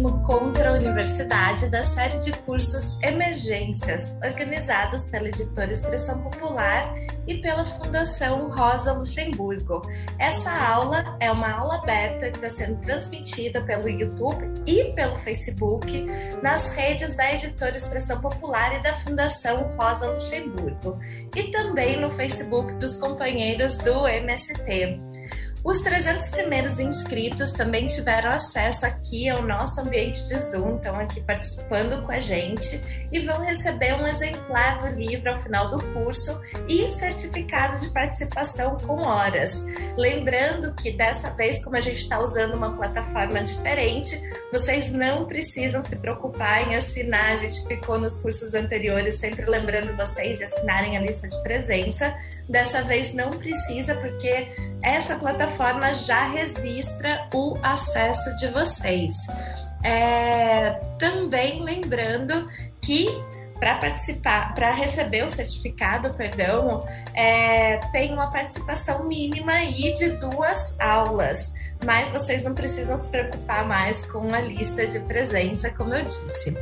[0.00, 6.94] Contra a Universidade da série de cursos Emergências, organizados pela editora Expressão Popular
[7.26, 9.82] e pela Fundação Rosa Luxemburgo.
[10.18, 16.06] Essa aula é uma aula aberta que está sendo transmitida pelo YouTube e pelo Facebook
[16.42, 20.98] nas redes da editora Expressão Popular e da Fundação Rosa Luxemburgo,
[21.36, 25.09] e também no Facebook dos companheiros do MST.
[25.62, 31.20] Os 300 primeiros inscritos também tiveram acesso aqui ao nosso ambiente de Zoom, estão aqui
[31.20, 32.82] participando com a gente
[33.12, 38.74] e vão receber um exemplar do livro ao final do curso e certificado de participação
[38.74, 39.64] com horas.
[39.98, 44.18] Lembrando que dessa vez, como a gente está usando uma plataforma diferente,
[44.50, 47.32] vocês não precisam se preocupar em assinar.
[47.32, 52.16] A gente ficou nos cursos anteriores sempre lembrando vocês de assinarem a lista de presença.
[52.50, 54.48] Dessa vez não precisa, porque
[54.82, 59.12] essa plataforma já registra o acesso de vocês.
[59.84, 62.48] É, também lembrando
[62.82, 63.06] que
[63.60, 66.80] para participar, para receber o certificado, perdão,
[67.14, 71.52] é, tem uma participação mínima aí de duas aulas,
[71.84, 76.56] mas vocês não precisam se preocupar mais com a lista de presença, como eu disse.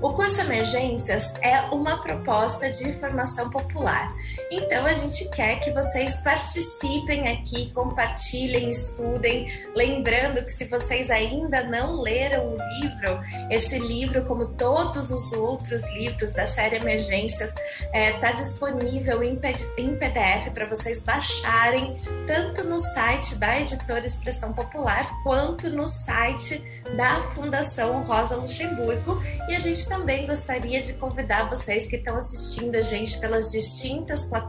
[0.00, 4.08] O curso Emergências é uma proposta de formação popular.
[4.54, 9.48] Então a gente quer que vocês participem aqui, compartilhem, estudem.
[9.74, 15.90] Lembrando que se vocês ainda não leram o livro, esse livro, como todos os outros
[15.94, 22.78] livros da série Emergências, está é, tá disponível em, PDF para vocês baixarem, tanto no
[22.78, 26.62] site da editora Expressão Popular quanto no site
[26.96, 29.20] da Fundação Rosa Luxemburgo.
[29.48, 34.26] E a gente também gostaria de convidar vocês que estão assistindo a gente pelas distintas
[34.26, 34.43] plataformas,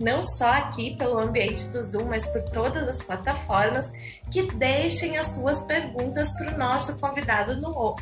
[0.00, 3.92] não só aqui pelo ambiente do Zoom, mas por todas as plataformas,
[4.30, 7.92] que deixem as suas perguntas para o nosso convidado no.
[7.92, 7.94] Uh,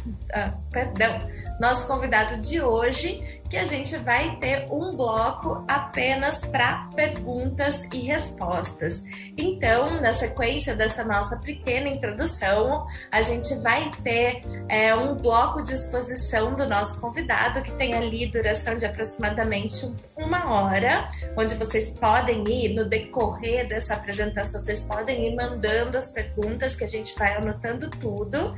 [0.71, 1.19] perdão,
[1.61, 7.99] nosso convidado de hoje, que a gente vai ter um bloco apenas para perguntas e
[7.99, 9.05] respostas.
[9.37, 15.75] Então, na sequência dessa nossa pequena introdução, a gente vai ter é, um bloco de
[15.75, 22.43] exposição do nosso convidado, que tem ali duração de aproximadamente uma hora, onde vocês podem
[22.49, 27.37] ir, no decorrer dessa apresentação, vocês podem ir mandando as perguntas, que a gente vai
[27.37, 28.57] anotando tudo.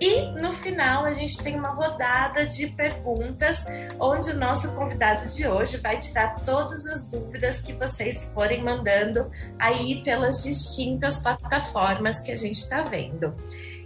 [0.00, 3.66] E no final, a gente tem uma rodada de perguntas,
[3.98, 10.02] onde nosso convidado de hoje vai tirar todas as dúvidas que vocês forem mandando aí
[10.02, 13.34] pelas distintas plataformas que a gente está vendo.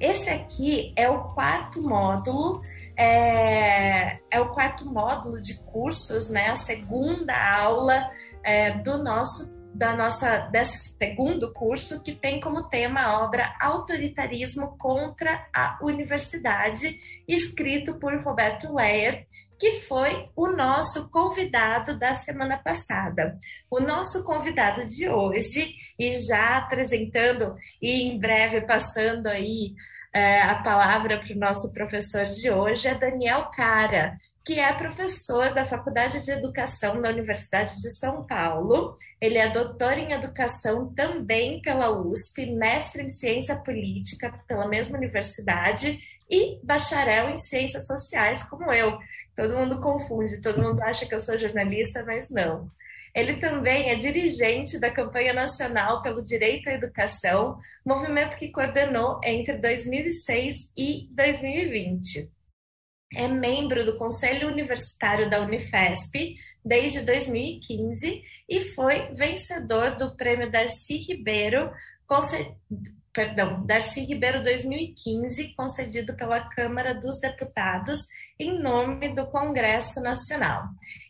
[0.00, 2.62] Esse aqui é o quarto módulo,
[2.97, 6.49] é, é, o quarto módulo de cursos, né?
[6.49, 8.11] A segunda aula
[8.43, 14.77] é, do nosso da nossa desse segundo curso que tem como tema a obra Autoritarismo
[14.77, 19.27] contra a Universidade, escrito por Roberto Leyer,
[19.60, 23.38] que foi o nosso convidado da semana passada.
[23.71, 29.75] O nosso convidado de hoje, e já apresentando e em breve passando aí
[30.15, 34.16] é, a palavra para o nosso professor de hoje, é Daniel Cara,
[34.47, 38.97] que é professor da Faculdade de Educação da Universidade de São Paulo.
[39.20, 46.00] Ele é doutor em educação também pela USP, mestre em ciência política pela mesma universidade
[46.30, 48.98] e bacharel em ciências sociais, como eu.
[49.34, 52.70] Todo mundo confunde, todo mundo acha que eu sou jornalista, mas não.
[53.14, 59.58] Ele também é dirigente da campanha nacional pelo direito à educação, movimento que coordenou entre
[59.58, 62.30] 2006 e 2020.
[63.16, 70.96] É membro do Conselho Universitário da Unifesp desde 2015 e foi vencedor do Prêmio Darcy
[70.99, 71.72] Ribeiro,
[73.12, 78.06] perdão, Darcy Ribeiro 2015, concedido pela Câmara dos Deputados
[78.38, 80.64] em nome do Congresso Nacional.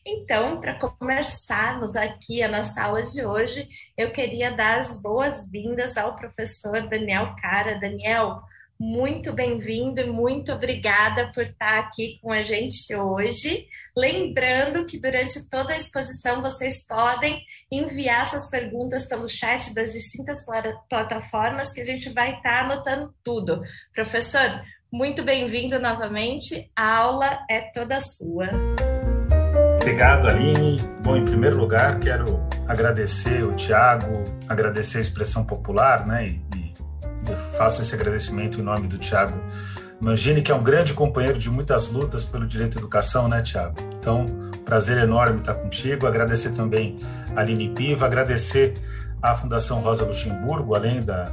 [0.05, 6.17] Então, para começarmos aqui a nossa aula de hoje, eu queria dar as boas-vindas ao
[6.17, 7.79] professor Daniel Cara.
[7.79, 8.41] Daniel,
[8.81, 13.67] muito bem-vindo e muito obrigada por estar aqui com a gente hoje.
[13.95, 20.47] Lembrando que durante toda a exposição vocês podem enviar suas perguntas pelo chat das distintas
[20.89, 23.61] plataformas que a gente vai estar anotando tudo.
[23.95, 26.71] Professor, muito bem-vindo novamente.
[26.75, 28.49] A aula é toda sua.
[29.77, 30.79] Obrigado, Aline.
[31.03, 36.60] Bom, em primeiro lugar, quero agradecer o Tiago, agradecer a Expressão Popular, né, e
[37.29, 39.39] eu faço esse agradecimento em nome do Tiago
[40.01, 43.75] Mangini, que é um grande companheiro de muitas lutas pelo direito à educação, né, Tiago?
[43.99, 44.25] Então,
[44.65, 46.07] prazer enorme estar contigo.
[46.07, 47.01] Agradecer também
[47.37, 48.75] a Aline Piva, agradecer
[49.21, 51.25] à Fundação Rosa Luxemburgo, além da,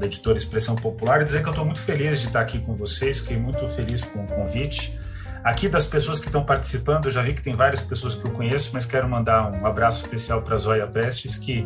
[0.00, 3.20] da editora Expressão Popular, dizer que eu estou muito feliz de estar aqui com vocês,
[3.20, 4.98] fiquei muito feliz com o convite.
[5.44, 8.32] Aqui das pessoas que estão participando, eu já vi que tem várias pessoas que eu
[8.32, 11.64] conheço, mas quero mandar um abraço especial para a Zóia Prestes, que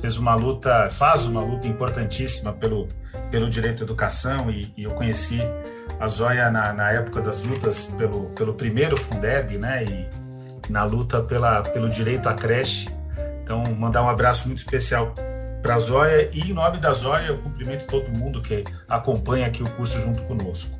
[0.00, 2.88] fez uma luta, faz uma luta importantíssima pelo,
[3.30, 5.40] pelo direito à educação, e, e eu conheci
[5.98, 10.08] a Zóia na, na, época das lutas pelo, pelo primeiro Fundeb, né, e
[10.72, 12.88] na luta pela, pelo direito à creche.
[13.42, 15.14] Então, mandar um abraço muito especial
[15.62, 19.62] para a Zóia, e em nome da Zóia, eu cumprimento todo mundo que acompanha aqui
[19.62, 20.78] o curso junto conosco.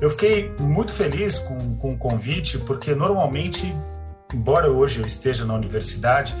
[0.00, 3.74] Eu fiquei muito feliz com, com o convite, porque normalmente,
[4.34, 6.34] embora hoje eu esteja na universidade,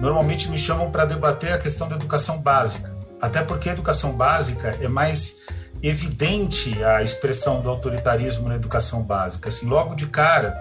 [0.00, 2.94] normalmente me chamam para debater a questão da educação básica.
[3.20, 5.46] Até porque a educação básica é mais
[5.82, 9.48] evidente a expressão do autoritarismo na educação básica.
[9.48, 10.56] Assim, logo de cara,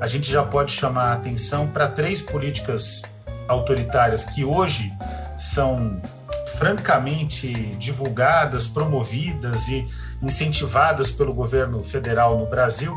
[0.00, 3.02] a gente já pode chamar a atenção para três políticas
[3.48, 4.92] autoritárias que hoje
[5.38, 6.00] são
[6.46, 9.86] francamente divulgadas, promovidas e
[10.22, 12.94] incentivadas pelo governo federal no Brasil,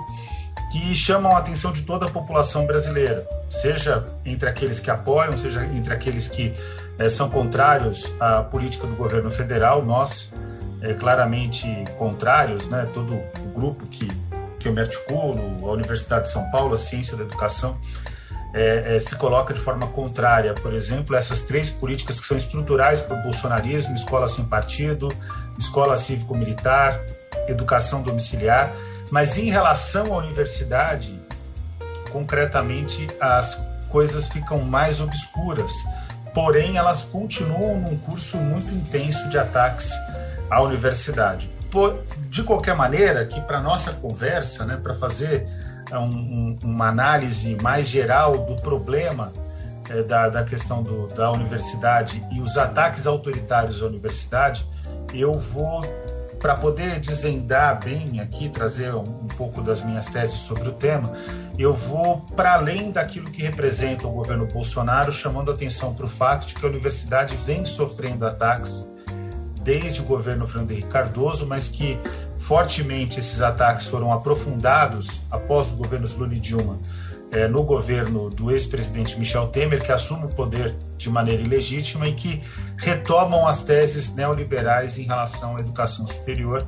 [0.71, 5.65] que chamam a atenção de toda a população brasileira, seja entre aqueles que apoiam, seja
[5.65, 6.53] entre aqueles que
[6.97, 9.83] é, são contrários à política do governo federal.
[9.83, 10.33] Nós,
[10.81, 14.07] é, claramente contrários, né, todo o grupo que,
[14.59, 17.77] que eu me articulo, a Universidade de São Paulo, a Ciência da Educação,
[18.53, 23.01] é, é, se coloca de forma contrária, por exemplo, essas três políticas que são estruturais
[23.01, 25.09] para o bolsonarismo: escola sem partido,
[25.57, 26.99] escola cívico-militar,
[27.47, 28.71] educação domiciliar.
[29.11, 31.13] Mas em relação à universidade,
[32.11, 35.73] concretamente, as coisas ficam mais obscuras.
[36.33, 39.91] Porém, elas continuam num curso muito intenso de ataques
[40.49, 41.51] à universidade.
[41.69, 41.99] Por,
[42.29, 45.45] de qualquer maneira, que para nossa conversa, né, para fazer
[45.91, 49.31] um, um, uma análise mais geral do problema
[49.89, 54.65] é, da, da questão do, da universidade e os ataques autoritários à universidade,
[55.13, 55.81] eu vou,
[56.41, 61.15] para poder desvendar bem aqui, trazer um, um pouco das minhas teses sobre o tema,
[61.57, 66.47] eu vou para além daquilo que representa o governo Bolsonaro, chamando atenção para o fato
[66.47, 68.91] de que a universidade vem sofrendo ataques
[69.61, 71.99] desde o governo Fernando Henrique Cardoso, mas que
[72.35, 76.79] fortemente esses ataques foram aprofundados após os governos Lula e Dilma
[77.31, 82.13] é, no governo do ex-presidente Michel Temer, que assume o poder de maneira ilegítima e
[82.13, 82.43] que
[82.77, 86.65] retomam as teses neoliberais em relação à educação superior.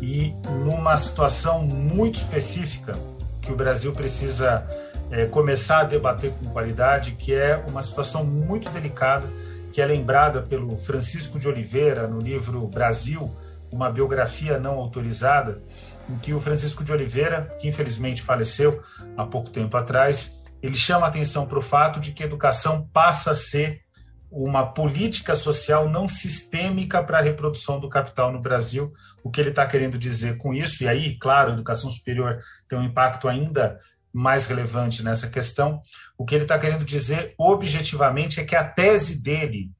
[0.00, 0.34] E
[0.64, 2.92] numa situação muito específica
[3.40, 4.66] que o Brasil precisa
[5.10, 9.26] é, começar a debater com qualidade, que é uma situação muito delicada
[9.72, 13.30] que é lembrada pelo Francisco de Oliveira no livro Brasil,
[13.72, 15.62] uma biografia não autorizada,
[16.08, 18.82] em que o Francisco de Oliveira, que infelizmente faleceu
[19.16, 23.32] há pouco tempo atrás, ele chama atenção para o fato de que a educação passa
[23.32, 23.82] a ser
[24.30, 28.92] uma política social não sistêmica para a reprodução do capital no Brasil.
[29.22, 32.78] O que ele está querendo dizer com isso, e aí, claro, a educação superior tem
[32.78, 33.78] um impacto ainda
[34.12, 35.80] mais relevante nessa questão.
[36.16, 39.70] O que ele está querendo dizer objetivamente é que a tese dele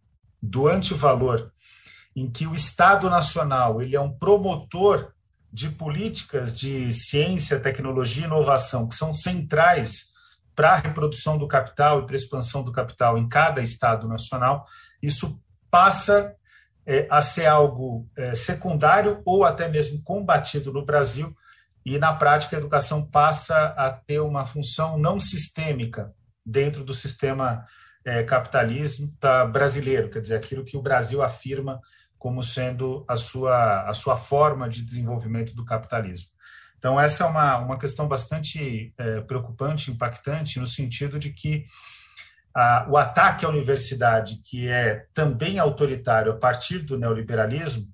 [0.43, 1.51] do antivalor,
[2.15, 5.13] em que o Estado Nacional ele é um promotor
[5.53, 10.13] de políticas de ciência, tecnologia e inovação que são centrais
[10.55, 14.65] para a reprodução do capital e para a expansão do capital em cada Estado nacional,
[15.03, 16.35] isso passa
[16.87, 21.35] é, a ser algo é, secundário ou até mesmo combatido no Brasil
[21.85, 26.13] e, na prática, a educação passa a ter uma função não sistêmica
[26.45, 27.67] dentro do sistema
[28.05, 31.81] é, capitalista brasileiro, quer dizer, aquilo que o Brasil afirma
[32.23, 36.29] como sendo a sua, a sua forma de desenvolvimento do capitalismo.
[36.79, 41.65] Então, essa é uma, uma questão bastante é, preocupante, impactante, no sentido de que
[42.55, 47.89] a, o ataque à universidade, que é também autoritário a partir do neoliberalismo,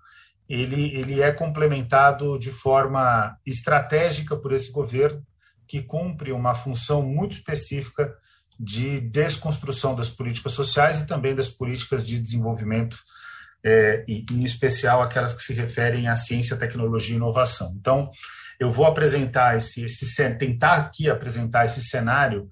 [0.47, 5.26] ele, ele é complementado de forma estratégica por esse governo,
[5.66, 8.14] que cumpre uma função muito específica
[8.61, 12.99] de desconstrução das políticas sociais e também das políticas de desenvolvimento,
[13.64, 17.74] é, e, em especial aquelas que se referem à ciência, tecnologia e inovação.
[17.78, 18.10] Então,
[18.58, 22.48] eu vou apresentar esse, esse tentar aqui apresentar esse cenário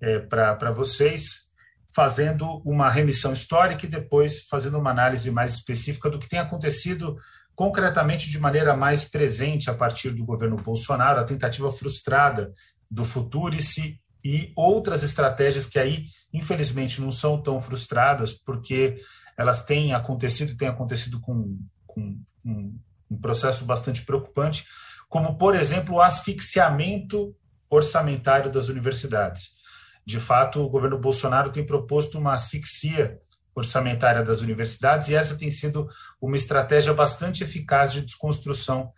[0.00, 1.46] é, para vocês,
[1.94, 7.16] fazendo uma remissão histórica e depois fazendo uma análise mais específica do que tem acontecido
[7.54, 12.52] concretamente de maneira mais presente a partir do governo Bolsonaro, a tentativa frustrada
[12.90, 18.98] do Futurice e outras estratégias que aí, infelizmente, não são tão frustradas, porque
[19.36, 22.78] elas têm acontecido e têm acontecido com, com um,
[23.10, 24.66] um processo bastante preocupante,
[25.08, 27.34] como, por exemplo, o asfixiamento
[27.68, 29.56] orçamentário das universidades.
[30.04, 33.20] De fato, o governo Bolsonaro tem proposto uma asfixia
[33.54, 35.88] orçamentária das universidades, e essa tem sido
[36.20, 38.92] uma estratégia bastante eficaz de desconstrução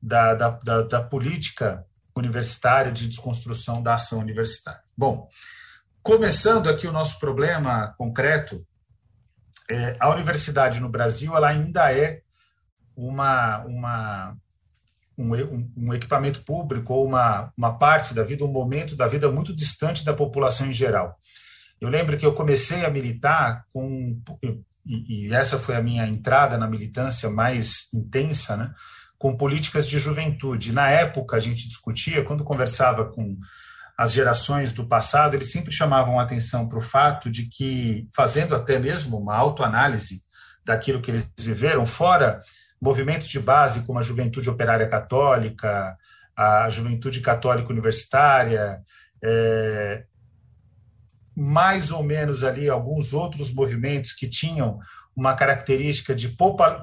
[0.00, 1.84] da, da, da, da política
[2.14, 4.80] universitária, de desconstrução da ação universitária.
[4.96, 5.28] Bom,
[6.02, 8.64] começando aqui o nosso problema concreto,
[9.70, 12.20] é, a universidade no Brasil ela ainda é
[12.96, 14.36] uma, uma,
[15.18, 15.34] um,
[15.76, 20.04] um, equipamento público ou uma, uma parte da vida, um momento da vida muito distante
[20.04, 21.18] da população em geral.
[21.80, 24.20] Eu lembro que eu comecei a militar com
[24.86, 28.74] e, e essa foi a minha entrada na militância mais intensa, né?
[29.18, 30.72] Com políticas de juventude.
[30.72, 33.34] Na época a gente discutia, quando conversava com
[33.96, 38.78] as gerações do passado, eles sempre chamavam atenção para o fato de que, fazendo até
[38.78, 40.22] mesmo uma autoanálise
[40.64, 42.40] daquilo que eles viveram, fora
[42.80, 45.96] movimentos de base como a Juventude Operária Católica,
[46.36, 48.82] a Juventude Católica Universitária,
[49.22, 50.04] é,
[51.36, 54.78] mais ou menos ali alguns outros movimentos que tinham
[55.16, 56.36] uma característica de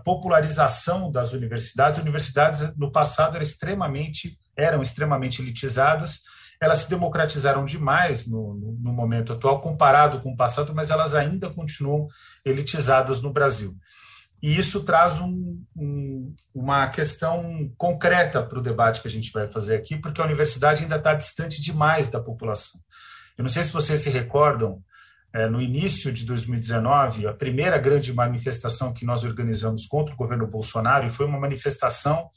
[0.05, 1.99] popularização das universidades.
[1.99, 6.21] As universidades no passado eram extremamente eram extremamente elitizadas.
[6.61, 11.15] Elas se democratizaram demais no, no, no momento atual comparado com o passado, mas elas
[11.15, 12.07] ainda continuam
[12.45, 13.75] elitizadas no Brasil.
[14.41, 19.47] E isso traz um, um, uma questão concreta para o debate que a gente vai
[19.47, 22.79] fazer aqui, porque a universidade ainda está distante demais da população.
[23.37, 24.83] Eu não sei se vocês se recordam,
[25.33, 30.47] é, no início de 2019, a primeira grande manifestação que nós organizamos contra o governo
[30.47, 32.29] Bolsonaro, foi uma manifestação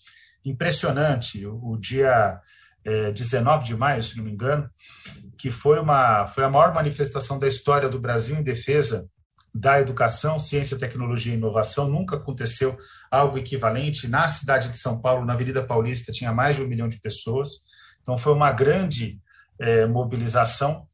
[0.44, 2.38] impressionante, o, o dia
[2.84, 4.68] é, 19 de maio, se não me engano,
[5.38, 9.08] que foi, uma, foi a maior manifestação da história do Brasil em defesa
[9.54, 11.88] da educação, ciência, tecnologia e inovação.
[11.88, 12.76] Nunca aconteceu
[13.10, 14.08] algo equivalente.
[14.08, 17.50] Na cidade de São Paulo, na Avenida Paulista, tinha mais de um milhão de pessoas.
[18.02, 19.20] Então, foi uma grande
[19.58, 20.88] é, mobilização,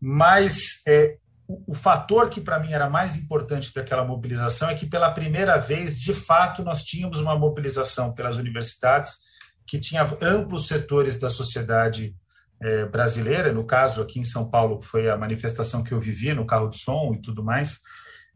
[0.00, 4.86] mas é, o, o fator que para mim era mais importante daquela mobilização é que
[4.86, 9.29] pela primeira vez, de fato, nós tínhamos uma mobilização pelas universidades
[9.70, 12.12] que tinha amplos setores da sociedade
[12.60, 16.44] é, brasileira, no caso aqui em São Paulo, foi a manifestação que eu vivi no
[16.44, 17.78] carro de som e tudo mais,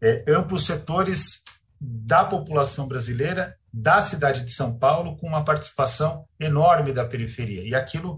[0.01, 1.43] é, amplos setores
[1.81, 7.67] da população brasileira, da cidade de São Paulo, com uma participação enorme da periferia.
[7.67, 8.17] E aquilo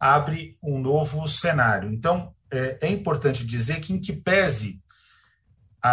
[0.00, 1.92] abre um novo cenário.
[1.92, 4.82] Então, é, é importante dizer que, em que pese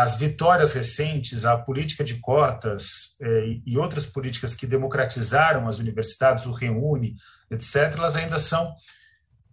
[0.02, 6.48] as vitórias recentes, a política de cotas é, e outras políticas que democratizaram as universidades,
[6.48, 7.16] o Reúne,
[7.52, 8.74] etc., elas ainda são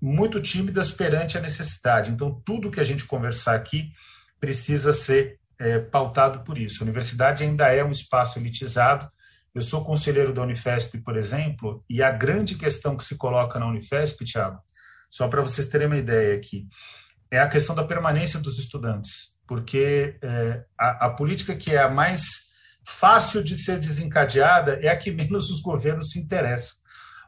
[0.00, 2.10] muito tímidas perante a necessidade.
[2.10, 3.92] Então, tudo que a gente conversar aqui
[4.40, 6.82] precisa ser é, pautado por isso.
[6.82, 9.10] A universidade ainda é um espaço elitizado,
[9.54, 13.66] eu sou conselheiro da Unifesp, por exemplo, e a grande questão que se coloca na
[13.66, 14.58] Unifesp, Tiago,
[15.10, 16.66] só para vocês terem uma ideia aqui,
[17.30, 21.90] é a questão da permanência dos estudantes, porque é, a, a política que é a
[21.90, 22.52] mais
[22.86, 26.76] fácil de ser desencadeada é a que menos os governos se interessam.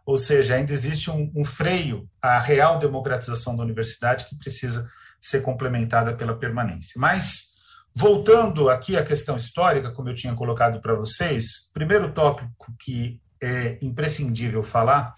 [0.06, 4.88] Ou seja, ainda existe um, um freio à real democratização da universidade que precisa
[5.20, 6.94] ser complementada pela permanência.
[6.96, 7.50] Mas
[7.94, 13.76] Voltando aqui à questão histórica, como eu tinha colocado para vocês, primeiro tópico que é
[13.82, 15.14] imprescindível falar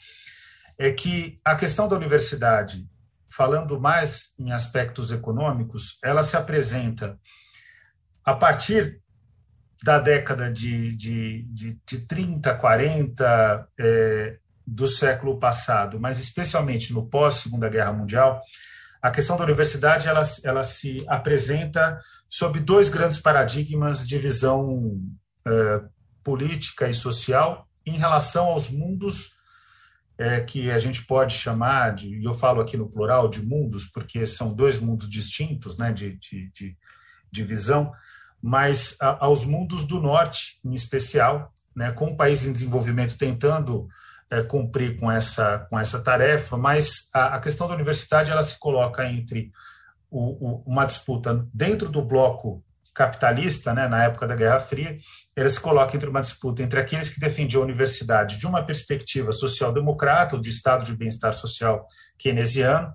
[0.76, 2.84] é que a questão da universidade,
[3.37, 7.19] falando mais em aspectos econômicos, ela se apresenta
[8.25, 9.00] a partir
[9.83, 17.07] da década de, de, de, de 30, 40 é, do século passado, mas especialmente no
[17.07, 18.41] pós-Segunda Guerra Mundial,
[19.03, 24.99] a questão da universidade ela, ela se apresenta sob dois grandes paradigmas de visão
[25.47, 25.83] é,
[26.23, 29.35] política e social em relação aos mundos
[30.16, 33.87] é, que a gente pode chamar de, e eu falo aqui no plural de mundos,
[33.87, 36.76] porque são dois mundos distintos né, de, de, de,
[37.30, 37.92] de visão,
[38.40, 43.88] mas a, aos mundos do norte, em especial, né, com o país em desenvolvimento tentando
[44.30, 48.59] é, cumprir com essa, com essa tarefa, mas a, a questão da universidade ela se
[48.59, 49.50] coloca entre
[50.11, 52.62] o, o, uma disputa dentro do bloco
[52.94, 54.96] capitalista, né, na época da Guerra Fria,
[55.34, 59.32] ela se coloca entre uma disputa entre aqueles que defendiam a universidade de uma perspectiva
[59.32, 61.86] social-democrata, ou de estado de bem-estar social
[62.16, 62.94] keynesiano,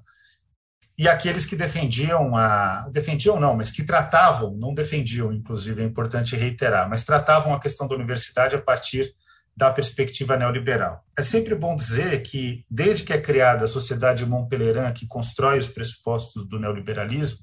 [0.97, 6.35] e aqueles que defendiam a defendiam não, mas que tratavam, não defendiam, inclusive é importante
[6.35, 9.13] reiterar, mas tratavam a questão da universidade a partir
[9.55, 11.03] da perspectiva neoliberal.
[11.17, 15.67] É sempre bom dizer que, desde que é criada a Sociedade Montpellier, que constrói os
[15.67, 17.39] pressupostos do neoliberalismo,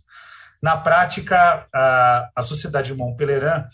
[0.62, 3.68] na prática, a, a Sociedade Montpellier,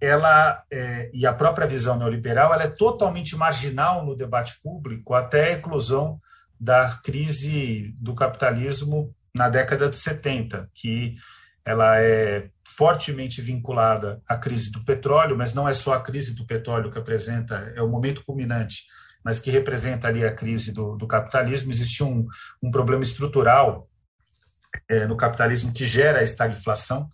[0.00, 5.44] ela é, e a própria visão neoliberal, ela é totalmente marginal no debate público até
[5.44, 6.20] a eclosão
[6.58, 11.16] da crise do capitalismo na década de 70, que
[11.64, 16.46] ela é fortemente vinculada à crise do petróleo, mas não é só a crise do
[16.46, 18.84] petróleo que apresenta, é o momento culminante,
[19.24, 21.70] mas que representa ali a crise do, do capitalismo.
[21.70, 22.26] Existe um,
[22.62, 23.87] um problema estrutural
[24.88, 27.08] é, no capitalismo que gera a estagflação,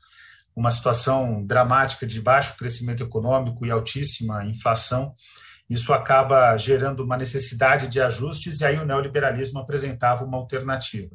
[0.54, 5.14] uma situação dramática de baixo crescimento econômico e altíssima inflação.
[5.68, 11.10] Isso acaba gerando uma necessidade de ajustes, e aí o neoliberalismo apresentava uma alternativa.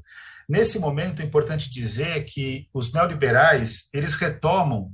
[0.48, 4.92] Nesse momento, é importante dizer que os neoliberais eles retomam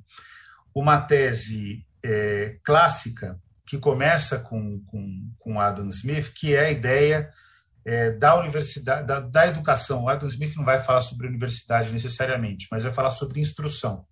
[0.73, 7.31] uma tese é, clássica que começa com, com, com Adam Smith, que é a ideia
[7.85, 10.03] é, da universidade, da, da, educação.
[10.03, 14.05] O Adam Smith não vai falar sobre universidade necessariamente, mas vai falar sobre instrução.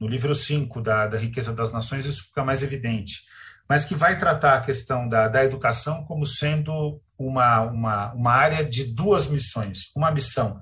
[0.00, 3.22] No livro 5 da, da Riqueza das Nações, isso fica mais evidente.
[3.68, 8.64] Mas que vai tratar a questão da, da educação como sendo uma, uma, uma área
[8.64, 9.92] de duas missões.
[9.96, 10.60] Uma missão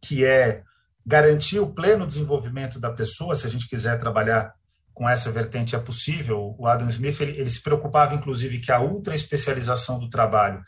[0.00, 0.62] que é
[1.04, 4.54] garantir o pleno desenvolvimento da pessoa, se a gente quiser trabalhar
[4.94, 6.54] com essa vertente é possível.
[6.56, 10.62] O Adam Smith ele, ele se preocupava, inclusive, que a ultra especialização do trabalho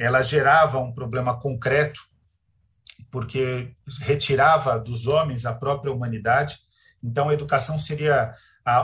[0.00, 2.00] ela gerava um problema concreto,
[3.10, 6.58] porque retirava dos homens a própria humanidade.
[7.02, 8.34] Então, a educação seria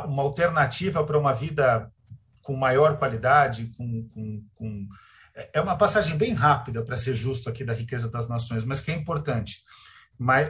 [0.05, 1.91] uma alternativa para uma vida
[2.43, 4.87] com maior qualidade, com, com, com...
[5.55, 8.91] é uma passagem bem rápida para ser justo aqui da riqueza das nações, mas que
[8.91, 9.63] é importante.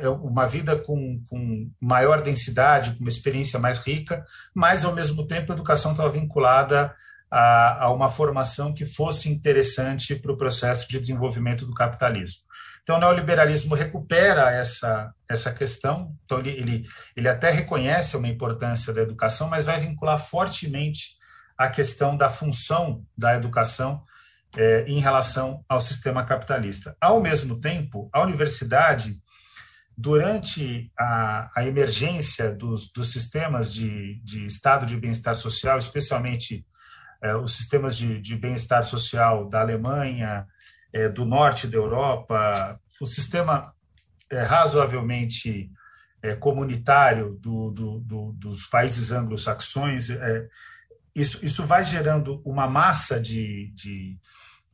[0.02, 5.28] É uma vida com, com maior densidade, com uma experiência mais rica, mas ao mesmo
[5.28, 6.92] tempo a educação estava vinculada
[7.30, 12.46] a, a uma formação que fosse interessante para o processo de desenvolvimento do capitalismo.
[12.82, 18.92] Então, o neoliberalismo recupera essa, essa questão, então ele, ele, ele até reconhece uma importância
[18.92, 21.16] da educação, mas vai vincular fortemente
[21.58, 24.04] a questão da função da educação
[24.56, 26.96] é, em relação ao sistema capitalista.
[27.00, 29.18] Ao mesmo tempo, a universidade,
[29.96, 36.64] durante a, a emergência dos, dos sistemas de, de estado de bem-estar social, especialmente
[37.42, 40.46] os sistemas de, de bem-estar social da Alemanha,
[40.92, 43.72] é, do norte da Europa, o sistema
[44.30, 45.70] é, razoavelmente
[46.22, 50.48] é, comunitário do, do, do, dos países anglo-saxões, é,
[51.14, 54.18] isso, isso vai gerando uma massa de, de,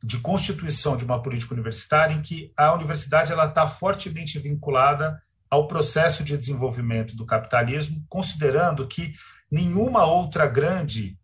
[0.03, 5.67] de, constituição de uma política universitária em que a universidade ela está fortemente vinculada ao
[5.67, 9.13] processo de desenvolvimento do capitalismo, considerando que
[9.51, 11.17] nenhuma outra grande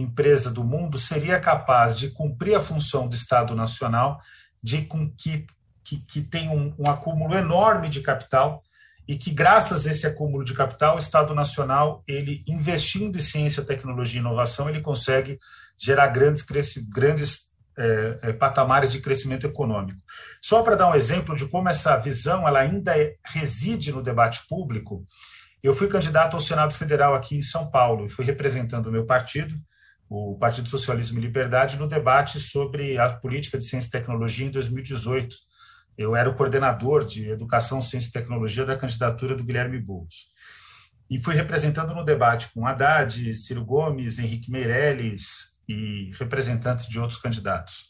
[0.00, 4.20] empresa do mundo seria capaz de cumprir a função do Estado Nacional,
[4.62, 5.46] de com que,
[5.84, 8.62] que, que tem um, um acúmulo enorme de capital
[9.06, 13.64] e que graças a esse acúmulo de capital, o Estado Nacional, ele investindo em ciência,
[13.64, 15.38] tecnologia e inovação, ele consegue
[15.78, 16.44] gerar grandes,
[16.90, 20.00] grandes é, é, patamares de crescimento econômico.
[20.42, 24.40] Só para dar um exemplo de como essa visão ela ainda é, reside no debate
[24.48, 25.06] público,
[25.62, 29.54] eu fui candidato ao Senado Federal aqui em São Paulo fui representando o meu partido
[30.08, 34.50] o Partido Socialismo e Liberdade no debate sobre a política de ciência e tecnologia em
[34.50, 35.36] 2018.
[35.96, 40.28] Eu era o coordenador de Educação, Ciência e Tecnologia da candidatura do Guilherme Boulos.
[41.10, 47.20] E fui representando no debate com Haddad, Ciro Gomes, Henrique Meirelles e representantes de outros
[47.20, 47.88] candidatos.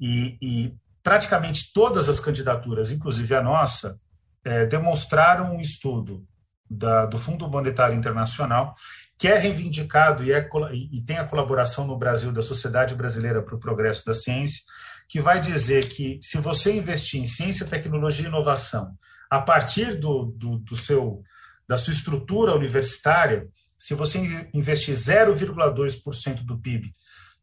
[0.00, 3.98] E, e praticamente todas as candidaturas, inclusive a nossa,
[4.44, 6.26] é, demonstraram um estudo
[6.70, 8.74] da, do Fundo Monetário Internacional
[9.18, 13.56] que é reivindicado e, é, e tem a colaboração no Brasil da Sociedade Brasileira para
[13.56, 14.62] o Progresso da Ciência,
[15.08, 18.96] que vai dizer que se você investir em ciência, tecnologia e inovação,
[19.28, 21.22] a partir do, do, do seu,
[21.66, 24.18] da sua estrutura universitária, se você
[24.54, 26.92] investir 0,2% do PIB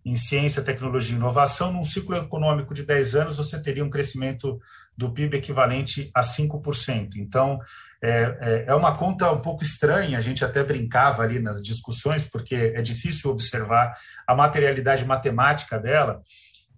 [0.05, 4.59] em ciência, tecnologia e inovação, num ciclo econômico de 10 anos, você teria um crescimento
[4.95, 7.15] do PIB equivalente a 5%.
[7.17, 7.59] Então,
[8.03, 12.23] é, é, é uma conta um pouco estranha, a gente até brincava ali nas discussões,
[12.23, 13.95] porque é difícil observar
[14.27, 16.21] a materialidade matemática dela,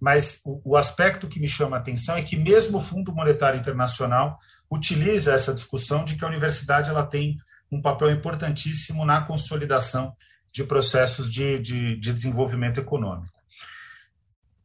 [0.00, 3.58] mas o, o aspecto que me chama a atenção é que mesmo o Fundo Monetário
[3.58, 4.38] Internacional
[4.70, 7.36] utiliza essa discussão de que a universidade ela tem
[7.70, 10.14] um papel importantíssimo na consolidação
[10.52, 13.32] de processos de, de, de desenvolvimento econômico.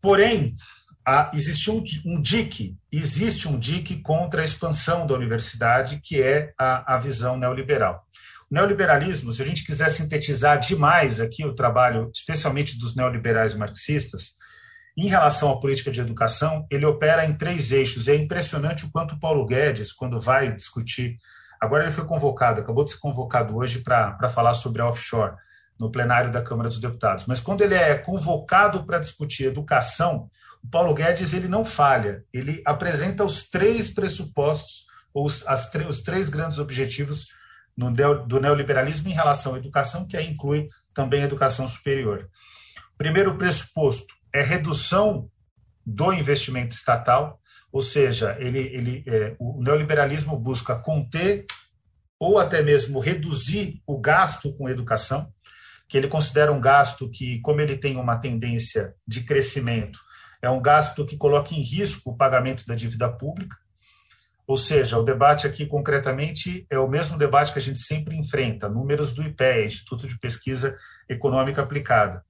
[0.02, 0.54] Porém,
[1.06, 6.54] há, existe um, um dique, existe um dique contra a expansão da universidade, que é
[6.58, 8.06] a, a visão neoliberal.
[8.50, 14.34] O neoliberalismo, se a gente quiser sintetizar demais aqui o trabalho, especialmente dos neoliberais marxistas,
[14.96, 18.08] em relação à política de educação, ele opera em três eixos.
[18.08, 21.18] É impressionante o quanto Paulo Guedes, quando vai discutir,
[21.60, 25.36] agora ele foi convocado, acabou de ser convocado hoje para falar sobre a offshore
[25.80, 27.26] no plenário da Câmara dos Deputados.
[27.26, 30.30] Mas quando ele é convocado para discutir educação,
[30.64, 36.30] o Paulo Guedes ele não falha, ele apresenta os três pressupostos os, as, os três
[36.30, 37.28] grandes objetivos
[37.78, 37.92] no,
[38.26, 42.30] do neoliberalismo em relação à educação, que aí inclui também a educação superior.
[42.98, 45.30] Primeiro pressuposto é redução
[45.86, 47.40] do investimento estatal,
[47.72, 51.46] ou seja, ele, ele, é, o neoliberalismo busca conter
[52.20, 55.32] ou até mesmo reduzir o gasto com educação,
[55.90, 60.00] que ele considera um gasto que, como ele tem uma tendência de crescimento,
[60.44, 63.56] é um gasto que coloca em risco o pagamento da dívida pública.
[64.46, 68.68] Ou seja, o debate aqui concretamente é o mesmo debate que a gente sempre enfrenta,
[68.68, 70.76] números do IPE, Instituto de Pesquisa
[71.08, 72.26] Econômica Aplicada.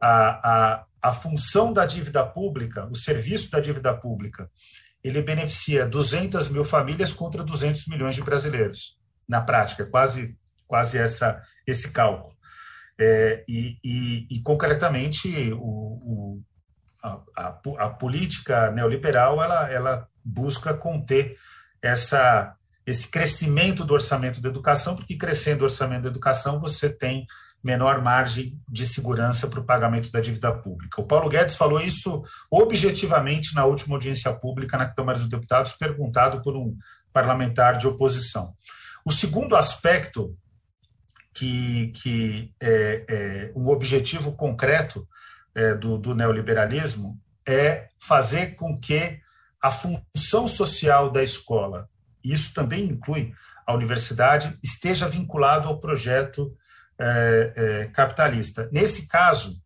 [0.00, 4.50] A, a, a função da dívida pública, o serviço da dívida pública,
[5.04, 8.98] ele beneficia 200 mil famílias contra 200 milhões de brasileiros.
[9.28, 12.34] Na prática, quase, quase essa, esse cálculo.
[12.98, 16.42] É, e, e, e, concretamente, o, o,
[17.02, 21.36] a, a, política neoliberal ela, ela busca conter
[21.80, 22.54] essa,
[22.86, 27.26] esse crescimento do orçamento da educação, porque crescendo o orçamento da educação, você tem
[27.62, 31.00] menor margem de segurança para o pagamento da dívida pública.
[31.00, 36.40] O Paulo Guedes falou isso objetivamente na última audiência pública na Câmara dos Deputados, perguntado
[36.40, 36.76] por um
[37.12, 38.54] parlamentar de oposição.
[39.04, 40.36] O segundo aspecto,
[41.34, 45.06] que, que é, é um objetivo concreto
[45.58, 49.18] é, do, do neoliberalismo, é fazer com que
[49.60, 51.88] a função social da escola,
[52.22, 53.32] isso também inclui
[53.66, 56.54] a universidade, esteja vinculado ao projeto
[57.00, 58.68] é, é, capitalista.
[58.72, 59.60] Nesse caso,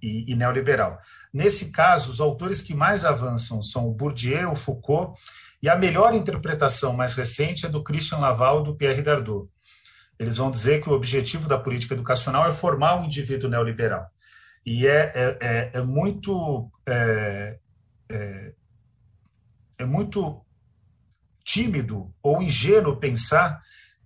[0.00, 1.00] e, e, neoliberal.
[1.34, 5.20] Nesse caso, os autores que mais avançam são o Bourdieu, o Foucault,
[5.60, 9.48] e a melhor interpretação mais recente é do Christian Laval do Pierre Dardot.
[10.16, 14.06] Eles vão dizer que o objetivo da política educacional é formar um indivíduo neoliberal.
[14.64, 17.58] E é, é, é, é muito é,
[18.10, 18.52] é,
[19.78, 20.44] é muito
[21.44, 23.62] tímido ou ingênuo pensar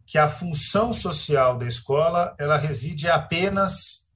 [0.07, 4.11] que a função social da escola ela reside apenas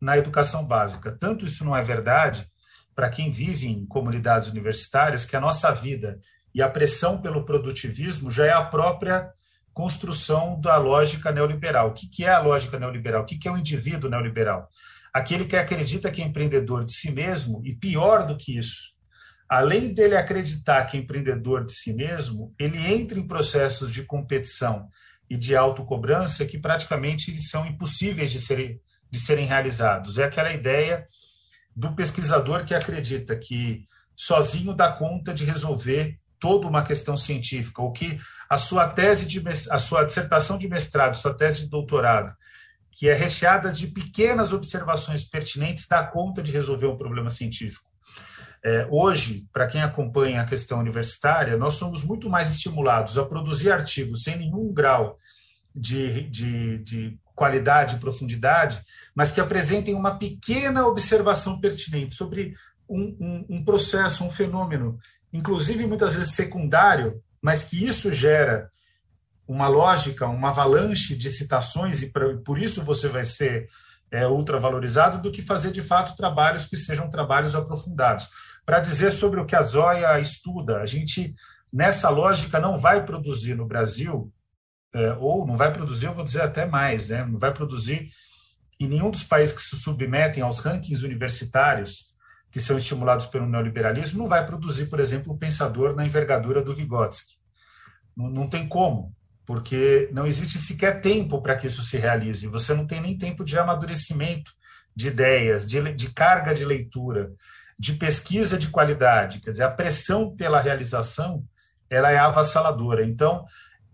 [0.00, 1.16] na educação básica.
[1.18, 2.50] Tanto isso não é verdade
[2.94, 6.18] para quem vive em comunidades universitárias, que a nossa vida
[6.54, 9.30] e a pressão pelo produtivismo já é a própria
[9.72, 11.88] construção da lógica neoliberal.
[11.88, 13.22] O que é a lógica neoliberal?
[13.22, 14.70] O que é o indivíduo neoliberal?
[15.16, 18.96] Aquele que acredita que é empreendedor de si mesmo, e pior do que isso,
[19.48, 24.90] além dele acreditar que é empreendedor de si mesmo, ele entra em processos de competição
[25.30, 28.78] e de autocobrança que praticamente são impossíveis de serem,
[29.10, 30.18] de serem realizados.
[30.18, 31.06] É aquela ideia
[31.74, 37.90] do pesquisador que acredita que sozinho dá conta de resolver toda uma questão científica, ou
[37.90, 38.18] que
[38.50, 42.36] a sua tese de a sua dissertação de mestrado, sua tese de doutorado,
[42.96, 47.90] que é recheada de pequenas observações pertinentes, dá conta de resolver um problema científico.
[48.64, 53.70] É, hoje, para quem acompanha a questão universitária, nós somos muito mais estimulados a produzir
[53.70, 55.18] artigos sem nenhum grau
[55.74, 58.82] de, de, de qualidade e profundidade,
[59.14, 62.54] mas que apresentem uma pequena observação pertinente sobre
[62.88, 64.98] um, um, um processo, um fenômeno,
[65.30, 68.70] inclusive muitas vezes secundário, mas que isso gera
[69.46, 72.12] uma lógica, uma avalanche de citações, e
[72.44, 73.68] por isso você vai ser
[74.10, 78.28] é, ultravalorizado, do que fazer de fato trabalhos que sejam trabalhos aprofundados
[78.64, 80.80] para dizer sobre o que a Zóia estuda.
[80.80, 81.34] A gente,
[81.72, 84.32] nessa lógica, não vai produzir no Brasil,
[84.92, 87.24] é, ou não vai produzir, eu vou dizer até mais, né?
[87.24, 88.10] não vai produzir
[88.80, 92.14] em nenhum dos países que se submetem aos rankings universitários,
[92.50, 96.74] que são estimulados pelo neoliberalismo, não vai produzir, por exemplo, um pensador na envergadura do
[96.74, 97.34] Vygotsky.
[98.16, 99.14] Não, não tem como,
[99.46, 102.46] porque não existe sequer tempo para que isso se realize.
[102.48, 104.50] Você não tem nem tempo de amadurecimento
[104.94, 107.30] de ideias, de, de carga de leitura
[107.78, 111.44] de pesquisa de qualidade, quer dizer, a pressão pela realização,
[111.90, 113.04] ela é avassaladora.
[113.04, 113.44] Então,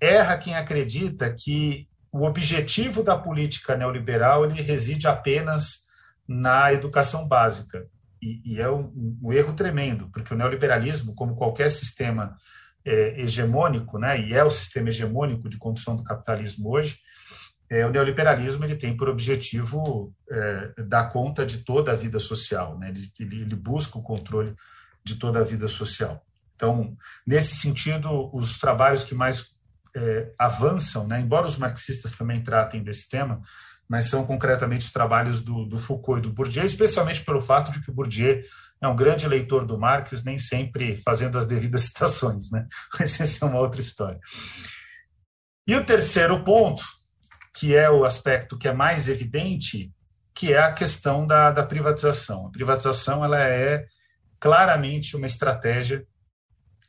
[0.01, 5.88] erra quem acredita que o objetivo da política neoliberal ele reside apenas
[6.29, 7.87] na educação básica.
[8.21, 12.37] E, e é um, um, erro tremendo, porque o neoliberalismo, como qualquer sistema
[12.85, 16.99] é, hegemônico, né, e é o sistema hegemônico de condução do capitalismo hoje,
[17.73, 22.79] é, o neoliberalismo ele tem por objetivo é, dar conta de toda a vida social,
[22.79, 22.90] né?
[22.90, 24.55] ele, ele, busca o controle
[25.03, 26.23] de toda a vida social.
[26.55, 26.95] Então,
[27.27, 29.57] nesse sentido, os trabalhos que mais
[29.97, 31.18] é, avançam, né?
[31.18, 33.40] embora os marxistas também tratem desse tema,
[33.88, 37.81] mas são concretamente os trabalhos do, do Foucault e do Bourdieu, especialmente pelo fato de
[37.81, 38.42] que o Bourdieu
[38.83, 42.66] é um grande leitor do Marx, nem sempre fazendo as devidas citações, né?
[42.99, 44.18] mas essa é uma outra história.
[45.66, 46.83] E o terceiro ponto
[47.55, 49.92] que é o aspecto que é mais evidente,
[50.35, 52.47] que é a questão da, da privatização.
[52.47, 53.85] A privatização ela é
[54.40, 56.05] claramente uma estratégia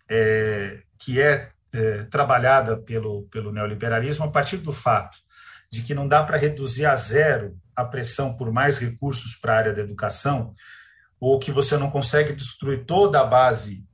[0.10, 5.18] é, que é é, trabalhada pelo, pelo neoliberalismo a partir do fato
[5.72, 9.58] de que não dá para reduzir a zero a pressão por mais recursos para a
[9.58, 10.54] área da educação,
[11.26, 13.88] ou que você não consegue destruir toda a base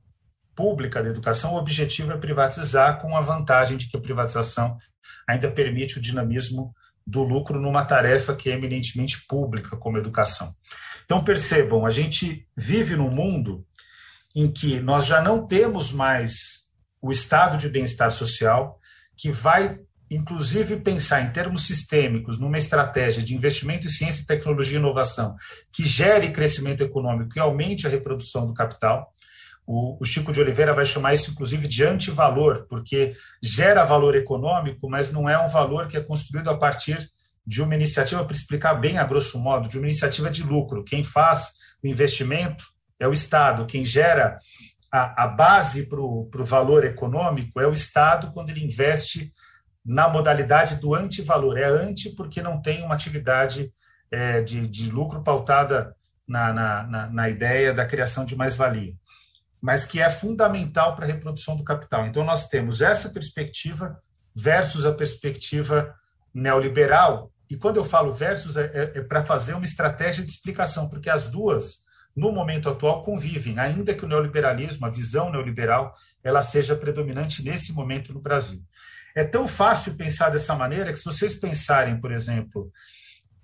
[0.52, 4.76] pública da educação, o objetivo é privatizar com a vantagem de que a privatização
[5.28, 6.74] ainda permite o dinamismo
[7.06, 10.52] do lucro numa tarefa que é eminentemente pública, como educação.
[11.04, 13.64] Então, percebam, a gente vive num mundo
[14.34, 18.80] em que nós já não temos mais o estado de bem-estar social,
[19.16, 19.78] que vai,
[20.10, 25.36] inclusive, pensar em termos sistêmicos, numa estratégia de investimento em ciência, tecnologia e inovação,
[25.72, 29.14] que gere crescimento econômico e aumente a reprodução do capital.
[29.64, 35.12] O, Chico de Oliveira vai chamar isso, inclusive, de antivalor, porque gera valor econômico, mas
[35.12, 37.08] não é um valor que é construído a partir
[37.46, 40.82] de uma iniciativa, para explicar bem a grosso modo, de uma iniciativa de lucro.
[40.82, 41.52] Quem faz
[41.84, 42.64] o investimento
[42.98, 44.38] é o Estado, quem gera
[44.92, 49.32] a, a base para o valor econômico é o Estado quando ele investe
[49.90, 51.58] na modalidade do antivalor.
[51.58, 53.72] É anti porque não tem uma atividade
[54.08, 55.96] é, de, de, lucro pautada
[56.28, 58.94] na, na, na, na ideia da criação de mais-valia,
[59.60, 62.06] mas que é fundamental para a reprodução do capital.
[62.06, 64.00] Então, nós temos essa perspectiva
[64.32, 65.92] versus a perspectiva
[66.32, 67.32] neoliberal.
[67.50, 71.10] E quando eu falo versus, é, é, é para fazer uma estratégia de explicação, porque
[71.10, 76.74] as duas no momento atual, convivem, ainda que o neoliberalismo, a visão neoliberal, ela seja
[76.74, 78.60] predominante nesse momento no Brasil.
[79.14, 82.70] É tão fácil pensar dessa maneira que, se vocês pensarem, por exemplo,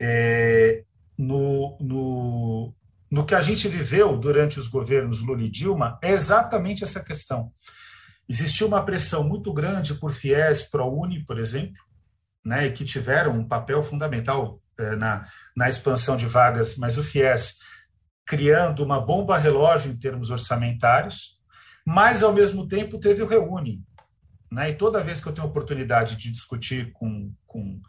[0.00, 0.84] é,
[1.18, 2.74] no, no,
[3.10, 7.52] no que a gente viveu durante os governos Lula e Dilma, é exatamente essa questão.
[8.28, 11.82] Existiu uma pressão muito grande por FIES, ProUni, por exemplo,
[12.44, 15.26] né, que tiveram um papel fundamental é, na,
[15.56, 17.58] na expansão de vagas, mas o FIES
[18.26, 21.40] criando uma bomba relógio em termos orçamentários,
[21.84, 23.80] mas ao mesmo tempo teve o Reúne.
[24.50, 24.70] Né?
[24.70, 27.32] E toda vez que eu tenho oportunidade de discutir com.
[27.46, 27.80] com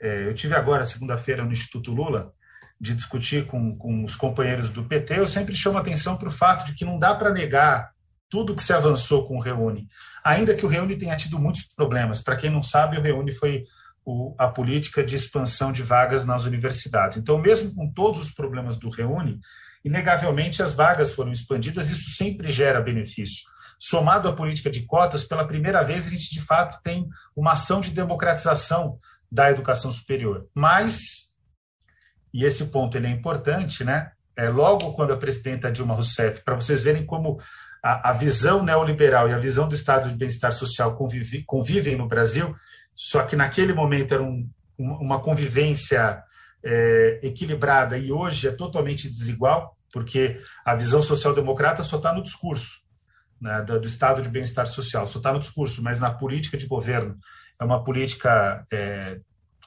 [0.00, 2.32] é, eu tive agora, segunda-feira, no Instituto Lula,
[2.80, 6.66] de discutir com, com os companheiros do PT, eu sempre chamo atenção para o fato
[6.66, 7.90] de que não dá para negar
[8.30, 9.88] tudo que se avançou com o Reúne,
[10.22, 12.20] ainda que o Reúne tenha tido muitos problemas.
[12.20, 13.64] Para quem não sabe, o Reúne foi
[14.04, 17.18] o, a política de expansão de vagas nas universidades.
[17.18, 19.40] Então, mesmo com todos os problemas do Reúne,
[19.84, 23.48] Inegavelmente, as vagas foram expandidas, isso sempre gera benefício.
[23.78, 27.80] Somado à política de cotas, pela primeira vez a gente de fato tem uma ação
[27.80, 28.98] de democratização
[29.30, 30.48] da educação superior.
[30.52, 31.34] Mas,
[32.34, 34.10] e esse ponto ele é importante, né?
[34.36, 37.38] É, logo quando a presidenta Dilma Rousseff, para vocês verem como
[37.82, 42.08] a, a, visão neoliberal e a visão do estado de bem-estar social convive, convivem no
[42.08, 42.54] Brasil,
[42.94, 46.22] só que naquele momento era um, uma convivência
[46.64, 52.87] é, equilibrada e hoje é totalmente desigual, porque a visão social-democrata só está no discurso
[53.40, 56.66] né, do, do, estado de bem-estar social, só está no discurso, mas na política de
[56.66, 57.16] governo
[57.60, 59.18] é uma política é,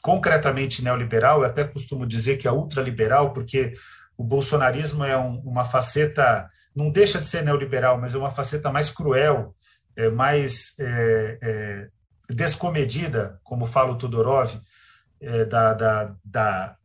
[0.01, 1.41] concretamente neoliberal.
[1.41, 3.73] Eu até costumo dizer que é ultraliberal, porque
[4.17, 8.71] o bolsonarismo é um, uma faceta, não deixa de ser neoliberal, mas é uma faceta
[8.71, 9.55] mais cruel,
[9.95, 11.87] é, mais é, é
[12.33, 14.57] descomedida, como fala o Todorov,
[15.19, 16.75] é, da, da, da,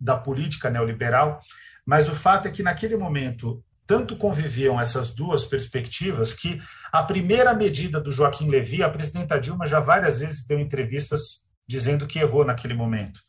[0.00, 1.40] da política neoliberal,
[1.84, 6.58] mas o fato é que naquele momento tanto conviviam essas duas perspectivas que
[6.90, 12.06] a primeira medida do Joaquim Levy, a presidenta Dilma já várias vezes deu entrevistas dizendo
[12.06, 13.20] que errou naquele momento.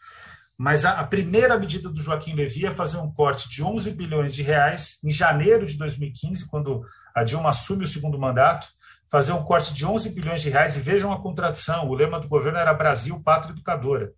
[0.57, 4.33] Mas a, a primeira medida do Joaquim Levy é fazer um corte de 11 bilhões
[4.33, 8.65] de reais em janeiro de 2015, quando a Dilma assume o segundo mandato,
[9.11, 12.29] fazer um corte de 11 bilhões de reais e vejam a contradição, o lema do
[12.29, 14.13] governo era Brasil, pátria educadora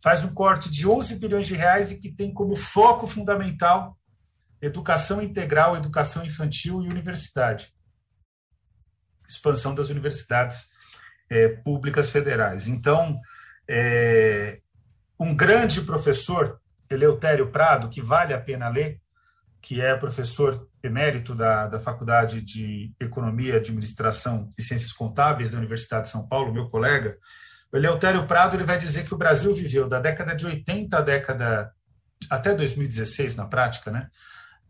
[0.00, 3.97] faz um corte de 11 bilhões de reais e que tem como foco fundamental
[4.60, 7.72] educação integral, educação infantil e universidade.
[9.26, 10.70] Expansão das universidades
[11.30, 12.66] é, públicas federais.
[12.66, 13.20] Então,
[13.68, 14.60] é,
[15.18, 19.00] um grande professor, Eleutério Prado, que vale a pena ler,
[19.60, 26.04] que é professor emérito da, da Faculdade de Economia, Administração e Ciências Contábeis da Universidade
[26.04, 27.18] de São Paulo, meu colega,
[27.72, 31.00] o Eleutério Prado ele vai dizer que o Brasil viveu da década de 80 à
[31.02, 31.72] década
[32.30, 34.08] até 2016 na prática, né?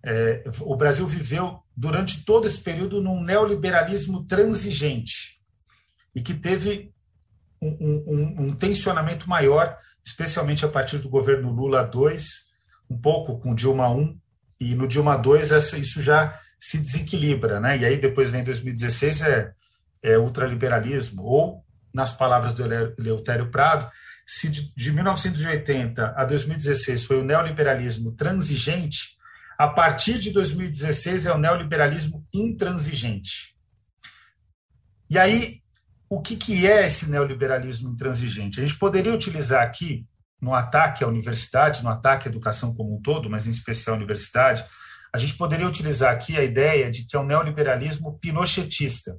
[0.04, 5.40] É, o Brasil viveu durante todo esse período num neoliberalismo transigente
[6.14, 6.92] e que teve
[7.60, 12.16] um, um, um tensionamento maior, especialmente a partir do governo Lula II,
[12.88, 14.18] um pouco com Dilma I,
[14.60, 17.78] e no Dilma II essa, isso já se desequilibra, né?
[17.78, 19.52] E aí depois vem 2016 é,
[20.02, 22.62] é ultraliberalismo ou nas palavras do
[22.98, 23.88] Eleutério Prado,
[24.26, 29.16] se de 1980 a 2016 foi o neoliberalismo transigente,
[29.58, 33.56] a partir de 2016 é o neoliberalismo intransigente.
[35.10, 35.60] E aí
[36.08, 38.60] o que, que é esse neoliberalismo intransigente?
[38.60, 40.06] A gente poderia utilizar aqui,
[40.40, 43.96] no ataque à universidade, no ataque à educação como um todo, mas em especial à
[43.96, 44.64] universidade,
[45.12, 49.18] a gente poderia utilizar aqui a ideia de que é um neoliberalismo pinochetista,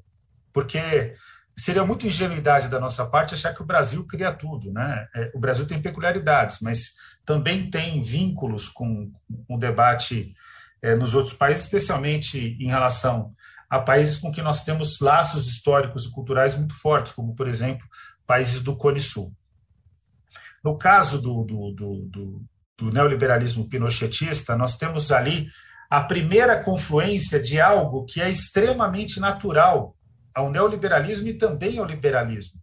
[0.54, 1.14] porque
[1.58, 4.72] seria muito ingenuidade da nossa parte achar que o Brasil cria tudo.
[4.72, 5.08] Né?
[5.14, 6.94] É, o Brasil tem peculiaridades, mas
[7.30, 9.12] também tem vínculos com,
[9.48, 10.34] com o debate
[10.82, 13.36] é, nos outros países, especialmente em relação
[13.70, 17.88] a países com que nós temos laços históricos e culturais muito fortes, como, por exemplo,
[18.26, 19.32] países do Cone Sul.
[20.64, 25.48] No caso do, do, do, do, do neoliberalismo pinochetista, nós temos ali
[25.88, 29.96] a primeira confluência de algo que é extremamente natural
[30.34, 32.60] ao neoliberalismo e também ao liberalismo,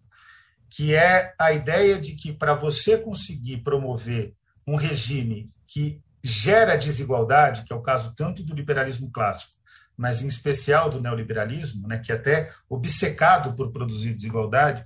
[0.68, 4.34] que é a ideia de que para você conseguir promover
[4.66, 9.56] um regime que gera desigualdade, que é o caso tanto do liberalismo clássico
[9.96, 14.84] mas em especial do neoliberalismo, né, que é até obcecado por produzir desigualdade,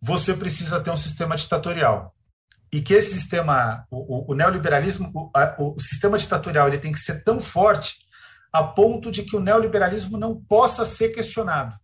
[0.00, 2.14] você precisa ter um sistema ditatorial.
[2.70, 7.22] E que esse sistema, o, o neoliberalismo, o, o sistema ditatorial, ele tem que ser
[7.22, 7.96] tão forte
[8.52, 11.76] a ponto de que o neoliberalismo não possa ser questionado.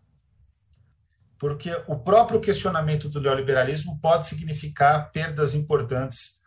[1.39, 6.38] Porque o próprio questionamento do neoliberalismo pode significar perdas importantes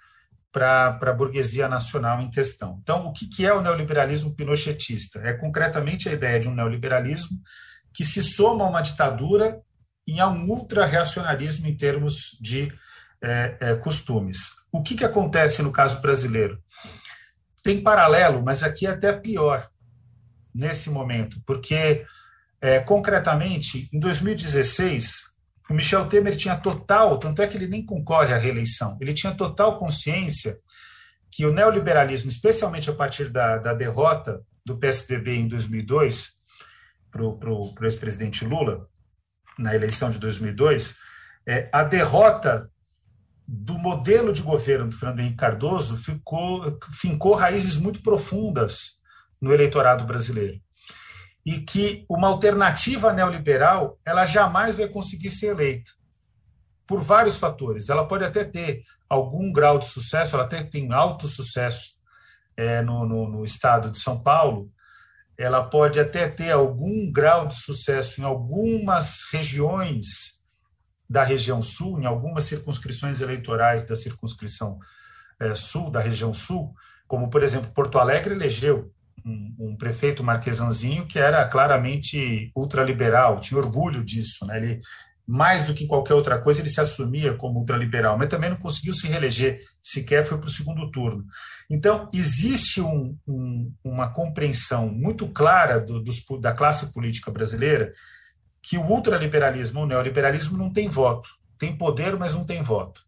[0.52, 2.80] para a burguesia nacional em questão.
[2.82, 5.20] Então, o que, que é o neoliberalismo pinochetista?
[5.20, 7.38] É concretamente a ideia de um neoliberalismo
[7.94, 9.62] que se soma a uma ditadura
[10.06, 12.72] e a um ultra-reacionarismo em termos de
[13.22, 14.52] é, é, costumes.
[14.72, 16.62] O que, que acontece no caso brasileiro?
[17.64, 19.70] Tem paralelo, mas aqui é até pior
[20.54, 22.06] nesse momento, porque,
[22.60, 25.31] é, concretamente, em 2016,
[25.72, 29.34] o Michel Temer tinha total, tanto é que ele nem concorre à reeleição, ele tinha
[29.34, 30.54] total consciência
[31.32, 36.34] que o neoliberalismo, especialmente a partir da, da derrota do PSDB em 2002
[37.10, 38.86] para o ex-presidente Lula,
[39.58, 40.98] na eleição de 2002,
[41.48, 42.70] é, a derrota
[43.48, 49.02] do modelo de governo do Fernando Henrique Cardoso ficou, fincou raízes muito profundas
[49.40, 50.60] no eleitorado brasileiro
[51.46, 55.92] e que uma alternativa neoliberal ela jamais vai conseguir ser eleita
[56.86, 57.90] por vários fatores.
[57.90, 62.02] Ela pode até ter algum grau de sucesso, ela até tem alto sucesso
[62.56, 64.72] é, no, no, no estado de São Paulo,
[65.38, 70.42] ela pode até ter algum grau de sucesso em algumas regiões
[71.10, 74.80] da região sul, em algumas circunscrições eleitorais da circunscrição
[75.40, 76.74] é, sul, da região sul,
[77.08, 78.94] como, por exemplo, Porto Alegre elegeu
[79.26, 84.58] um, prefeito marquesanzinho que era claramente ultraliberal, tinha orgulho disso, né?
[84.58, 84.82] Ele
[85.28, 88.92] mais do que qualquer outra coisa ele se assumia como ultraliberal, mas também não conseguiu
[88.92, 91.26] se reeleger, sequer foi para o segundo turno.
[91.70, 97.94] Então existe um, um, uma compreensão muito clara do, dos, da classe política brasileira
[98.62, 103.02] que o ultraliberalismo, o neoliberalismo não tem voto, tem poder, mas não tem voto.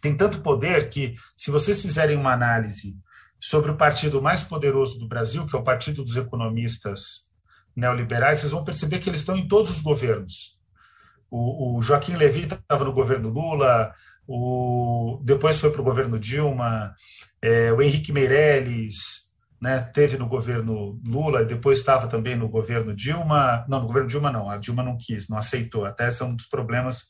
[0.00, 2.96] Tem tanto poder que, se vocês fizerem uma análise
[3.40, 7.28] sobre o partido mais poderoso do Brasil, que é o Partido dos Economistas
[7.74, 10.58] Neoliberais, vocês vão perceber que eles estão em todos os governos.
[11.30, 13.94] O, o Joaquim Levy estava no governo Lula,
[14.26, 16.94] o, depois foi para o governo Dilma,
[17.40, 19.28] é, o Henrique Meirelles
[19.60, 23.64] né, teve no governo Lula, depois estava também no governo Dilma.
[23.68, 25.84] Não, no governo Dilma não, a Dilma não quis, não aceitou.
[25.84, 27.06] Até esse é um dos problemas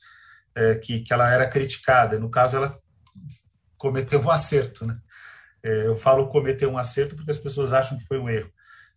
[0.54, 2.18] é, que, que ela era criticada.
[2.18, 2.74] No caso, ela
[3.76, 4.98] cometeu um acerto, né?
[5.62, 8.50] É, eu falo cometer um acerto porque as pessoas acham que foi um erro.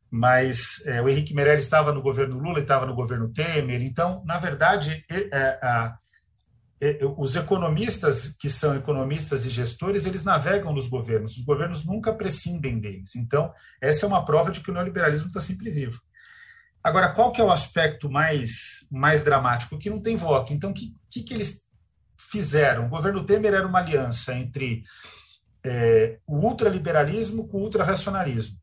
[0.10, 3.82] Mas é, o Henrique Meirelles estava no governo Lula e estava no governo Temer.
[3.82, 5.58] Então, na verdade, é,
[7.16, 11.38] os economistas que são economistas e gestores, eles navegam nos governos.
[11.38, 13.16] Os governos nunca prescindem deles.
[13.16, 16.02] Então, essa é uma prova de que o neoliberalismo está sempre vivo.
[16.84, 19.78] Agora, qual que é o aspecto mais, mais dramático?
[19.78, 20.52] Que não tem voto.
[20.52, 21.70] Então, o que, que, que eles
[22.18, 22.88] fizeram?
[22.88, 24.84] O governo Temer era uma aliança entre
[25.64, 28.58] é, o ultraliberalismo com o ultrarracionalismo.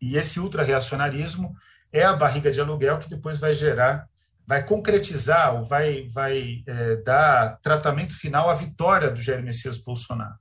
[0.00, 1.54] E esse ultrarreacionarismo
[1.92, 4.08] é a barriga de aluguel que depois vai gerar,
[4.46, 10.34] vai concretizar ou vai, vai é, dar tratamento final à vitória do Jair Messias Bolsonaro.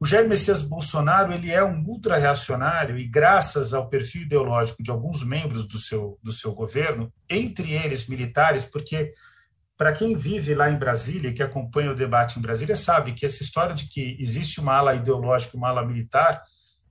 [0.00, 5.24] O Jair Messias Bolsonaro ele é um ultra-reacionário e, graças ao perfil ideológico de alguns
[5.24, 9.12] membros do seu, do seu governo, entre eles militares, porque
[9.82, 13.26] para quem vive lá em Brasília e que acompanha o debate em Brasília, sabe que
[13.26, 16.40] essa história de que existe uma ala ideológica uma ala militar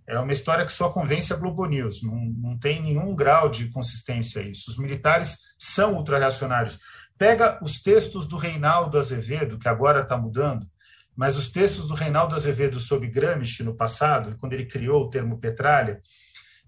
[0.06, 3.70] é uma história que só convence a Globo News, não, não tem nenhum grau de
[3.70, 4.70] consistência isso.
[4.70, 6.80] Os militares são ultrarreacionários.
[7.18, 10.68] Pega os textos do Reinaldo Azevedo, que agora está mudando,
[11.16, 15.40] mas os textos do Reinaldo Azevedo sobre Gramsci no passado, quando ele criou o termo
[15.40, 16.02] petralha,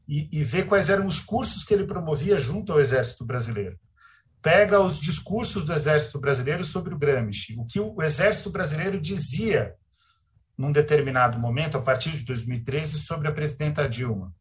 [0.08, 3.78] e, e vê quais eram os cursos que ele promovia junto ao Exército Brasileiro
[4.44, 9.74] pega os discursos do Exército Brasileiro sobre o Gramsci, o que o Exército Brasileiro dizia
[10.58, 14.36] num determinado momento, a partir de 2013, sobre a presidenta Dilma,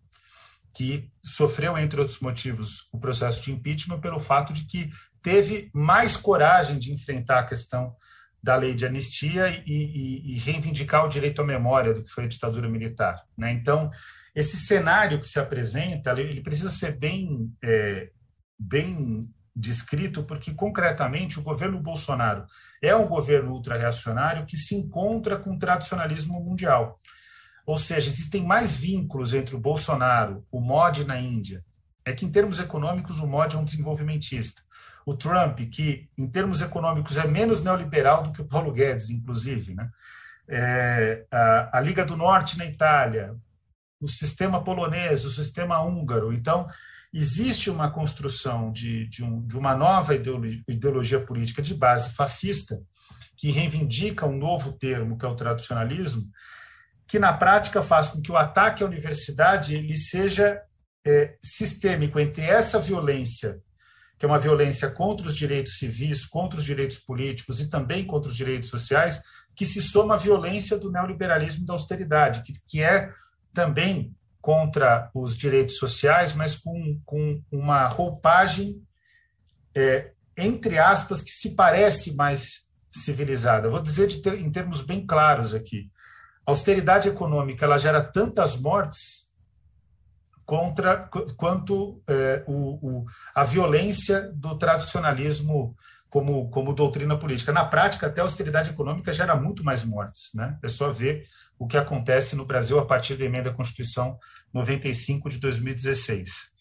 [0.75, 4.91] que sofreu, entre outros motivos, o processo de impeachment pelo fato de que
[5.23, 7.95] teve mais coragem de enfrentar a questão
[8.43, 12.25] da lei de anistia e, e, e reivindicar o direito à memória do que foi
[12.25, 13.23] a ditadura militar.
[13.39, 13.53] Né?
[13.53, 13.89] Então,
[14.35, 18.11] esse cenário que se apresenta, ele precisa ser bem, é,
[18.59, 22.47] bem descrito, porque concretamente o governo Bolsonaro
[22.83, 26.99] é um governo ultra-reacionário que se encontra com o tradicionalismo mundial.
[27.67, 31.65] Ou seja, existem mais vínculos entre o Bolsonaro, o Modi na Índia.
[32.05, 34.63] É que, em termos econômicos, o Modi é um desenvolvimentista.
[35.07, 39.75] O Trump, que, em termos econômicos, é menos neoliberal do que o Paulo Guedes, inclusive.
[39.75, 39.89] Né?
[40.49, 43.37] É, a, a Liga do Norte na Itália,
[44.01, 46.33] o sistema polonês, o sistema húngaro.
[46.33, 46.67] Então,
[47.13, 52.81] existe uma construção de, de, um, de uma nova ideologia, política de base fascista,
[53.37, 56.23] que reivindica um novo termo, que é o tradicionalismo,
[57.07, 60.63] que na prática faz com que o ataque à universidade ele seja
[61.05, 63.61] é, sistêmico entre essa violência,
[64.19, 68.31] que é uma violência contra os direitos civis, contra os direitos políticos e também contra
[68.31, 69.21] os direitos sociais,
[69.55, 73.11] que se soma à violência do neoliberalismo e da austeridade, que, que é
[73.53, 78.83] também contra os direitos sociais, mas com, com uma roupagem,
[79.75, 83.71] é, entre aspas, que se parece mais civilizada.
[83.71, 85.91] vou dizer ter, em termos bem claros aqui.
[86.45, 89.33] A austeridade econômica ela gera tantas mortes
[90.45, 95.77] contra quanto é, o, o, a violência do tradicionalismo
[96.11, 97.53] como, como doutrina política.
[97.53, 100.31] Na prática, até a austeridade econômica gera muito mais mortes.
[100.35, 100.59] Né?
[100.63, 101.25] É só ver
[101.63, 104.19] o que acontece no Brasil a partir da emenda à Constituição
[104.53, 106.53] 95 de 2016.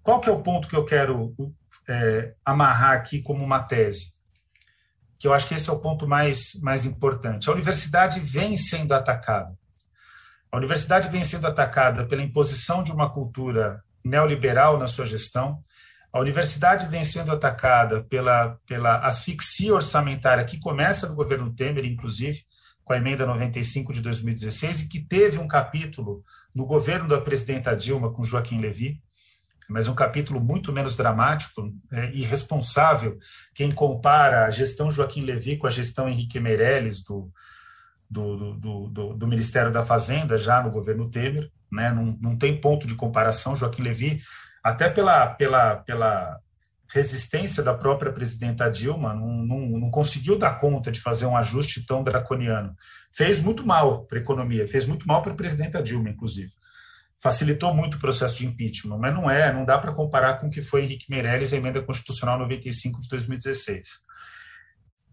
[0.00, 1.34] Qual que é o ponto que eu quero
[1.88, 4.12] é, amarrar aqui como uma tese?
[5.18, 7.50] Que eu acho que esse é o ponto mais, mais importante.
[7.50, 9.52] A universidade vem sendo atacada.
[10.52, 15.64] A universidade vem sendo atacada pela imposição de uma cultura neoliberal na sua gestão.
[16.12, 22.44] A universidade vem sendo atacada pela, pela asfixia orçamentária que começa no governo Temer, inclusive,
[22.84, 26.22] com a emenda 95 de 2016 e que teve um capítulo
[26.54, 29.02] no governo da presidenta Dilma com Joaquim Levy,
[29.68, 33.18] mas um capítulo muito menos dramático é, e responsável
[33.54, 37.30] quem compara a gestão Joaquim Levy com a gestão Henrique Meirelles do,
[38.08, 41.90] do, do, do, do Ministério da Fazenda, já no governo Temer, né?
[41.90, 43.56] não, não tem ponto de comparação.
[43.56, 44.22] Joaquim Levy,
[44.62, 46.38] até pela, pela, pela
[46.88, 51.84] resistência da própria presidenta Dilma, não, não, não, conseguiu dar conta de fazer um ajuste
[51.86, 52.74] tão draconiano.
[53.12, 56.52] Fez muito mal para a economia, fez muito mal para a presidenta Dilma, inclusive.
[57.20, 60.50] Facilitou muito o processo de impeachment, mas não é, não dá para comparar com o
[60.50, 63.88] que foi Henrique Meirelles a emenda constitucional 95 de 2016.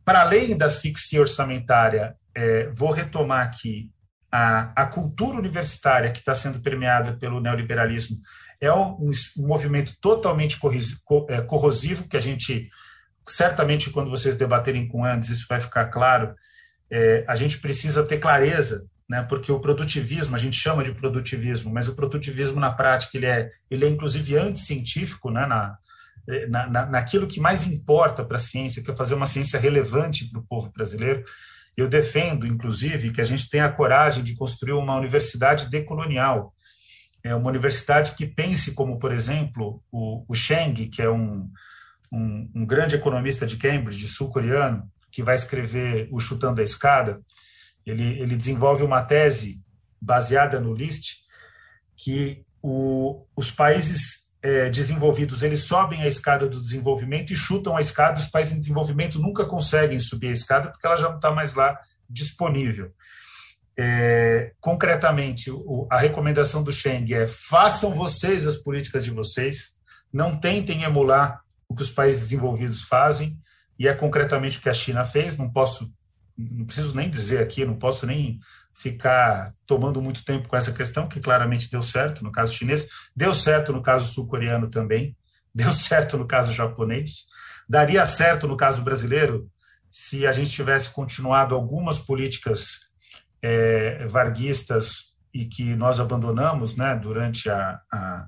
[0.03, 3.91] Para além da asfixia orçamentária, é, vou retomar aqui
[4.31, 8.17] a, a cultura universitária que está sendo permeada pelo neoliberalismo
[8.61, 10.59] é um, movimento totalmente
[11.27, 12.69] é, corrosivo, que a gente,
[13.27, 16.35] certamente, quando vocês debaterem com antes, isso vai ficar claro.
[16.89, 21.73] É, a gente precisa ter clareza, né, porque o produtivismo, a gente chama de produtivismo,
[21.73, 25.77] mas o produtivismo, na prática, ele é, ele é inclusive anticientífico, né, na,
[26.47, 30.29] na, na, naquilo que mais importa para a ciência, que é fazer uma ciência relevante
[30.29, 31.23] para o povo brasileiro.
[31.75, 36.53] Eu defendo, inclusive, que a gente tenha a coragem de construir uma universidade decolonial,
[37.23, 41.49] é uma universidade que pense como, por exemplo, o, o Cheng, que é um,
[42.11, 47.21] um, um grande economista de Cambridge, sul-coreano, que vai escrever O Chutando a Escada,
[47.85, 49.63] ele, ele desenvolve uma tese
[49.99, 51.21] baseada no LIST,
[51.95, 57.81] que o, os países é, desenvolvidos eles sobem a escada do desenvolvimento e chutam a
[57.81, 61.31] escada, os países em desenvolvimento nunca conseguem subir a escada porque ela já não está
[61.31, 62.91] mais lá disponível.
[63.83, 69.79] É, concretamente, o, a recomendação do Cheng é façam vocês as políticas de vocês,
[70.13, 73.39] não tentem emular o que os países desenvolvidos fazem,
[73.79, 75.35] e é concretamente o que a China fez.
[75.35, 75.91] Não posso,
[76.37, 78.39] não preciso nem dizer aqui, não posso nem
[78.71, 83.33] ficar tomando muito tempo com essa questão, que claramente deu certo no caso chinês, deu
[83.33, 85.17] certo no caso sul-coreano também,
[85.55, 87.23] deu certo no caso japonês,
[87.67, 89.49] daria certo no caso brasileiro
[89.89, 92.90] se a gente tivesse continuado algumas políticas
[93.41, 98.25] é, varguistas e que nós abandonamos né, durante a, a,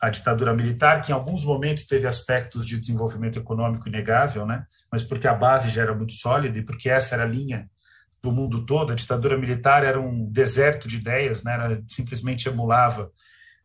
[0.00, 5.02] a, ditadura militar, que em alguns momentos teve aspectos de desenvolvimento econômico inegável, né, mas
[5.02, 7.68] porque a base já era muito sólida e porque essa era a linha
[8.22, 13.10] do mundo todo, a ditadura militar era um deserto de ideias, né, era, simplesmente emulava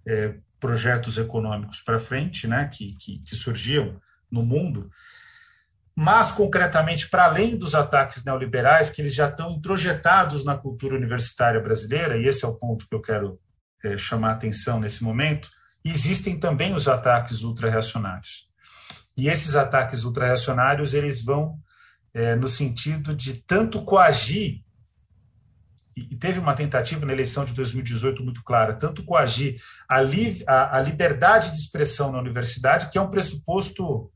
[0.05, 3.99] é, projetos econômicos para frente né, que, que, que surgiam
[4.31, 4.89] no mundo,
[6.01, 11.61] mas concretamente para além dos ataques neoliberais que eles já estão introjetados na cultura universitária
[11.61, 13.39] brasileira e esse é o ponto que eu quero
[13.83, 15.47] é, chamar a atenção nesse momento
[15.85, 18.49] existem também os ataques ultra-reacionários.
[19.15, 21.59] E esses ataques ultra-reacionários eles vão
[22.15, 24.63] é, no sentido de tanto coagir
[25.95, 30.79] e teve uma tentativa na eleição de 2018 muito clara, tanto coagir a, li, a,
[30.79, 34.11] a liberdade de expressão na universidade, que é um pressuposto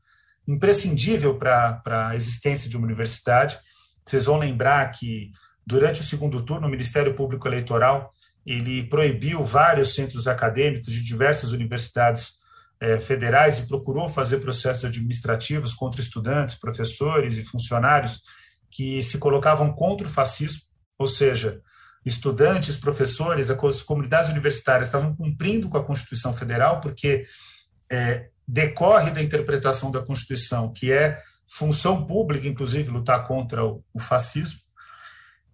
[0.46, 3.58] imprescindível para a existência de uma universidade.
[4.04, 5.32] Vocês vão lembrar que,
[5.66, 8.12] durante o segundo turno, o Ministério Público Eleitoral
[8.46, 12.36] ele proibiu vários centros acadêmicos de diversas universidades
[12.80, 18.22] eh, federais e procurou fazer processos administrativos contra estudantes, professores e funcionários
[18.70, 20.60] que se colocavam contra o fascismo,
[20.96, 21.60] ou seja,
[22.04, 27.24] estudantes, professores, as comunidades universitárias estavam cumprindo com a Constituição Federal, porque
[27.90, 34.60] é, decorre da interpretação da Constituição, que é função pública, inclusive, lutar contra o, fascismo,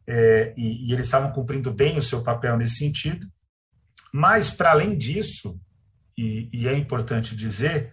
[0.07, 3.27] é, e, e, eles estavam cumprindo bem o seu papel nesse sentido.
[4.13, 5.61] Mas, para além disso,
[6.17, 7.93] e, e, é importante dizer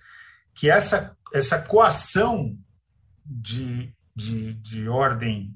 [0.53, 2.57] que essa, essa coação
[3.25, 5.55] de, de, de ordem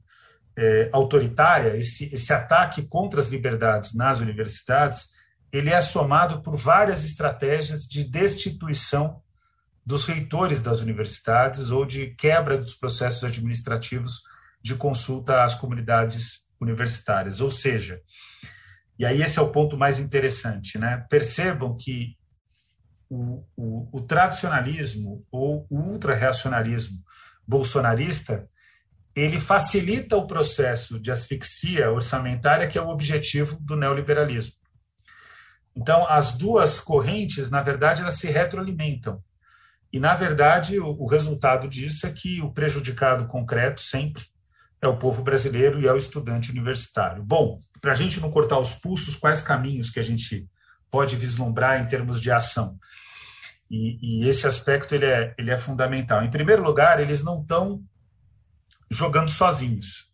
[0.56, 5.14] é, autoritária, esse, esse ataque contra as liberdades nas universidades,
[5.52, 9.23] ele é somado por várias estratégias de destituição
[9.86, 14.22] dos reitores das universidades ou de quebra dos processos administrativos
[14.62, 17.42] de consulta às comunidades universitárias.
[17.42, 18.02] Ou seja,
[18.98, 21.06] e aí esse é o ponto mais interessante, né?
[21.10, 22.16] Percebam que
[23.10, 27.04] o, o, o tradicionalismo ou o ultra-reacionarismo
[27.46, 28.48] bolsonarista
[29.16, 34.54] ele facilita o processo de asfixia orçamentária, que é o objetivo do neoliberalismo.
[35.76, 39.24] Então, as duas correntes, na verdade, elas se retroalimentam.
[39.94, 44.24] E, na verdade, o, o resultado disso é que o prejudicado concreto sempre
[44.82, 47.24] é o povo brasileiro e é o estudante universitário.
[47.24, 50.50] Bom, para a gente não cortar os pulsos, quais caminhos que a gente
[50.90, 52.78] pode vislumbrar em termos de ação?
[53.70, 56.24] E, e esse aspecto ele é, ele é fundamental.
[56.24, 57.80] Em primeiro lugar, eles não estão
[58.90, 60.12] jogando sozinhos.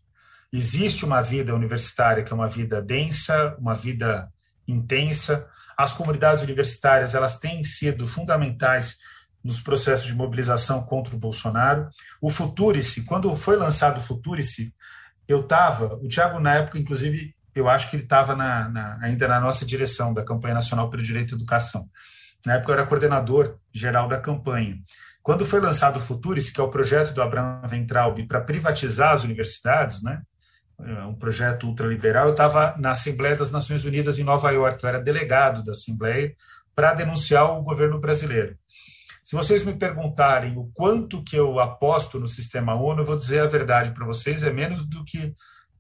[0.51, 4.29] Existe uma vida universitária que é uma vida densa, uma vida
[4.67, 5.49] intensa.
[5.77, 8.97] As comunidades universitárias elas têm sido fundamentais
[9.43, 11.89] nos processos de mobilização contra o Bolsonaro.
[12.21, 14.73] O Futurice, quando foi lançado o Futurice,
[15.27, 18.37] eu estava, o Tiago na época, inclusive, eu acho que ele estava
[19.01, 21.87] ainda na nossa direção da campanha nacional pelo direito à educação.
[22.45, 24.77] Na época eu era coordenador geral da campanha.
[25.21, 29.23] Quando foi lançado o Futuris, que é o projeto do Abraham Ventraub para privatizar as
[29.23, 30.21] universidades, né?
[30.81, 34.89] É um projeto ultraliberal, eu estava na Assembleia das Nações Unidas em Nova York, eu
[34.89, 36.33] era delegado da Assembleia
[36.73, 38.57] para denunciar o governo brasileiro.
[39.29, 43.41] Se vocês me perguntarem o quanto que eu aposto no sistema ONU, eu vou dizer
[43.41, 45.35] a verdade para vocês, é menos do que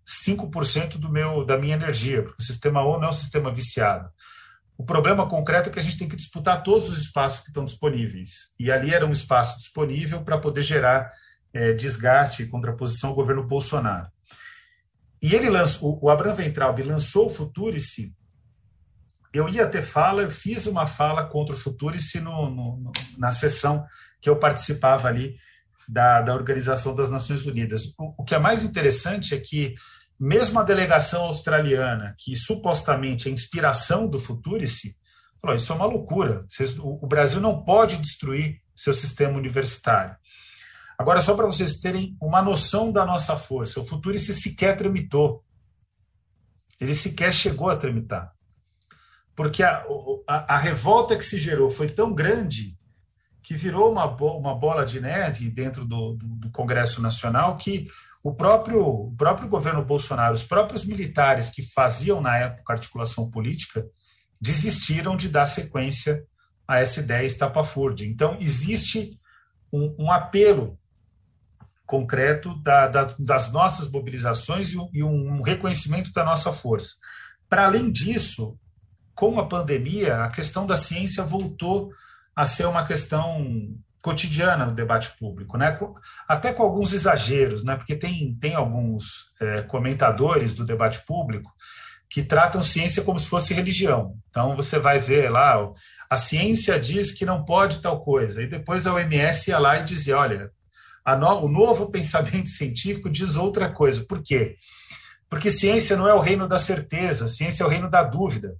[0.07, 4.07] 5% do meu da minha energia, porque o sistema ONU é um sistema viciado.
[4.77, 7.65] O problema concreto é que a gente tem que disputar todos os espaços que estão
[7.65, 8.53] disponíveis.
[8.59, 11.11] E ali era um espaço disponível para poder gerar
[11.51, 14.11] é, desgaste e contraposição ao governo Bolsonaro.
[15.19, 18.13] E ele lançou, o Abraham Ventralb lançou o Futurice.
[19.39, 23.85] Eu ia ter fala, eu fiz uma fala contra o Futurice no, no, na sessão
[24.21, 25.37] que eu participava ali
[25.87, 27.93] da, da Organização das Nações Unidas.
[27.97, 29.75] O, o que é mais interessante é que
[30.19, 34.97] mesmo a delegação australiana, que supostamente é inspiração do Futurice,
[35.41, 36.45] falou: isso é uma loucura.
[36.81, 40.17] O Brasil não pode destruir seu sistema universitário.
[40.97, 45.45] Agora, só para vocês terem uma noção da nossa força, o Futurice sequer tramitou.
[46.77, 48.37] Ele sequer chegou a tramitar.
[49.39, 49.85] Porque a,
[50.27, 52.77] a, a revolta que se gerou foi tão grande
[53.41, 57.87] que virou uma, uma bola de neve dentro do, do, do Congresso Nacional que
[58.21, 63.87] o próprio, o próprio governo Bolsonaro, os próprios militares que faziam na época articulação política,
[64.41, 66.21] desistiram de dar sequência
[66.67, 68.05] a essa ideia estapafúrdia.
[68.05, 69.17] Então, existe
[69.71, 70.77] um, um apelo
[71.85, 76.95] concreto da, da, das nossas mobilizações e, e um reconhecimento da nossa força.
[77.47, 78.59] Para além disso,
[79.19, 81.91] com a pandemia, a questão da ciência voltou
[82.33, 83.45] a ser uma questão
[84.01, 85.77] cotidiana no debate público, né?
[86.25, 87.75] até com alguns exageros, né?
[87.75, 91.51] porque tem, tem alguns é, comentadores do debate público
[92.09, 94.15] que tratam ciência como se fosse religião.
[94.29, 95.69] Então, você vai ver lá,
[96.09, 99.83] a ciência diz que não pode tal coisa, e depois a OMS ia lá e
[99.83, 100.49] dizia, olha,
[101.05, 104.05] no, o novo pensamento científico diz outra coisa.
[104.07, 104.55] Por quê?
[105.29, 108.55] Porque ciência não é o reino da certeza, ciência é o reino da dúvida.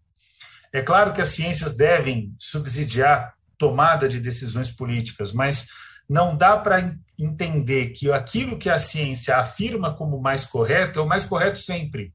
[0.72, 5.68] É claro que as ciências devem subsidiar tomada de decisões políticas, mas
[6.08, 11.08] não dá para entender que aquilo que a ciência afirma como mais correto é o
[11.08, 12.14] mais correto sempre.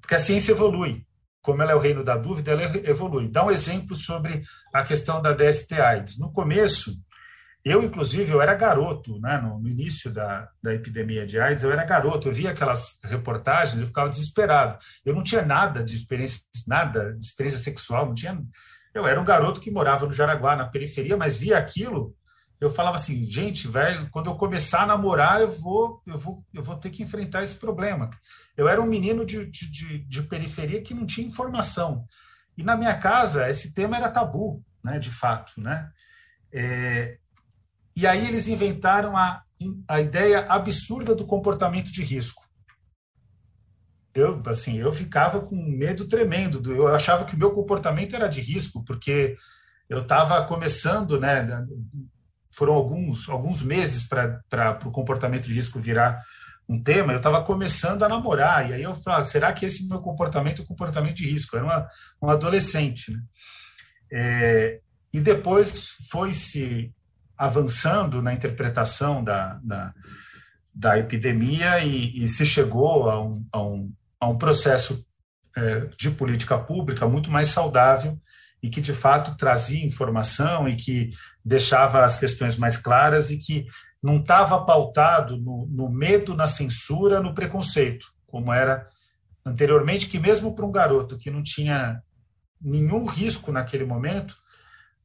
[0.00, 1.04] Porque a ciência evolui.
[1.40, 3.28] Como ela é o reino da dúvida, ela evolui.
[3.28, 4.42] Dá um exemplo sobre
[4.72, 6.18] a questão da DST-AIDS.
[6.18, 6.94] No começo,
[7.64, 9.38] eu, inclusive, eu era garoto, né?
[9.38, 13.80] no, no início da, da epidemia de AIDS, eu era garoto, eu via aquelas reportagens,
[13.80, 14.76] eu ficava desesperado.
[15.04, 18.38] Eu não tinha nada de experiência, nada de experiência sexual, não tinha.
[18.92, 22.14] Eu era um garoto que morava no Jaraguá, na periferia, mas via aquilo,
[22.60, 26.62] eu falava assim, gente, velho, quando eu começar a namorar, eu vou, eu vou, eu
[26.62, 28.10] vou ter que enfrentar esse problema.
[28.56, 32.06] Eu era um menino de, de, de periferia que não tinha informação.
[32.56, 35.90] E na minha casa, esse tema era tabu, né, de fato, né?
[36.52, 37.18] É,
[37.96, 39.42] e aí eles inventaram a,
[39.88, 42.42] a ideia absurda do comportamento de risco.
[44.14, 46.60] Eu, assim, eu ficava com medo tremendo.
[46.60, 49.36] Do, eu achava que o meu comportamento era de risco, porque
[49.88, 51.46] eu estava começando, né?
[52.52, 56.22] Foram alguns, alguns meses para o comportamento de risco virar
[56.68, 57.12] um tema.
[57.12, 60.64] Eu estava começando a namorar, e aí eu falava: será que esse meu comportamento é
[60.64, 61.56] comportamento de risco?
[61.56, 61.88] Eu era uma,
[62.22, 63.12] um adolescente.
[63.12, 63.20] Né?
[64.12, 64.80] É,
[65.12, 66.92] e depois foi se
[67.36, 69.94] avançando na interpretação da, da,
[70.74, 75.06] da epidemia e, e, se chegou a um, a um, a um processo
[75.56, 78.18] é, de política pública muito mais saudável
[78.62, 81.10] e que, de fato, trazia informação e que
[81.44, 83.66] deixava as questões mais claras e que
[84.02, 88.88] não estava pautado no, no medo, na censura, no preconceito, como era
[89.44, 92.02] anteriormente, que mesmo para um garoto que não tinha
[92.60, 94.34] nenhum risco naquele momento,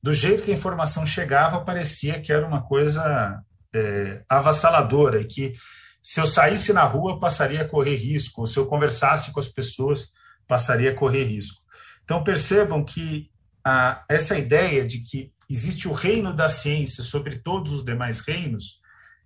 [0.02, 3.42] do jeito que a informação chegava, parecia que era uma coisa
[3.74, 5.54] é, avassaladora e que
[6.02, 9.50] se eu saísse na rua passaria a correr risco, ou se eu conversasse com as
[9.50, 10.14] pessoas
[10.48, 11.62] passaria a correr risco.
[12.04, 13.30] Então percebam que
[13.64, 18.80] a, essa ideia de que existe o reino da ciência sobre todos os demais reinos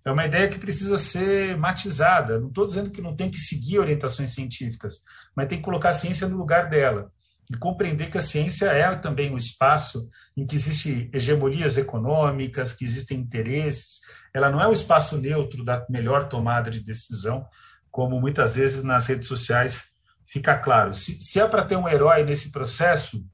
[0.04, 2.38] é uma ideia que precisa ser matizada.
[2.38, 5.00] Não estou dizendo que não tem que seguir orientações científicas,
[5.34, 7.10] mas tem que colocar a ciência no lugar dela
[7.50, 12.84] e compreender que a ciência é também um espaço em que existem hegemonias econômicas, que
[12.84, 14.00] existem interesses.
[14.32, 17.46] Ela não é um espaço neutro da melhor tomada de decisão,
[17.90, 19.94] como muitas vezes nas redes sociais
[20.26, 20.94] fica claro.
[20.94, 23.24] Se, se é para ter um herói nesse processo,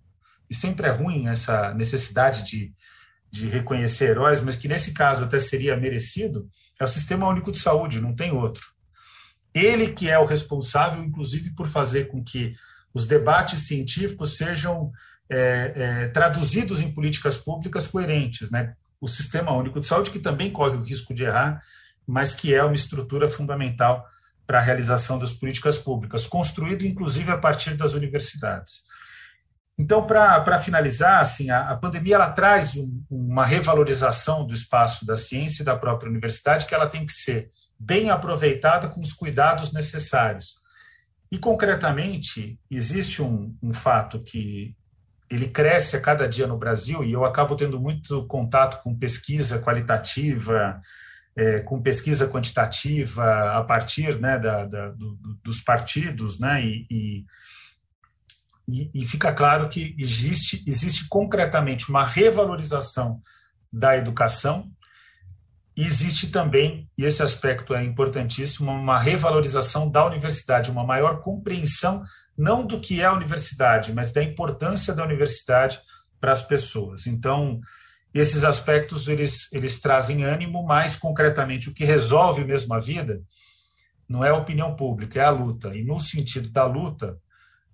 [0.49, 2.75] e sempre é ruim essa necessidade de,
[3.31, 6.49] de reconhecer heróis, mas que nesse caso até seria merecido,
[6.79, 8.67] é o Sistema Único de Saúde, não tem outro.
[9.55, 12.55] Ele que é o responsável, inclusive, por fazer com que
[12.93, 14.91] os debates científicos sejam
[15.29, 18.51] é, é, traduzidos em políticas públicas coerentes.
[18.51, 18.75] Né?
[19.01, 21.61] O Sistema Único de Saúde, que também corre o risco de errar,
[22.07, 24.05] mas que é uma estrutura fundamental
[24.47, 28.91] para a realização das políticas públicas, construído inclusive a partir das universidades.
[29.79, 35.17] Então, para finalizar, assim, a, a, pandemia ela traz um, uma revalorização do espaço da
[35.17, 39.73] ciência e da própria universidade, que ela tem que ser bem aproveitada com os cuidados
[39.73, 40.60] necessários.
[41.31, 44.75] E, concretamente, existe um, um fato que
[45.31, 49.61] ele cresce a cada dia no Brasil e eu acabo tendo muito contato com pesquisa
[49.61, 50.81] qualitativa,
[51.37, 57.25] é, com pesquisa quantitativa a partir né, da, da, do, dos partidos, né, e,
[58.69, 63.23] e, e, fica claro que existe, existe concretamente uma revalorização
[63.73, 64.69] da educação
[65.81, 72.05] e existe também, e esse aspecto é importantíssimo, uma revalorização da universidade, uma maior compreensão
[72.37, 75.81] não do que é a universidade, mas da importância da universidade
[76.21, 77.07] para as pessoas.
[77.07, 77.59] Então,
[78.13, 83.23] esses aspectos eles, eles trazem ânimo, mais concretamente o que resolve mesmo a vida
[84.07, 85.75] não é a opinião pública, é a luta.
[85.75, 87.17] E no sentido da luta,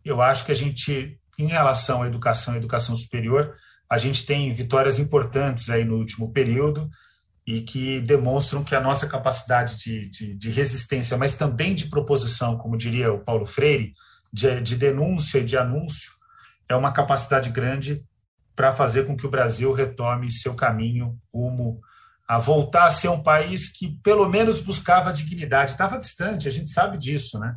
[0.04, 3.56] eu acho que a gente, em relação à educação e educação superior,
[3.90, 6.88] a gente tem vitórias importantes aí no último período
[7.46, 12.58] e que demonstram que a nossa capacidade de, de, de resistência, mas também de proposição,
[12.58, 13.94] como diria o Paulo Freire,
[14.32, 16.10] de, de denúncia e de anúncio
[16.68, 18.04] é uma capacidade grande
[18.54, 21.80] para fazer com que o Brasil retome seu caminho rumo
[22.26, 25.72] a voltar a ser um país que pelo menos buscava dignidade.
[25.72, 27.54] Estava distante, a gente sabe disso, né?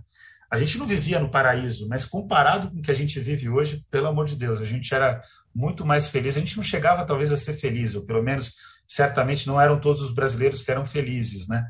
[0.51, 3.85] A gente não vivia no paraíso, mas comparado com o que a gente vive hoje,
[3.89, 5.21] pelo amor de Deus, a gente era
[5.53, 6.35] muito mais feliz.
[6.35, 8.53] A gente não chegava talvez a ser feliz, ou pelo menos
[8.89, 11.65] certamente não eram todos os brasileiros que eram felizes, né?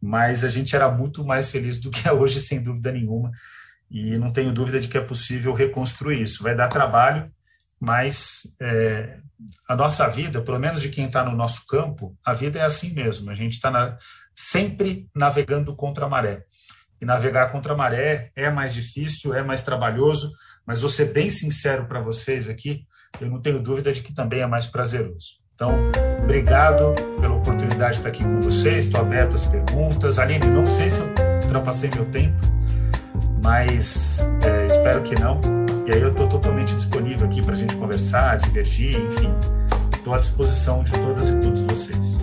[0.00, 3.30] Mas a gente era muito mais feliz do que é hoje, sem dúvida nenhuma
[3.92, 6.42] e não tenho dúvida de que é possível reconstruir isso.
[6.42, 7.30] Vai dar trabalho,
[7.78, 9.18] mas é,
[9.68, 12.94] a nossa vida, pelo menos de quem está no nosso campo, a vida é assim
[12.94, 13.30] mesmo.
[13.30, 13.98] A gente está na,
[14.34, 16.42] sempre navegando contra a maré.
[16.98, 20.32] E navegar contra a maré é mais difícil, é mais trabalhoso,
[20.66, 22.86] mas vou ser bem sincero para vocês aqui,
[23.20, 25.41] eu não tenho dúvida de que também é mais prazeroso.
[25.54, 25.90] Então,
[26.22, 28.86] obrigado pela oportunidade de estar aqui com vocês.
[28.86, 30.18] Estou aberto às perguntas.
[30.18, 31.06] Aline, não sei se eu
[31.42, 32.40] ultrapassei meu tempo,
[33.42, 35.40] mas é, espero que não.
[35.86, 39.34] E aí eu estou totalmente disponível aqui para a gente conversar, divergir, enfim.
[39.94, 42.20] Estou à disposição de todas e todos vocês.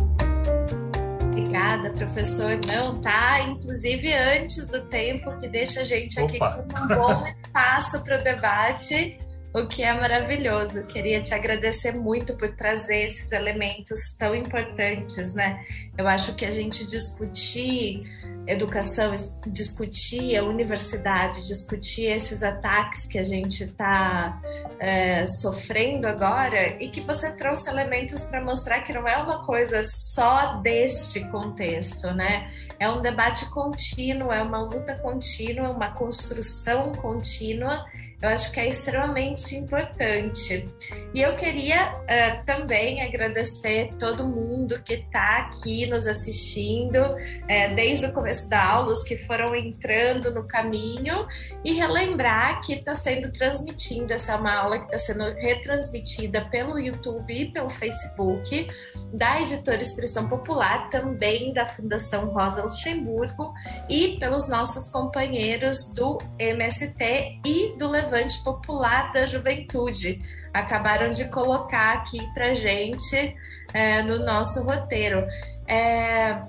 [1.24, 2.60] Obrigada, professor.
[2.68, 3.42] Não, tá?
[3.42, 6.66] Inclusive antes do tempo, que deixa a gente aqui Opa.
[6.74, 9.18] com um bom espaço para o debate
[9.54, 10.84] o que é maravilhoso.
[10.86, 15.64] Queria te agradecer muito por trazer esses elementos tão importantes, né?
[15.98, 18.04] Eu acho que a gente discutir
[18.48, 19.14] educação,
[19.48, 24.42] discutir a universidade, discutir esses ataques que a gente está
[24.80, 29.84] é, sofrendo agora e que você trouxe elementos para mostrar que não é uma coisa
[29.84, 32.52] só deste contexto, né?
[32.80, 37.86] É um debate contínuo, é uma luta contínua, uma construção contínua
[38.22, 40.68] eu acho que é extremamente importante.
[41.14, 48.08] E eu queria uh, também agradecer todo mundo que está aqui nos assistindo, uh, desde
[48.08, 51.26] o começo da aula, os que foram entrando no caminho,
[51.64, 56.78] e relembrar que está sendo transmitida, essa é uma aula que está sendo retransmitida pelo
[56.78, 58.68] YouTube e pelo Facebook,
[59.14, 63.54] da editora Expressão Popular, também da Fundação Rosa Luxemburgo,
[63.90, 70.20] e pelos nossos companheiros do MST e do Levante Levante Popular da Juventude.
[70.52, 73.36] Acabaram de colocar aqui para gente
[73.74, 75.26] é, no nosso roteiro.
[75.68, 76.42] É,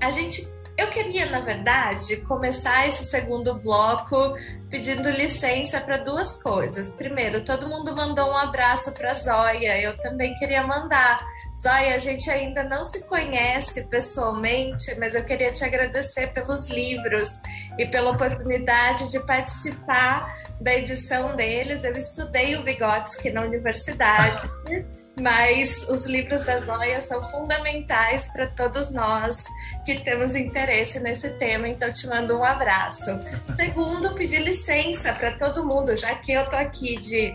[0.00, 4.36] a gente, eu queria, na verdade, começar esse segundo bloco
[4.68, 6.92] pedindo licença para duas coisas.
[6.92, 9.80] Primeiro, todo mundo mandou um abraço para Zóia.
[9.80, 11.24] Eu também queria mandar.
[11.64, 17.40] Zóia, a gente ainda não se conhece pessoalmente, mas eu queria te agradecer pelos livros
[17.78, 21.82] e pela oportunidade de participar da edição deles.
[21.82, 24.42] Eu estudei o Vygotsky na universidade.
[25.20, 29.44] mas os livros da Zóia são fundamentais para todos nós
[29.84, 33.10] que temos interesse nesse tema, então te mando um abraço.
[33.54, 37.32] Segundo, pedir licença para todo mundo, já que eu tô aqui de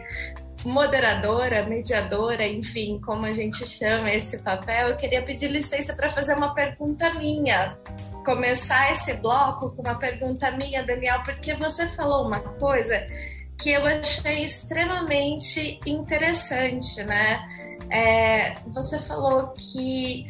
[0.66, 6.34] moderadora, mediadora, enfim, como a gente chama esse papel, eu queria pedir licença para fazer
[6.34, 7.78] uma pergunta minha.
[8.26, 13.05] Começar esse bloco com uma pergunta minha, Daniel, porque você falou uma coisa
[13.57, 17.39] que eu achei extremamente interessante, né?
[17.91, 20.26] É, você falou que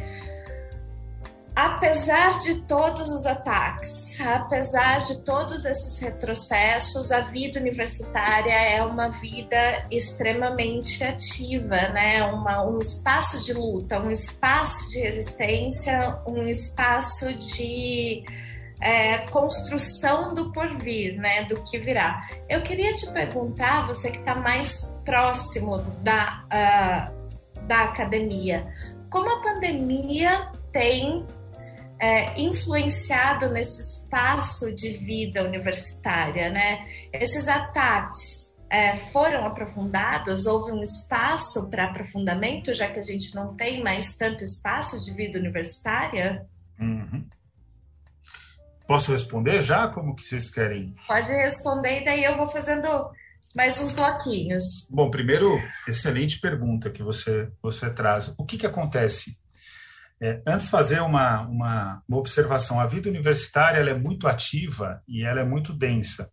[1.66, 9.10] apesar de todos os ataques, apesar de todos esses retrocessos, a vida universitária é uma
[9.10, 12.24] vida extremamente ativa, né?
[12.32, 18.24] Uma, um espaço de luta, um espaço de resistência, um espaço de
[18.80, 21.44] é, construção do porvir, né?
[21.44, 22.22] Do que virá.
[22.48, 28.66] Eu queria te perguntar, você que está mais próximo da, uh, da academia,
[29.10, 31.26] como a pandemia tem
[32.00, 36.80] é, influenciado nesse espaço de vida universitária, né?
[37.12, 40.46] Esses ataques é, foram aprofundados?
[40.46, 45.14] Houve um espaço para aprofundamento, já que a gente não tem mais tanto espaço de
[45.14, 46.48] vida universitária?
[46.80, 47.26] Uhum.
[48.88, 49.88] Posso responder já?
[49.90, 50.96] Como que vocês querem?
[51.06, 52.88] Pode responder e daí eu vou fazendo
[53.56, 54.88] mais uns bloquinhos.
[54.90, 58.34] Bom, primeiro, excelente pergunta que você, você traz.
[58.38, 59.38] O que, que acontece
[60.22, 65.24] é, antes fazer uma, uma, uma, observação, a vida universitária ela é muito ativa e
[65.24, 66.30] ela é muito densa.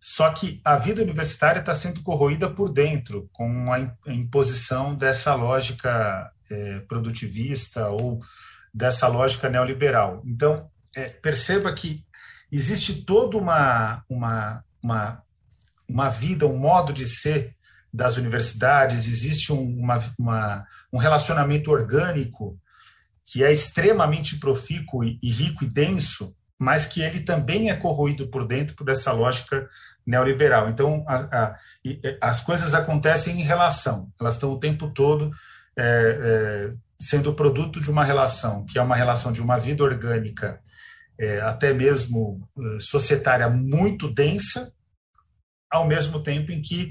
[0.00, 6.32] Só que a vida universitária está sendo corroída por dentro, com a imposição dessa lógica
[6.50, 8.18] é, produtivista ou
[8.72, 10.22] dessa lógica neoliberal.
[10.24, 12.04] Então, é, perceba que
[12.50, 15.22] existe toda uma, uma, uma,
[15.88, 17.54] uma vida, um modo de ser
[17.92, 22.58] das universidades, existe um, uma, uma, um relacionamento orgânico
[23.30, 28.44] que é extremamente profícuo e rico e denso, mas que ele também é corroído por
[28.44, 29.68] dentro por essa lógica
[30.04, 30.68] neoliberal.
[30.68, 31.58] Então, a, a,
[32.20, 35.30] as coisas acontecem em relação, elas estão o tempo todo
[35.78, 40.60] é, é, sendo produto de uma relação, que é uma relação de uma vida orgânica,
[41.16, 44.72] é, até mesmo é, societária, muito densa,
[45.70, 46.90] ao mesmo tempo em que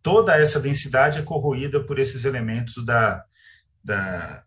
[0.00, 3.24] toda essa densidade é corroída por esses elementos da,
[3.82, 4.44] da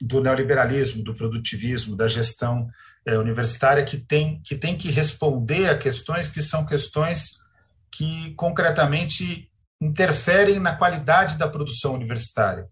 [0.00, 2.68] do neoliberalismo, do produtivismo, da gestão
[3.04, 7.44] é, universitária que tem, que tem que responder a questões que são questões
[7.90, 12.66] que concretamente interferem na qualidade da produção universitária.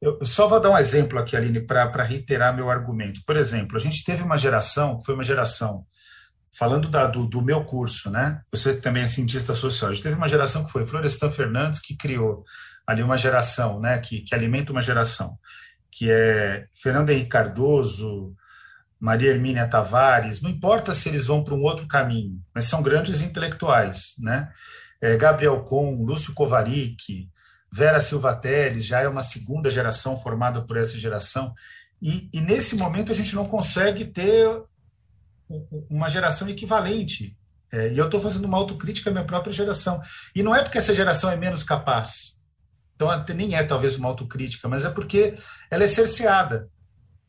[0.00, 3.20] Eu só vou dar um exemplo aqui, Aline, para reiterar meu argumento.
[3.26, 5.84] Por exemplo, a gente teve uma geração, foi uma geração,
[6.56, 8.40] falando da, do, do, meu curso, né?
[8.52, 11.96] Você também é cientista social, a gente teve uma geração que foi Florestan Fernandes, que
[11.96, 12.44] criou
[12.86, 15.38] ali uma geração, né, que, que alimenta uma geração,
[15.98, 18.32] que é Fernando Henrique Cardoso,
[19.00, 23.20] Maria Hermínia Tavares, não importa se eles vão para um outro caminho, mas são grandes
[23.20, 24.48] intelectuais, né?
[25.00, 27.28] É, Gabriel Com, Lúcio Kovarik,
[27.72, 31.52] Vera Silva Teles, já é uma segunda geração formada por essa geração,
[32.00, 34.48] e, e nesse momento a gente não consegue ter
[35.90, 37.36] uma geração equivalente.
[37.72, 40.00] É, e eu estou fazendo uma autocrítica à minha própria geração.
[40.32, 42.37] E não é porque essa geração é menos capaz.
[42.98, 45.32] Então, nem é talvez uma autocrítica, mas é porque
[45.70, 46.68] ela é cerceada.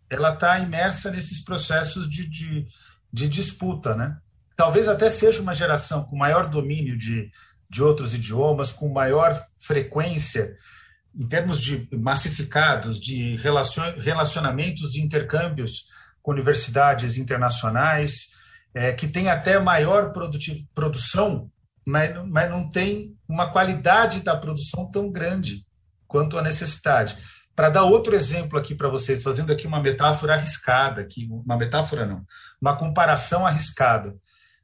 [0.10, 2.66] Ela está imersa nesses processos de, de,
[3.14, 3.96] de, disputa.
[3.96, 4.18] Né?
[4.56, 7.30] Talvez até seja uma geração com maior domínio de,
[7.70, 10.58] de outros idiomas, com maior frequência
[11.16, 15.90] em termos de massificados, de relacionamentos e intercâmbios
[16.24, 18.30] com universidades internacionais,
[18.74, 20.14] é, que tem até maior
[20.74, 21.52] produção,
[21.86, 25.64] mas, mas não tem uma qualidade da produção tão grande
[26.08, 27.18] quanto a necessidade.
[27.56, 32.06] Para dar outro exemplo aqui para vocês, fazendo aqui uma metáfora arriscada, aqui, uma metáfora
[32.06, 32.26] não,
[32.60, 34.16] uma comparação arriscada.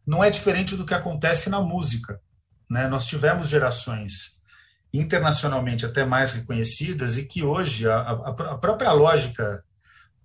[0.05, 2.19] Não é diferente do que acontece na música.
[2.69, 2.87] Né?
[2.87, 4.35] Nós tivemos gerações
[4.91, 9.63] internacionalmente até mais reconhecidas e que hoje a, a própria lógica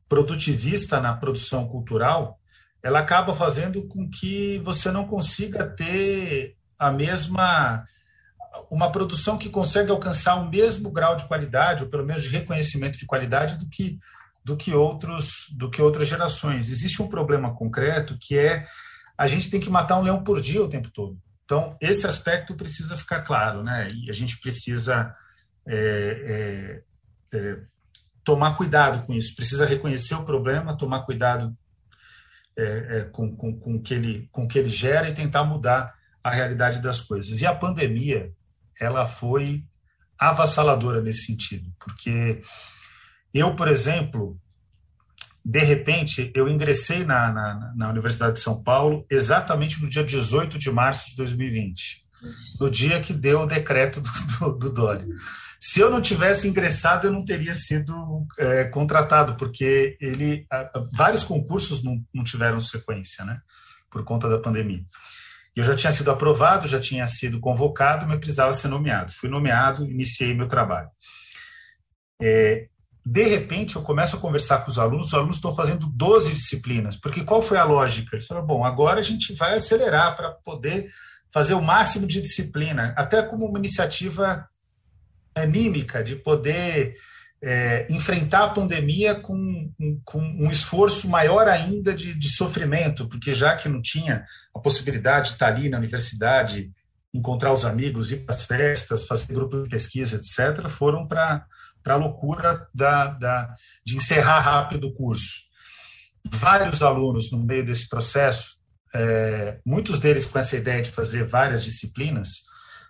[0.09, 2.39] produtivista na produção cultural
[2.83, 7.85] ela acaba fazendo com que você não consiga ter a mesma
[8.71, 12.99] uma produção que consegue alcançar o mesmo grau de qualidade ou pelo menos de reconhecimento
[12.99, 13.99] de qualidade do que
[14.43, 16.71] do que outros do que outras gerações.
[16.71, 18.67] Existe um problema concreto que é
[19.17, 21.19] a gente tem que matar um leão por dia o tempo todo.
[21.45, 23.89] Então esse aspecto precisa ficar claro né?
[23.93, 25.15] E a gente precisa
[25.67, 26.83] é,
[27.33, 27.61] é, é,
[28.25, 29.37] tomar cuidado com isso.
[29.37, 31.53] Precisa reconhecer o problema tomar cuidado
[32.57, 36.31] é, é, com, com, com, que ele, com que ele gera e tentar mudar a
[36.31, 37.41] realidade das coisas.
[37.41, 38.33] E a pandemia,
[38.81, 39.63] ela foi
[40.19, 42.41] avassaladora nesse sentido, porque
[43.33, 44.41] eu, por exemplo,
[45.45, 50.59] de repente, eu ingressei na, na, na, Universidade de São Paulo exatamente no dia 18
[50.59, 52.05] de março de 2020,
[52.61, 55.07] no dia que deu o decreto do, do, do Dória.
[55.59, 60.47] Se eu não tivesse ingressado, eu não teria sido é, contratado, porque ele
[60.93, 63.41] vários concursos não, não tiveram sequência, né?
[63.91, 64.83] Por conta da pandemia.
[65.61, 69.13] Eu já tinha sido aprovado, já tinha sido convocado, mas precisava ser nomeado.
[69.13, 70.89] Fui nomeado, iniciei meu trabalho.
[72.21, 72.67] É,
[73.05, 76.97] de repente, eu começo a conversar com os alunos, os alunos estão fazendo 12 disciplinas,
[76.97, 78.17] porque qual foi a lógica?
[78.17, 80.91] Eles falaram, bom, agora a gente vai acelerar para poder
[81.33, 84.49] fazer o máximo de disciplina, até como uma iniciativa
[85.35, 86.95] anímica de poder
[87.43, 89.73] é, enfrentar a pandemia com,
[90.05, 94.25] com, um esforço maior ainda de, de, sofrimento, porque já que não tinha
[94.55, 96.71] a possibilidade de estar ali na universidade,
[97.13, 101.47] encontrar os amigos, ir para as festas, fazer grupo de pesquisa, etc., foram para
[101.87, 105.49] a loucura da, da, de encerrar rápido o curso.
[106.27, 108.61] Vários alunos, no meio desse processo,
[108.95, 112.43] é, muitos deles com essa ideia de fazer várias disciplinas,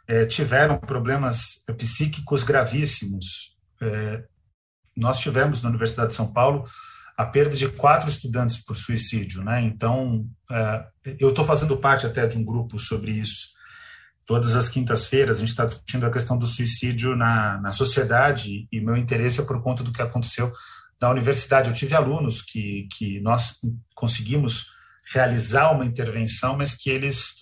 [0.09, 3.57] é, tiveram problemas psíquicos gravíssimos.
[4.97, 6.65] Nós tivemos na Universidade de São Paulo
[7.17, 9.63] a perda de quatro estudantes por suicídio, né?
[9.63, 10.87] Então, é,
[11.19, 13.49] eu estou fazendo parte até de um grupo sobre isso.
[14.27, 18.81] Todas as quintas-feiras a gente está discutindo a questão do suicídio na, na sociedade e
[18.81, 20.53] meu interesse é por conta do que aconteceu
[21.01, 21.69] na universidade.
[21.69, 23.57] Eu tive alunos que, que nós
[23.95, 24.67] conseguimos
[25.13, 27.41] realizar uma intervenção, mas que eles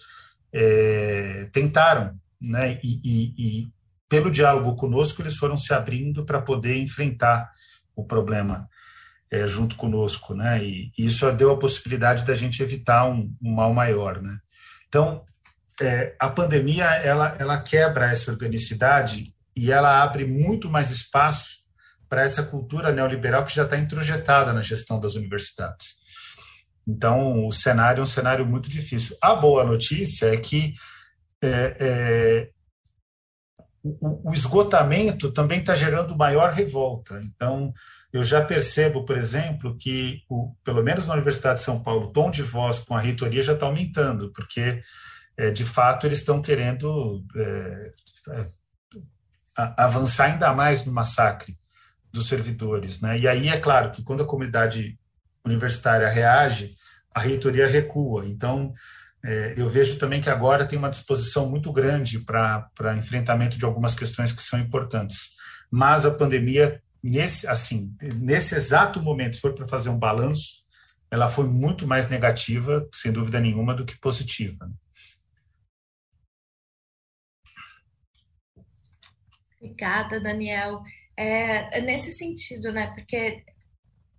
[0.52, 2.78] é, tentaram né?
[2.82, 3.68] E, e, e,
[4.08, 7.50] pelo diálogo conosco eles foram se abrindo para poder enfrentar
[7.94, 8.68] o problema
[9.30, 10.64] é, junto conosco, né?
[10.64, 14.38] E, isso deu a possibilidade da gente evitar um, um mal maior, né?
[14.88, 15.24] Então
[15.80, 21.58] é, a pandemia ela ela quebra essa organicidade e ela abre muito mais espaço
[22.08, 25.98] para essa cultura neoliberal que já está introjetada na gestão das universidades.
[26.86, 29.14] Então, o cenário é um cenário muito difícil.
[29.20, 30.74] A boa notícia é que
[31.42, 32.50] é,
[34.00, 37.20] o, esgotamento também está gerando maior revolta.
[37.22, 37.72] Então,
[38.12, 42.12] eu já percebo, por exemplo, que, o, pelo menos na Universidade de São Paulo, o
[42.12, 44.80] tom de voz com a reitoria já está aumentando, porque,
[45.36, 47.92] é, de fato, eles estão querendo é,
[49.76, 51.56] avançar ainda mais no massacre
[52.12, 53.00] dos servidores.
[53.00, 53.18] Né?
[53.18, 54.98] E aí, é claro que quando a comunidade
[55.44, 56.74] universitária reage,
[57.14, 58.26] a reitoria recua.
[58.26, 58.72] Então,
[59.24, 63.94] é, eu vejo também que agora tem uma disposição muito grande para enfrentamento de algumas
[63.94, 65.36] questões que são importantes.
[65.70, 70.66] Mas a pandemia, nesse, assim, nesse exato momento, se for para fazer um balanço,
[71.10, 74.70] ela foi muito mais negativa, sem dúvida nenhuma, do que positiva.
[79.60, 80.82] Obrigada, Daniel.
[81.16, 82.92] É, é nesse sentido, né?
[82.94, 83.44] Porque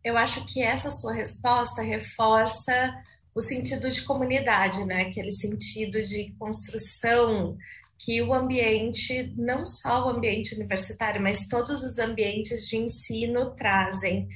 [0.03, 2.93] eu acho que essa sua resposta reforça
[3.39, 5.03] o sentido de comunidade, né?
[5.03, 7.57] Aquele sentido de construção
[7.97, 14.27] que o ambiente, não só o ambiente universitário, mas todos os ambientes de ensino trazem.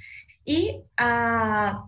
[0.47, 1.83] E a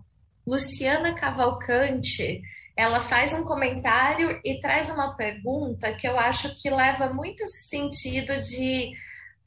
[0.46, 2.42] Luciana Cavalcante,
[2.76, 7.68] ela faz um comentário e traz uma pergunta que eu acho que leva muito esse
[7.68, 8.92] sentido de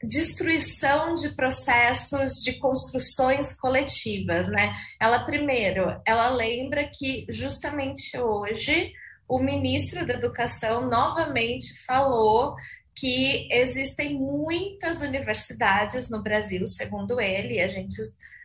[0.02, 4.74] destruição de processos de construções coletivas, né?
[4.98, 8.92] Ela primeiro, ela lembra que justamente hoje
[9.28, 12.56] o ministro da Educação novamente falou
[12.96, 17.94] que existem muitas universidades no Brasil, segundo ele, a gente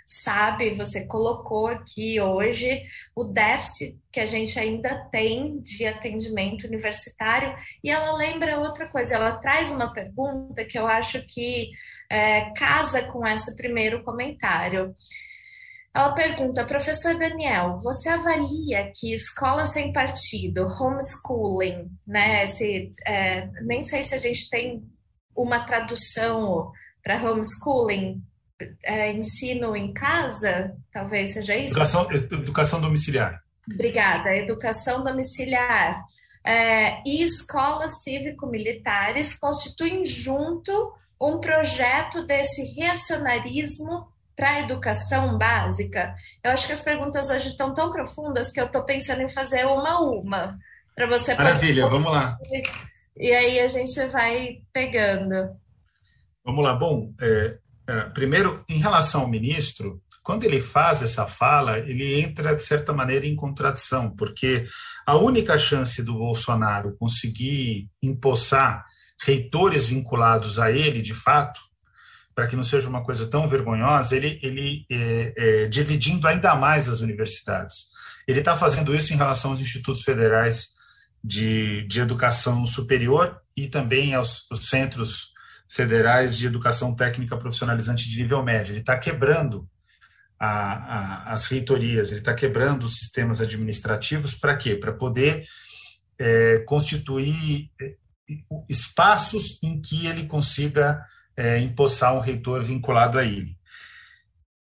[0.07, 2.83] sabe, você colocou aqui hoje
[3.15, 7.55] o déficit que a gente ainda tem de atendimento universitário.
[7.83, 11.71] E ela lembra outra coisa, ela traz uma pergunta que eu acho que
[12.09, 14.93] é, casa com esse primeiro comentário.
[15.93, 22.45] Ela pergunta, professor Daniel, você avalia que escola sem partido, homeschooling, né?
[22.47, 24.83] Se, é, nem sei se a gente tem
[25.33, 28.21] uma tradução para homeschooling,
[28.83, 31.73] é, ensino em casa, talvez seja isso?
[31.73, 33.41] Educação, educação domiciliar.
[33.71, 34.35] Obrigada.
[34.35, 36.01] Educação domiciliar
[36.45, 46.13] é, e escolas cívico-militares constituem junto um projeto desse reacionarismo para a educação básica.
[46.43, 49.65] Eu acho que as perguntas hoje estão tão profundas que eu estou pensando em fazer
[49.65, 50.59] uma a uma
[50.93, 51.33] para você.
[51.35, 51.95] Maravilha, poder...
[51.95, 52.37] vamos lá.
[53.17, 55.55] E aí a gente vai pegando.
[56.43, 56.75] Vamos lá.
[56.75, 57.57] Bom, é,
[58.13, 63.27] primeiro, em relação ao ministro, quando ele faz essa fala, ele entra, de certa maneira,
[63.27, 64.65] em contradição, porque
[65.05, 68.83] a única chance do Bolsonaro conseguir empossar
[69.23, 71.59] reitores vinculados a ele, de fato,
[72.33, 76.89] para que não seja uma coisa tão vergonhosa, ele, ele é, é, dividindo ainda mais
[76.89, 77.89] as universidades.
[78.27, 80.71] Ele está fazendo isso em relação aos institutos federais
[81.23, 85.34] de, de educação superior e também aos centros
[85.75, 88.71] federais de educação técnica profissionalizante de nível médio.
[88.71, 89.67] Ele está quebrando
[90.39, 94.75] a, a, as reitorias, ele está quebrando os sistemas administrativos para quê?
[94.75, 95.43] Para poder
[96.17, 97.95] é, constituir é,
[98.69, 101.03] espaços em que ele consiga
[101.35, 103.57] é, empossar um reitor vinculado a ele.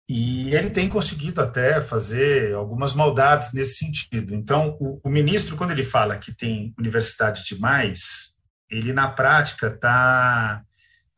[0.08, 4.34] E ele tem conseguido até fazer algumas maldades nesse sentido.
[4.34, 8.38] Então, o, o ministro, quando ele fala que tem universidade demais,
[8.70, 10.64] ele na prática está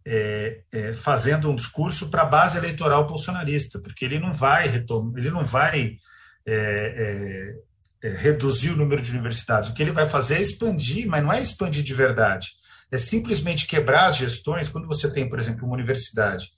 [0.05, 5.31] é, é, fazendo um discurso para a base eleitoral bolsonarista, porque ele não vai ele
[5.31, 5.97] não vai
[6.45, 9.69] é, é, é, reduzir o número de universidades.
[9.69, 12.51] O que ele vai fazer é expandir, mas não é expandir de verdade.
[12.91, 14.69] É simplesmente quebrar as gestões.
[14.69, 16.51] Quando você tem, por exemplo, uma universidade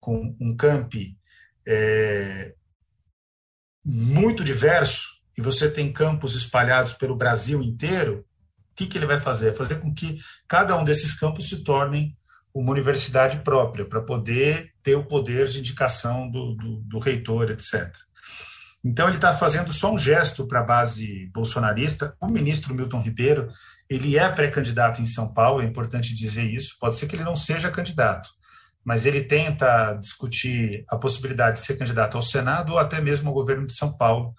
[0.00, 1.16] com um campi
[1.66, 2.54] é,
[3.84, 8.24] muito diverso e você tem campos espalhados pelo Brasil inteiro,
[8.72, 9.54] o que, que ele vai fazer?
[9.54, 10.16] Fazer com que
[10.48, 12.16] cada um desses campos se tornem
[12.60, 17.88] uma universidade própria, para poder ter o poder de indicação do, do, do reitor, etc.
[18.84, 22.16] Então, ele está fazendo só um gesto para a base bolsonarista.
[22.20, 23.48] O ministro Milton Ribeiro,
[23.88, 26.76] ele é pré-candidato em São Paulo, é importante dizer isso.
[26.80, 28.28] Pode ser que ele não seja candidato,
[28.84, 33.34] mas ele tenta discutir a possibilidade de ser candidato ao Senado ou até mesmo ao
[33.34, 34.34] governo de São Paulo,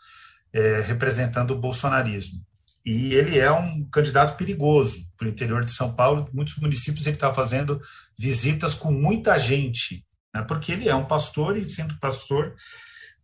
[0.52, 2.42] é, representando o bolsonarismo
[2.86, 6.30] e ele é um candidato perigoso para o interior de São Paulo.
[6.34, 7.80] Muitos municípios ele está fazendo
[8.18, 12.56] visitas com muita gente, né, porque ele é um pastor e, sendo pastor,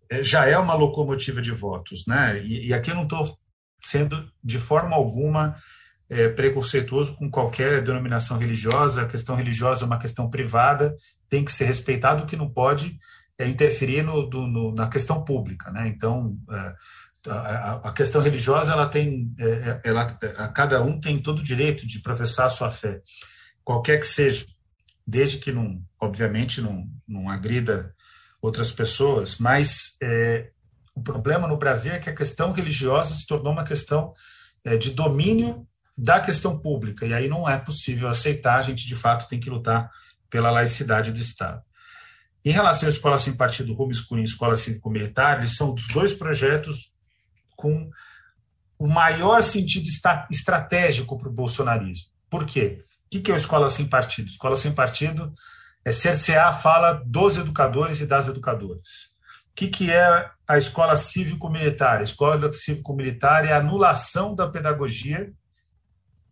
[0.09, 2.05] é, já é uma locomotiva de votos.
[2.05, 2.43] Né?
[2.43, 3.25] E, e aqui eu não estou
[3.81, 5.55] sendo de forma alguma
[6.09, 9.03] é, preconceituoso com qualquer denominação religiosa.
[9.03, 10.95] A questão religiosa é uma questão privada,
[11.29, 12.97] tem que ser respeitado, o que não pode
[13.37, 15.71] é interferir no, do, no, na questão pública.
[15.71, 15.87] Né?
[15.87, 16.75] Então, é,
[17.29, 21.87] a, questão religiosa ela tem é, é, ela, a cada um tem todo o direito
[21.87, 23.01] de professar a sua fé
[23.63, 24.45] qualquer que seja
[25.05, 27.93] desde que não obviamente não, não agrida
[28.41, 30.49] outras pessoas mas é,
[30.93, 34.13] o problema no Brasil é que a questão religiosa se tornou uma questão
[34.63, 35.67] é, de domínio
[35.97, 39.49] da questão pública e aí não é possível aceitar a gente de fato tem que
[39.49, 39.89] lutar
[40.29, 41.61] pela laicidade do Estado.
[42.43, 46.94] Em relação à escola sem partido homeschooling e escola cívico-militar, eles são os dois projetos
[47.55, 47.89] com
[48.77, 49.87] o maior sentido
[50.29, 52.11] estratégico para o bolsonarismo.
[52.29, 52.83] Por quê?
[53.05, 54.27] O que é a escola sem partido?
[54.27, 55.31] Escola sem partido
[55.85, 59.15] é cercear a fala dos educadores e das educadoras.
[59.51, 61.99] O que é a escola cívico-militar?
[61.99, 65.31] A escola cívico-militar é a anulação da pedagogia,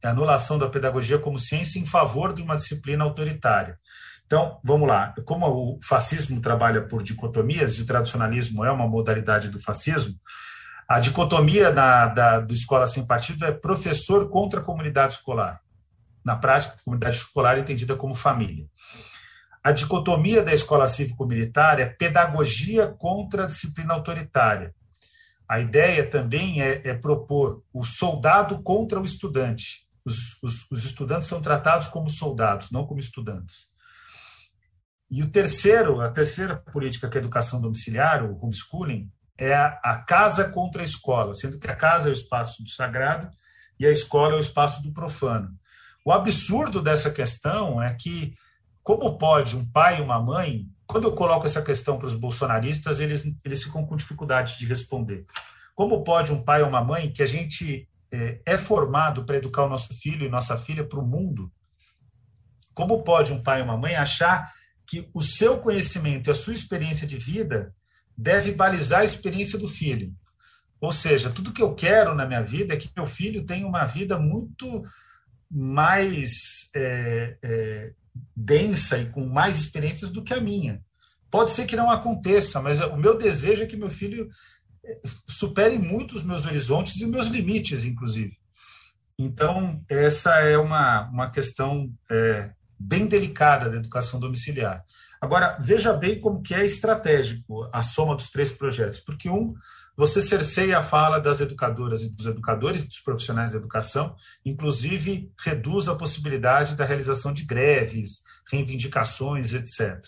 [0.02, 3.80] é a anulação da pedagogia como ciência em favor de uma disciplina autoritária.
[4.26, 5.14] Então, vamos lá.
[5.26, 10.16] Como o fascismo trabalha por dicotomias, e o tradicionalismo é uma modalidade do fascismo,
[10.88, 15.62] a dicotomia na, da, do escola sem partido é professor contra comunidade escolar.
[16.24, 18.66] Na prática, comunidade escolar é entendida como família.
[19.64, 24.74] A dicotomia da escola cívico-militar é pedagogia contra a disciplina autoritária.
[25.48, 29.88] A ideia também é, é propor o soldado contra o estudante.
[30.06, 33.74] Os, os, os estudantes são tratados como soldados, não como estudantes.
[35.10, 40.04] E o terceiro, a terceira política que é a educação domiciliar, o homeschooling, é a,
[40.08, 43.30] casa contra a escola, sendo que a casa é o espaço do sagrado
[43.80, 45.50] e a escola é o espaço do profano.
[46.06, 48.34] O absurdo dessa questão é que
[48.84, 53.00] como pode um pai e uma mãe, quando eu coloco essa questão para os bolsonaristas,
[53.00, 55.26] eles, eles ficam com dificuldade de responder.
[55.74, 59.64] Como pode um pai ou uma mãe que a gente é, é formado para educar
[59.64, 61.52] o nosso filho e nossa filha para o mundo,
[62.74, 64.52] como pode um pai ou uma mãe achar
[64.86, 67.74] que o seu conhecimento e a sua experiência de vida
[68.18, 70.14] deve balizar a experiência do filho?
[70.80, 73.86] Ou seja, tudo que eu quero na minha vida é que meu filho tenha uma
[73.86, 74.84] vida muito
[75.50, 77.94] mais é, é,
[78.36, 80.82] densa e com mais experiências do que a minha.
[81.30, 84.30] Pode ser que não aconteça, mas o meu desejo é que meu filho
[84.86, 88.38] eh, supere muito os meus horizontes e os meus limites, inclusive.
[89.18, 94.84] Então, essa é uma, uma questão é, bem delicada da educação domiciliar.
[95.24, 99.54] Agora, veja bem como que é estratégico a soma dos três projetos, porque um
[99.96, 105.88] você cerceia a fala das educadoras e dos educadores dos profissionais da educação, inclusive reduz
[105.88, 110.04] a possibilidade da realização de greves, reivindicações, etc.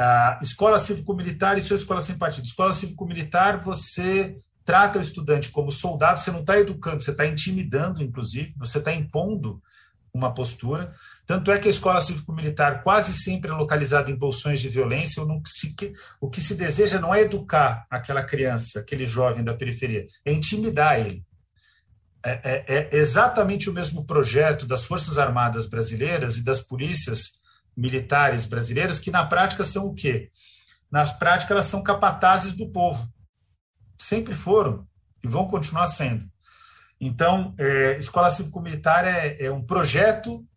[0.00, 2.46] A escola cívico-militar e sua escola sem partido.
[2.46, 8.02] Escola cívico-militar, você trata o estudante como soldado, você não está educando, você está intimidando,
[8.02, 9.60] inclusive, você está impondo
[10.14, 10.94] uma postura.
[11.28, 15.22] Tanto é que a escola cívico-militar quase sempre é localizada em bolsões de violência.
[15.44, 15.76] Se,
[16.18, 20.98] o que se deseja não é educar aquela criança, aquele jovem da periferia, é intimidar
[20.98, 21.22] ele.
[22.24, 27.42] É, é, é exatamente o mesmo projeto das Forças Armadas brasileiras e das polícias
[27.76, 30.30] militares brasileiras, que na prática são o quê?
[30.90, 33.06] Na prática, elas são capatazes do povo.
[33.98, 34.88] Sempre foram
[35.22, 36.26] e vão continuar sendo.
[36.98, 40.47] Então, é, Escola Cívico-Militar é, é um projeto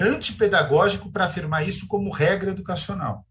[0.00, 3.26] antipedagógico para afirmar isso como regra educacional.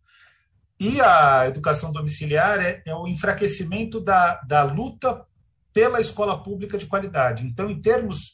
[0.80, 5.26] E a educação domiciliar é, é, o enfraquecimento da, da luta
[5.74, 7.46] pela escola pública de qualidade.
[7.46, 8.34] Então, em termos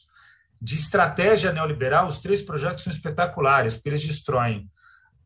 [0.60, 4.68] de estratégia neoliberal, os três projetos são espetaculares, porque eles destroem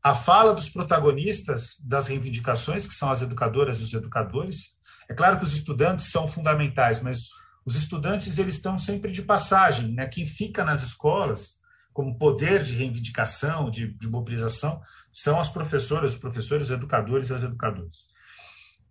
[0.03, 4.79] a fala dos protagonistas das reivindicações, que são as educadoras e os educadores.
[5.09, 7.29] É claro que os estudantes são fundamentais, mas
[7.65, 9.93] os estudantes eles estão sempre de passagem.
[9.93, 10.07] Né?
[10.07, 11.58] Quem fica nas escolas
[11.99, 14.81] como poder de reivindicação, de, de mobilização,
[15.13, 18.07] são as professoras, os professores, os educadores e as educadoras.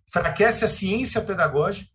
[0.09, 1.89] Enfraquece a ciência pedagógica,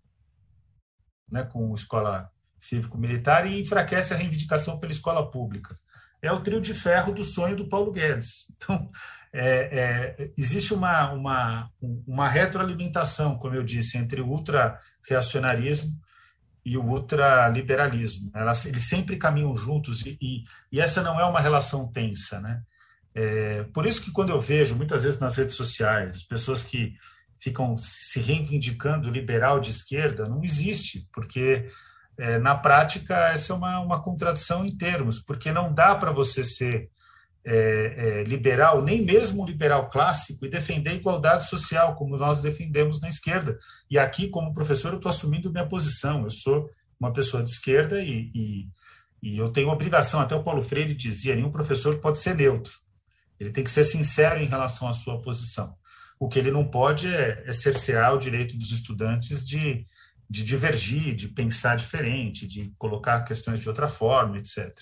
[1.30, 5.76] né, com escola cívico-militar, e enfraquece a reivindicação pela escola pública.
[6.22, 8.46] É o trio de ferro do sonho do Paulo Guedes.
[8.56, 8.90] Então,
[9.34, 11.70] é, é, existe uma, uma,
[12.06, 15.92] uma retroalimentação, como eu disse, entre o ultra-reacionarismo
[16.64, 18.30] e o ultraliberalismo.
[18.34, 22.62] Elas, eles sempre caminham juntos e, e, e, essa não é uma relação tensa, né?
[23.14, 26.94] É, por isso que quando eu vejo muitas vezes nas redes sociais as pessoas que
[27.38, 31.68] ficam se reivindicando liberal de esquerda, não existe, porque
[32.16, 36.44] é, na prática essa é uma, uma contradição em termos, porque não dá para você
[36.44, 36.88] ser
[37.44, 42.40] é, é, liberal, nem mesmo um liberal clássico, e defender a igualdade social, como nós
[42.40, 43.58] defendemos na esquerda.
[43.90, 46.22] E aqui, como professor, eu estou assumindo minha posição.
[46.22, 46.70] Eu sou
[47.00, 48.68] uma pessoa de esquerda e, e,
[49.22, 52.72] e, eu tenho obrigação, até o Paulo Freire dizia, nenhum professor pode ser neutro.
[53.40, 55.76] Ele tem que ser sincero em relação à sua posição.
[56.20, 59.84] O que ele não pode é, é cercear o direito dos estudantes de,
[60.30, 64.72] de divergir, de pensar diferente, de colocar questões de outra forma, etc.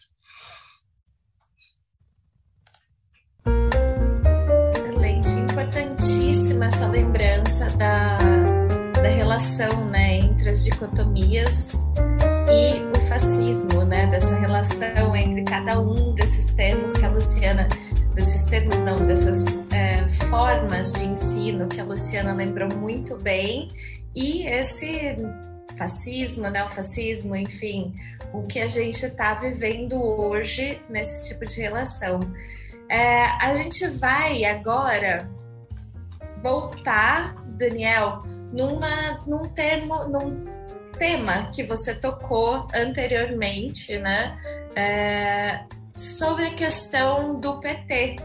[10.51, 11.87] né, entre as dicotomias
[12.51, 17.69] e o fascismo, né, dessa relação entre cada um desses termos que a Luciana,
[18.15, 23.71] desses termos não, dessas é, formas de ensino que a Luciana lembrou muito bem
[24.15, 25.17] e esse
[25.79, 27.95] fascismo, né, o fascismo, enfim,
[28.33, 32.19] o que a gente está vivendo hoje nesse tipo de relação.
[32.89, 35.31] É, a gente vai agora
[36.43, 40.45] voltar, Daniel, numa, num termo, num
[40.99, 44.39] tema que você tocou anteriormente, né?
[44.77, 45.65] É,
[45.97, 48.17] sobre a questão do PT,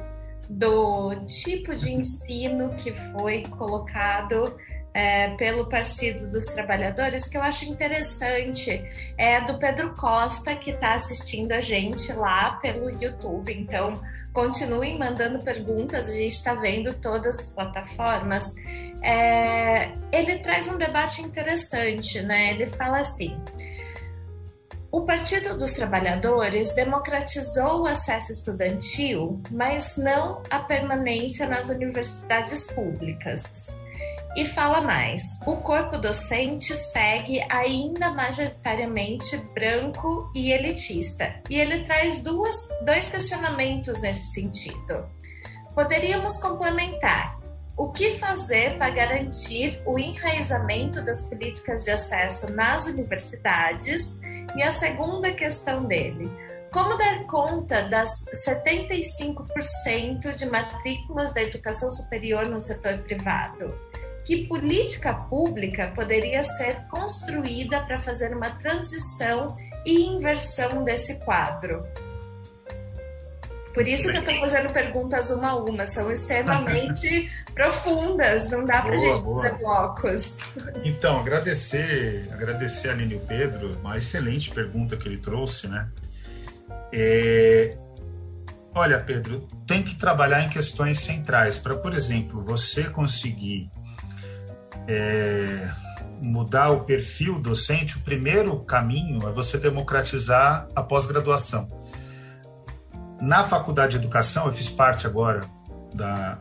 [0.50, 4.58] do tipo de ensino que foi colocado
[4.96, 8.82] é, pelo Partido dos Trabalhadores que eu acho interessante
[9.18, 13.54] é do Pedro Costa, que está assistindo a gente lá pelo YouTube.
[13.54, 14.00] Então,
[14.36, 18.54] continuem mandando perguntas, a gente está vendo todas as plataformas.
[19.02, 22.52] É, ele traz um debate interessante, né?
[22.52, 23.40] Ele fala assim.
[24.92, 33.78] O Partido dos Trabalhadores democratizou o acesso estudantil, mas não a permanência nas universidades públicas.
[34.36, 41.34] E fala mais: o corpo docente segue ainda majoritariamente branco e elitista.
[41.50, 42.56] E ele traz duas,
[42.86, 45.10] dois questionamentos nesse sentido.
[45.74, 47.40] Poderíamos complementar.
[47.78, 54.18] O que fazer para garantir o enraizamento das políticas de acesso nas universidades?
[54.56, 56.32] E a segunda questão dele:
[56.76, 63.74] como dar conta das 75% de matrículas da educação superior no setor privado?
[64.26, 71.86] que política pública poderia ser construída para fazer uma transição e inversão desse quadro?
[73.72, 78.82] Por isso que eu estou fazendo perguntas uma a uma, são extremamente profundas, não dá
[78.82, 79.44] para gente boa.
[79.44, 80.38] fazer blocos.
[80.84, 85.88] Então, agradecer, agradecer a Aline e o Pedro, uma excelente pergunta que ele trouxe, né?
[86.92, 87.78] É,
[88.74, 93.70] olha, Pedro, tem que trabalhar em questões centrais para, por exemplo, você conseguir
[94.88, 95.72] é,
[96.24, 101.68] mudar o perfil docente, o primeiro caminho é você democratizar a pós-graduação.
[103.22, 105.42] Na faculdade de educação, eu fiz parte agora
[105.94, 106.38] da,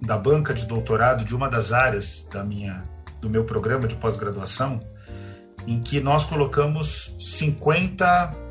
[0.00, 2.82] da banca de doutorado de uma das áreas da minha,
[3.20, 4.78] do meu programa de pós-graduação,
[5.66, 8.47] em que nós colocamos 50%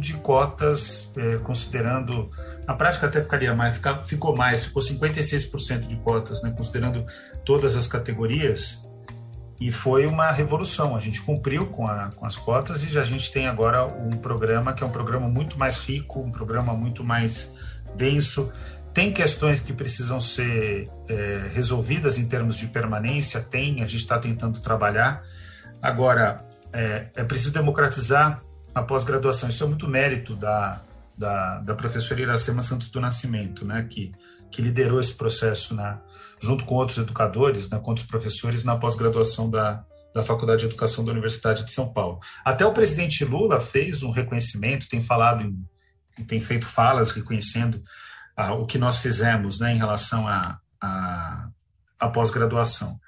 [0.00, 2.30] de cotas, é, considerando.
[2.66, 7.04] Na prática até ficaria mais, fica, ficou mais, ficou 56% de cotas, né, considerando
[7.44, 8.90] todas as categorias
[9.60, 10.96] e foi uma revolução.
[10.96, 14.10] A gente cumpriu com, a, com as cotas e já a gente tem agora um
[14.10, 17.58] programa que é um programa muito mais rico, um programa muito mais
[17.94, 18.50] denso.
[18.94, 24.18] Tem questões que precisam ser é, resolvidas em termos de permanência, tem, a gente está
[24.18, 25.22] tentando trabalhar.
[25.82, 26.38] Agora,
[26.72, 28.42] é, é preciso democratizar
[28.74, 29.48] a pós-graduação.
[29.48, 30.80] Isso é muito mérito da,
[31.16, 34.12] da, da professora Iracema Santos do Nascimento, né, que,
[34.50, 36.00] que liderou esse processo na,
[36.40, 39.84] junto com outros educadores, né, com outros professores, na pós-graduação da,
[40.14, 42.20] da Faculdade de Educação da Universidade de São Paulo.
[42.44, 47.82] Até o presidente Lula fez um reconhecimento, tem falado, em, tem feito falas reconhecendo
[48.36, 51.48] ah, o que nós fizemos né, em relação à a, a,
[51.98, 52.98] a pós-graduação.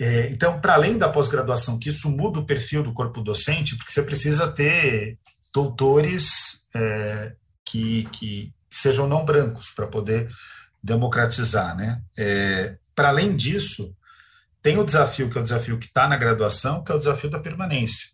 [0.00, 3.92] É, então, para além da pós-graduação, que isso muda o perfil do corpo docente, porque
[3.92, 5.18] você precisa ter
[5.54, 7.32] doutores é,
[7.64, 10.28] que, que sejam não brancos para poder
[10.82, 12.02] democratizar, né?
[12.18, 13.96] É, Para além disso,
[14.60, 17.30] tem o desafio que é o desafio que está na graduação, que é o desafio
[17.30, 18.08] da permanência.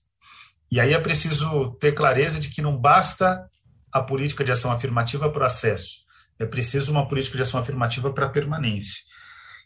[0.70, 3.48] E aí é preciso ter clareza de que não basta
[3.90, 6.00] a política de ação afirmativa para o acesso,
[6.38, 9.02] é preciso uma política de ação afirmativa para a permanência.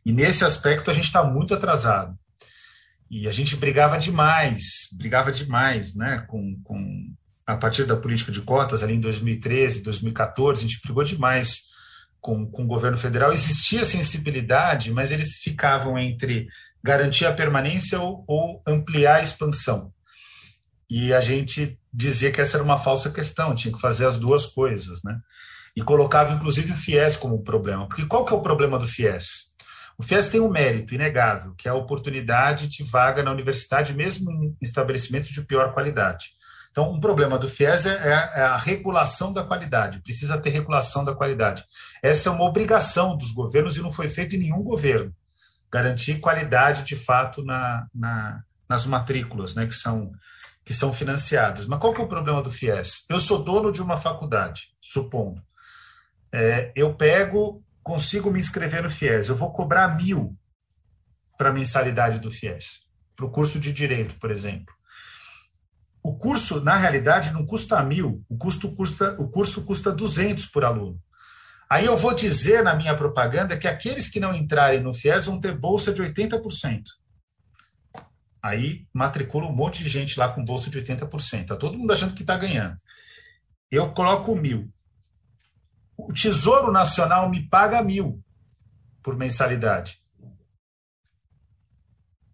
[0.04, 2.16] E nesse aspecto a gente está muito atrasado.
[3.10, 7.14] E a gente brigava demais, brigava demais, né, com, com
[7.46, 11.74] a partir da política de cotas ali em 2013, 2014, a gente brigou demais
[12.20, 16.48] com, com o governo federal, existia sensibilidade, mas eles ficavam entre
[16.82, 19.92] garantir a permanência ou, ou ampliar a expansão.
[20.88, 24.46] E a gente dizia que essa era uma falsa questão, tinha que fazer as duas
[24.46, 25.18] coisas, né?
[25.76, 27.86] E colocava inclusive o FIES como problema.
[27.88, 29.53] Porque qual que é o problema do FIES?
[29.96, 34.30] O FIES tem um mérito inegável, que é a oportunidade de vaga na universidade, mesmo
[34.30, 36.30] em estabelecimentos de pior qualidade.
[36.70, 41.14] Então, um problema do FIES é, é a regulação da qualidade, precisa ter regulação da
[41.14, 41.64] qualidade.
[42.02, 45.14] Essa é uma obrigação dos governos e não foi feito em nenhum governo,
[45.72, 50.10] garantir qualidade de fato na, na, nas matrículas né, que, são,
[50.64, 51.66] que são financiadas.
[51.66, 53.04] Mas qual que é o problema do FIES?
[53.08, 55.40] Eu sou dono de uma faculdade, supondo.
[56.32, 60.36] É, eu pego, consigo me inscrever no FIES, eu vou cobrar mil
[61.36, 64.74] para a mensalidade do FIES, para o curso de Direito, por exemplo.
[66.02, 70.64] O curso, na realidade, não custa mil, o, custo custa, o curso custa 200 por
[70.64, 70.98] aluno.
[71.68, 75.40] Aí eu vou dizer na minha propaganda que aqueles que não entrarem no FIES vão
[75.40, 76.82] ter bolsa de 80%.
[78.42, 81.40] Aí matricula um monte de gente lá com bolsa de 80%.
[81.40, 82.76] Está todo mundo achando que está ganhando.
[83.70, 84.70] Eu coloco mil.
[85.96, 88.22] O Tesouro Nacional me paga mil
[89.02, 90.02] por mensalidade.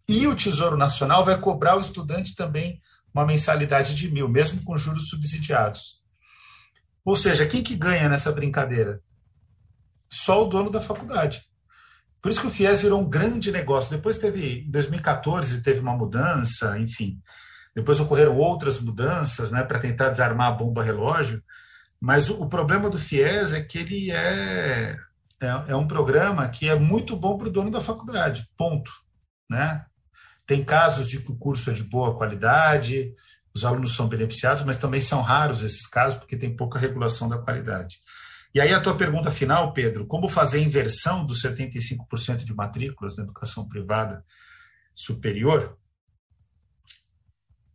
[0.08, 2.80] E o Tesouro Nacional vai cobrar o estudante também
[3.12, 6.00] uma mensalidade de mil, mesmo com juros subsidiados.
[7.04, 9.00] Ou seja, quem que ganha nessa brincadeira?
[10.10, 11.42] só o dono da faculdade.
[12.20, 13.96] Por isso que o FIES virou um grande negócio.
[13.96, 17.18] Depois teve, em 2014, teve uma mudança, enfim.
[17.74, 21.42] Depois ocorreram outras mudanças, né, para tentar desarmar a bomba relógio.
[22.00, 24.96] Mas o, o, problema do FIES é que ele é,
[25.40, 28.90] é, é um programa que é muito bom para o dono da faculdade, ponto.
[29.48, 29.84] Né?
[30.46, 33.12] Tem casos de que o curso é de boa qualidade,
[33.54, 37.38] os alunos são beneficiados, mas também são raros esses casos, porque tem pouca regulação da
[37.38, 38.00] qualidade.
[38.54, 43.16] E aí a tua pergunta final, Pedro, como fazer a inversão dos 75% de matrículas
[43.16, 44.24] na educação privada
[44.94, 45.78] superior?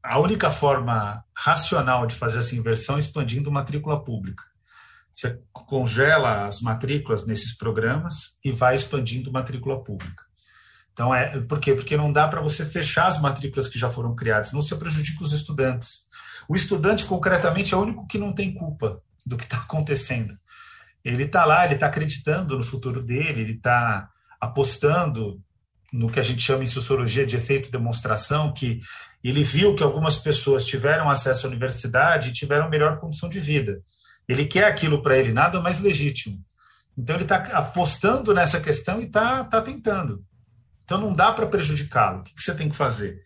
[0.07, 4.43] A única forma racional de fazer essa inversão é expandindo matrícula pública.
[5.11, 10.23] Você congela as matrículas nesses programas e vai expandindo matrícula pública.
[10.93, 11.73] Então, é, por quê?
[11.73, 15.23] Porque não dá para você fechar as matrículas que já foram criadas, não se prejudica
[15.23, 16.03] os estudantes.
[16.47, 20.37] O estudante, concretamente, é o único que não tem culpa do que está acontecendo.
[21.03, 24.09] Ele está lá, ele está acreditando no futuro dele, ele está
[24.39, 25.41] apostando
[25.91, 28.81] no que a gente chama em sociologia de efeito demonstração, que
[29.29, 33.81] ele viu que algumas pessoas tiveram acesso à universidade e tiveram melhor condição de vida.
[34.27, 36.43] Ele quer aquilo para ele, nada mais legítimo.
[36.97, 40.23] Então ele está apostando nessa questão e está tá tentando.
[40.83, 42.19] Então não dá para prejudicá-lo.
[42.19, 43.19] O que, que você tem que fazer?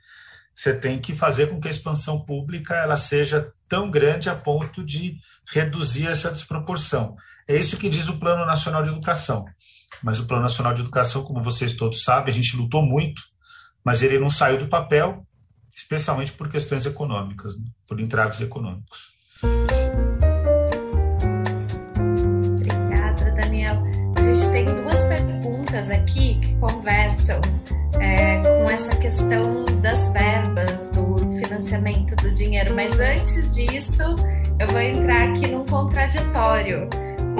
[0.55, 4.83] Você tem que fazer com que a expansão pública ela seja tão grande a ponto
[4.83, 5.17] de
[5.47, 7.15] reduzir essa desproporção.
[7.47, 9.45] É isso que diz o Plano Nacional de Educação.
[10.03, 13.21] Mas o Plano Nacional de Educação, como vocês todos sabem, a gente lutou muito,
[13.83, 15.25] mas ele não saiu do papel,
[15.79, 17.65] especialmente por questões econômicas, né?
[17.87, 19.13] por entraves econômicos.
[22.53, 23.81] Obrigada, Daniel.
[24.17, 27.39] A gente tem duas perguntas aqui que conversam
[27.99, 34.03] é, com essa questão das verbas, do financiamento do dinheiro, mas antes disso,
[34.59, 36.89] eu vou entrar aqui num contraditório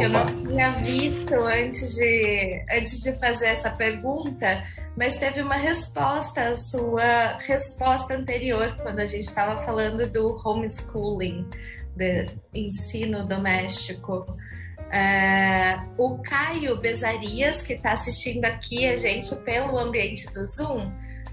[0.04, 4.64] eu não tinha visto antes de, antes de fazer essa pergunta,
[4.98, 11.48] mas teve uma resposta à sua resposta anterior, quando a gente estava falando do homeschooling,
[11.96, 14.26] de ensino doméstico.
[14.92, 20.92] É, o Caio Bezarias, que está assistindo aqui a gente pelo ambiente do Zoom,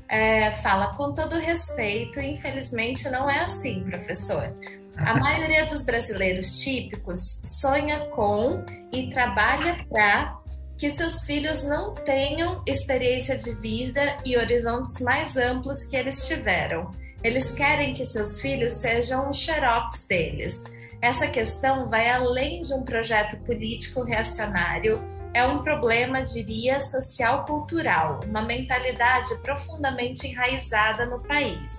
[0.09, 4.55] é, fala com todo respeito, infelizmente não é assim, professor.
[4.99, 10.39] A maioria dos brasileiros típicos sonha com e trabalha para
[10.79, 16.91] que seus filhos não tenham experiência de vida e horizontes mais amplos que eles tiveram.
[17.23, 20.65] Eles querem que seus filhos sejam os xerox deles.
[21.01, 25.03] Essa questão vai além de um projeto político reacionário,
[25.35, 31.77] é um problema, diria, social-cultural, uma mentalidade profundamente enraizada no país.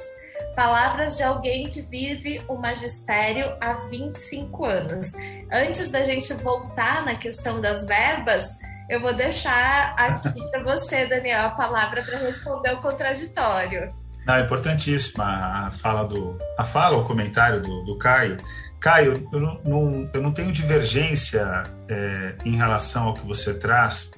[0.55, 5.13] Palavras de alguém que vive o magistério há 25 anos.
[5.51, 8.57] Antes da gente voltar na questão das verbas,
[8.89, 13.89] eu vou deixar aqui para você, Daniel, a palavra para responder o contraditório.
[14.25, 18.35] Não, é importantíssima a fala do a fala, o comentário do, do Caio.
[18.79, 24.11] Caio, eu não, eu não tenho divergência é, em relação ao que você traz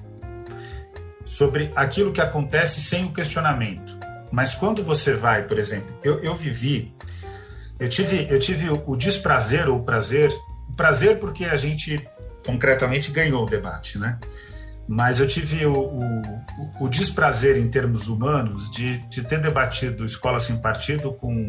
[1.24, 3.99] sobre aquilo que acontece sem o questionamento.
[4.30, 6.94] Mas quando você vai, por exemplo, eu, eu vivi,
[7.78, 10.30] eu tive, eu tive o desprazer ou o prazer,
[10.68, 12.06] o prazer porque a gente
[12.44, 14.18] concretamente ganhou o debate, né?
[14.86, 16.42] Mas eu tive o, o,
[16.80, 21.46] o desprazer em termos humanos de, de ter debatido Escola Sem Partido com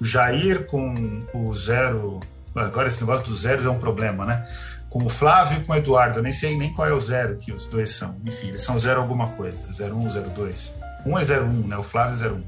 [0.00, 0.92] o Jair, com
[1.32, 2.18] o Zero.
[2.54, 4.44] Agora esse negócio dos zeros é um problema, né?
[4.88, 6.18] Com o Flávio e com o Eduardo.
[6.18, 8.20] Eu nem sei nem qual é o zero que os dois são.
[8.26, 9.56] Enfim, eles são zero alguma coisa.
[9.68, 10.74] 01, 02.
[11.06, 11.76] Um é 01, né?
[11.76, 12.44] O Flávio é 01.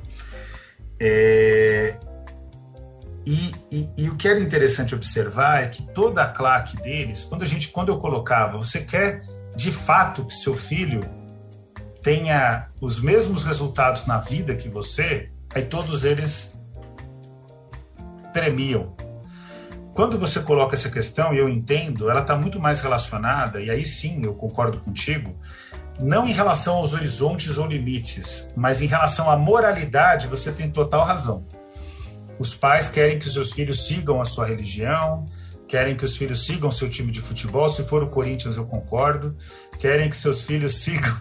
[1.01, 1.99] É...
[3.24, 7.43] E, e, e, o que era interessante observar é que toda a claque deles, quando
[7.43, 9.24] a gente, quando eu colocava, você quer
[9.55, 11.01] de fato que seu filho
[12.03, 16.66] tenha os mesmos resultados na vida que você, aí todos eles
[18.33, 18.93] tremiam.
[19.95, 23.85] Quando você coloca essa questão, e eu entendo, ela está muito mais relacionada, e aí
[23.85, 25.33] sim eu concordo contigo,
[26.03, 31.05] não em relação aos horizontes ou limites, mas em relação à moralidade, você tem total
[31.05, 31.47] razão.
[32.39, 35.24] Os pais querem que seus filhos sigam a sua religião,
[35.69, 37.69] querem que os filhos sigam seu time de futebol.
[37.69, 39.37] Se for o Corinthians, eu concordo.
[39.79, 41.15] Querem que seus filhos sigam,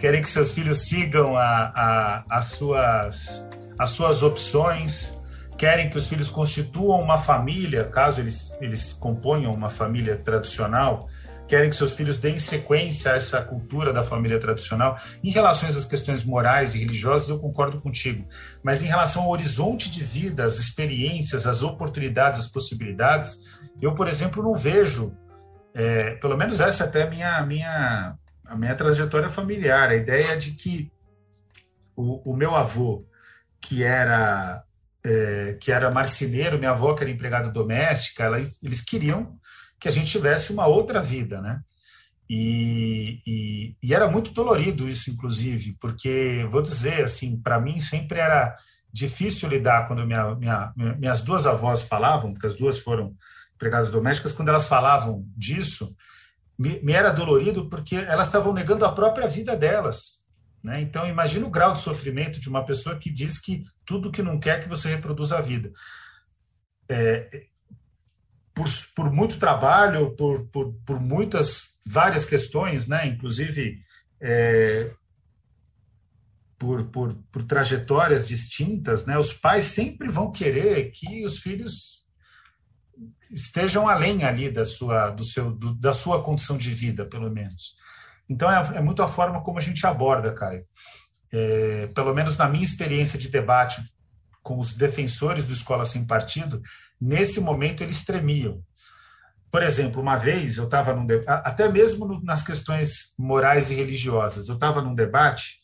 [0.00, 3.48] querem que seus filhos sigam a, a, as suas
[3.78, 5.20] as suas opções.
[5.56, 11.08] Querem que os filhos constituam uma família, caso eles eles componham uma família tradicional
[11.52, 14.98] querem que seus filhos deem sequência a essa cultura da família tradicional.
[15.22, 18.26] Em relação às questões morais e religiosas, eu concordo contigo.
[18.62, 23.44] Mas em relação ao horizonte de vida, as experiências, as oportunidades, as possibilidades,
[23.82, 25.14] eu, por exemplo, não vejo
[25.74, 28.14] é, pelo menos essa é até a minha, minha,
[28.46, 30.90] a minha trajetória familiar, a ideia de que
[31.94, 33.04] o, o meu avô,
[33.60, 34.64] que era
[35.04, 39.38] é, que era marceneiro, minha avó que era empregada doméstica, ela, eles queriam
[39.82, 41.60] que a gente tivesse uma outra vida, né?
[42.30, 48.20] E, e, e, era muito dolorido isso, inclusive, porque, vou dizer assim, para mim sempre
[48.20, 48.56] era
[48.92, 53.14] difícil lidar quando minha, minha, minhas duas avós falavam, porque as duas foram
[53.56, 55.94] empregadas domésticas, quando elas falavam disso,
[56.56, 60.22] me, me era dolorido porque elas estavam negando a própria vida delas.
[60.62, 60.80] Né?
[60.80, 64.38] Então, imagina o grau de sofrimento de uma pessoa que diz que tudo que não
[64.38, 65.72] quer que você reproduza a vida.
[66.88, 67.46] É,
[68.54, 73.06] por, por muito trabalho, por, por, por muitas, várias questões, né?
[73.06, 73.82] inclusive
[74.20, 74.90] é,
[76.58, 79.18] por, por, por trajetórias distintas, né?
[79.18, 82.02] os pais sempre vão querer que os filhos
[83.30, 87.74] estejam além ali da sua, do seu, do, da sua condição de vida, pelo menos.
[88.28, 90.64] Então, é, é muito a forma como a gente aborda, Caio.
[91.32, 93.82] É, pelo menos na minha experiência de debate
[94.42, 96.60] com os defensores do Escola Sem Partido,
[97.02, 98.62] nesse momento eles tremiam.
[99.50, 104.48] Por exemplo, uma vez eu estava num debate, até mesmo nas questões morais e religiosas,
[104.48, 105.60] eu estava num debate,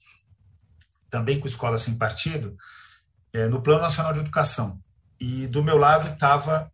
[1.08, 2.56] também com Escola Sem Partido,
[3.32, 4.82] é, no Plano Nacional de Educação.
[5.18, 6.70] E do meu lado estava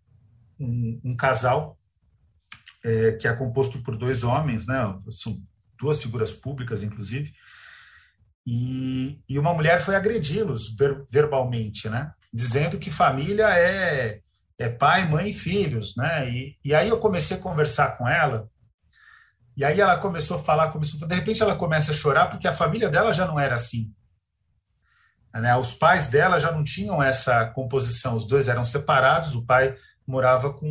[0.58, 1.78] um, um, casal
[2.82, 4.98] é, que é composto por dois homens, né?
[5.10, 5.40] São
[5.78, 7.32] duas figuras públicas, inclusive,
[8.46, 12.12] e, e uma mulher foi agredi-los ver, verbalmente, né?
[12.32, 14.20] Dizendo que família é,
[14.58, 16.28] é pai, mãe e filhos, né?
[16.30, 18.48] E, e aí eu comecei a conversar com ela,
[19.56, 22.52] e aí ela começou a falar, começou, de repente ela começa a chorar porque a
[22.52, 23.92] família dela já não era assim.
[25.32, 25.56] Né?
[25.56, 29.76] Os pais dela já não tinham essa composição, os dois eram separados, o pai
[30.06, 30.66] morava com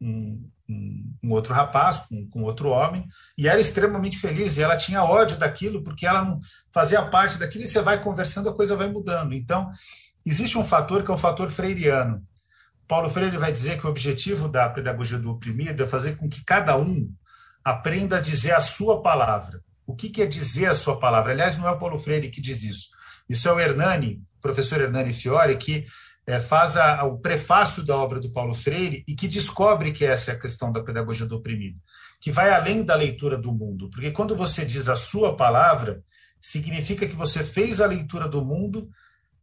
[0.00, 3.06] um, um, um outro rapaz, com, com, outro homem,
[3.38, 6.40] e era extremamente feliz, e ela tinha ódio daquilo, porque ela não
[6.72, 9.34] fazia parte daquilo, e você vai conversando, a coisa vai mudando.
[9.34, 9.70] Então,
[10.24, 12.22] existe um fator que é o fator freiriano.
[12.86, 16.44] Paulo Freire vai dizer que o objetivo da pedagogia do oprimido é fazer com que
[16.44, 17.10] cada um
[17.64, 19.60] aprenda a dizer a sua palavra.
[19.86, 21.32] O que, é dizer a sua palavra?
[21.32, 22.90] Aliás, não é o Paulo Freire que diz isso.
[23.28, 25.84] Isso é o Hernani, professor Hernani Fiore, que
[26.26, 30.32] é, faz a, o prefácio da obra do Paulo Freire e que descobre que essa
[30.32, 31.78] é a questão da pedagogia do oprimido,
[32.20, 36.02] que vai além da leitura do mundo, porque quando você diz a sua palavra,
[36.40, 38.88] significa que você fez a leitura do mundo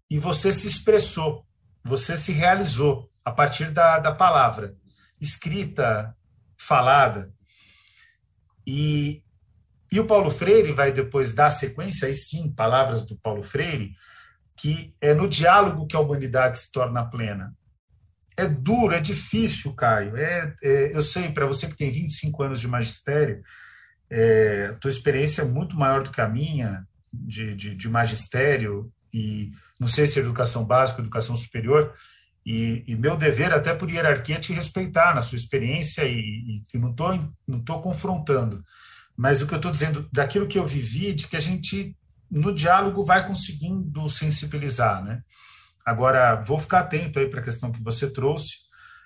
[0.10, 1.46] e você se expressou,
[1.84, 4.76] você se realizou a partir da, da palavra,
[5.20, 6.16] escrita,
[6.58, 7.32] falada.
[8.66, 9.24] E,
[9.92, 13.94] e o Paulo Freire vai depois dar sequência, aí sim, palavras do Paulo Freire,
[14.56, 17.54] que é no diálogo que a humanidade se torna plena.
[18.36, 20.18] É duro, é difícil, Caio.
[20.18, 23.42] É, é eu sei, para você que tem 25 anos de magistério,
[24.10, 29.52] é, tua experiência é muito maior do que a minha de, de, de magistério, e
[29.80, 31.94] não sei se é educação básica, educação superior,
[32.46, 36.78] e, e, meu dever, até por hierarquia, é te respeitar na sua experiência e, e,
[36.78, 38.64] não estou não tô confrontando.
[39.16, 41.96] Mas o que eu estou dizendo, daquilo que eu vivi, de que a gente
[42.30, 45.22] no diálogo vai conseguindo sensibilizar, né?
[45.86, 48.56] Agora, vou ficar atento aí para a questão que você trouxe.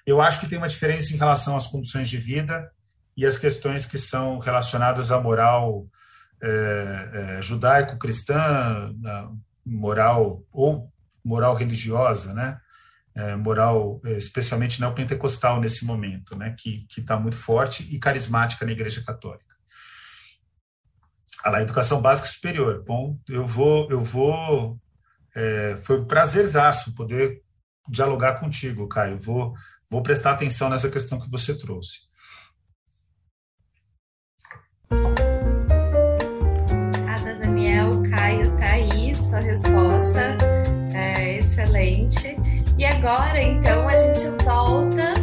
[0.05, 2.71] Eu acho que tem uma diferença em relação às condições de vida
[3.15, 5.87] e as questões que são relacionadas à moral
[6.41, 8.93] é, é, judaico-cristã,
[9.65, 10.89] moral ou
[11.25, 12.59] moral religiosa, né?
[13.17, 16.55] É, moral, é, especialmente neopentecostal nesse momento, né?
[16.57, 19.47] Que está muito forte e carismática na Igreja Católica
[21.43, 22.83] a educação básica superior.
[22.85, 24.77] Bom, eu vou, eu vou,
[25.35, 27.41] é, foi um prazerzaço poder
[27.89, 29.19] dialogar contigo, Caio.
[29.19, 29.53] Vou,
[29.89, 32.07] vou prestar atenção nessa questão que você trouxe.
[36.79, 40.37] Obrigada, Daniel, Caio, aí, sua resposta
[40.93, 42.35] é excelente.
[42.77, 45.13] E agora, então, a gente volta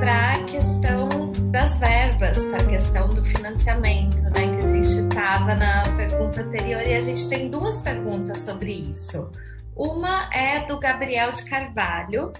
[0.00, 4.32] para a questão das verbas, para a questão do financiamento, né?
[4.32, 9.30] Que a gente estava na pergunta anterior e a gente tem duas perguntas sobre isso.
[9.76, 12.32] Uma é do Gabriel de Carvalho,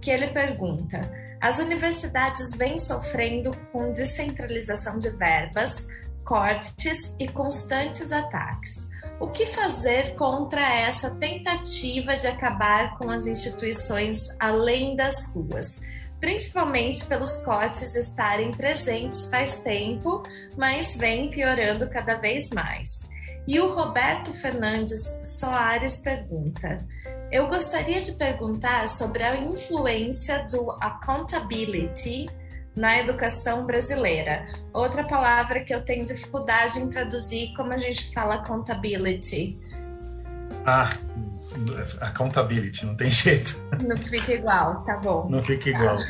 [0.00, 1.00] que ele pergunta:
[1.40, 5.88] as universidades vêm sofrendo com descentralização de verbas,
[6.24, 8.88] cortes e constantes ataques.
[9.20, 15.80] O que fazer contra essa tentativa de acabar com as instituições além das ruas?
[16.24, 20.22] principalmente pelos cortes estarem presentes faz tempo,
[20.56, 23.10] mas vem piorando cada vez mais.
[23.46, 26.78] E o Roberto Fernandes Soares pergunta:
[27.30, 32.26] Eu gostaria de perguntar sobre a influência do accountability
[32.76, 34.46] na educação brasileira.
[34.72, 39.58] Outra palavra que eu tenho dificuldade em traduzir, como a gente fala accountability.
[40.66, 40.90] Ah,
[42.00, 43.56] accountability, não tem jeito.
[43.86, 45.28] Não fica igual, tá bom.
[45.28, 45.98] Não fica igual.
[45.98, 46.04] Tá.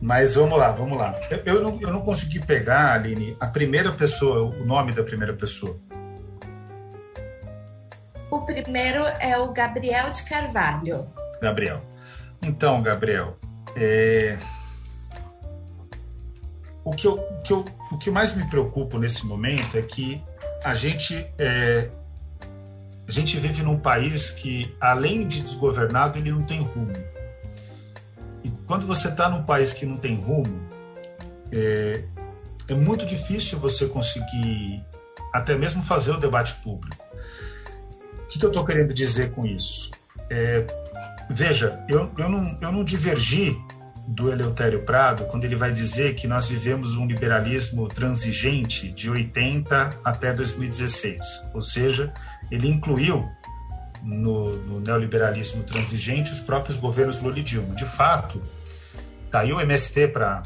[0.00, 1.14] Mas vamos lá, vamos lá.
[1.30, 5.32] Eu, eu, não, eu não consegui pegar, Aline, a primeira pessoa, o nome da primeira
[5.32, 5.78] pessoa.
[8.30, 11.06] O primeiro é o Gabriel de Carvalho.
[11.40, 11.80] Gabriel.
[12.42, 13.38] Então, Gabriel,
[13.76, 14.36] é...
[16.84, 20.22] o, que eu, que eu, o que mais me preocupa nesse momento é que
[20.62, 21.88] a gente, é...
[23.08, 26.92] a gente vive num país que, além de desgovernado, ele não tem rumo.
[28.44, 30.60] E quando você está num país que não tem rumo,
[31.50, 32.04] é,
[32.68, 34.84] é muito difícil você conseguir
[35.32, 37.04] até mesmo fazer o debate público.
[38.24, 39.90] O que, que eu estou querendo dizer com isso?
[40.28, 40.66] É,
[41.30, 43.56] veja, eu, eu, não, eu não divergi
[44.06, 50.00] do Eleutério Prado quando ele vai dizer que nós vivemos um liberalismo transigente de 80
[50.04, 52.12] até 2016, ou seja,
[52.50, 53.26] ele incluiu
[54.02, 57.74] no, no neoliberalismo transigente os próprios governos Lula e Dilma.
[57.74, 58.40] De fato,
[59.24, 60.42] está aí o MST para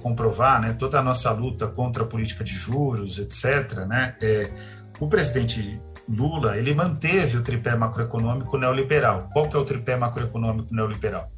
[0.00, 3.86] comprovar né, toda a nossa luta contra a política de juros, etc.
[3.86, 4.16] Né?
[4.22, 4.50] É,
[4.98, 9.28] o presidente Lula ele manteve o tripé macroeconômico neoliberal.
[9.32, 11.30] Qual que é o tripé macroeconômico neoliberal?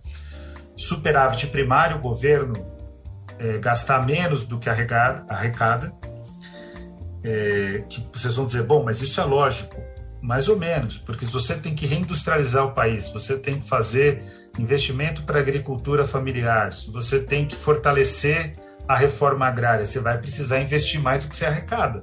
[0.77, 2.55] Superávit primário, o governo
[3.39, 5.93] é, gastar menos do que arrecada, arrecada
[7.27, 9.75] é, que vocês vão dizer, bom, mas isso é lógico.
[10.23, 15.23] Mais ou menos, porque você tem que reindustrializar o país, você tem que fazer investimento
[15.23, 18.53] para agricultura familiar, você tem que fortalecer
[18.89, 22.03] a reforma agrária, você vai precisar investir mais do que você arrecada.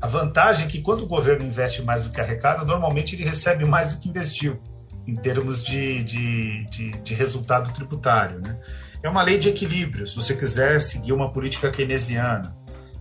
[0.00, 3.64] A vantagem é que quando o governo investe mais do que arrecada, normalmente ele recebe
[3.64, 4.60] mais do que investiu,
[5.06, 8.40] em termos de, de, de, de resultado tributário.
[8.40, 8.58] Né?
[9.02, 12.54] É uma lei de equilíbrio, se você quiser seguir uma política keynesiana.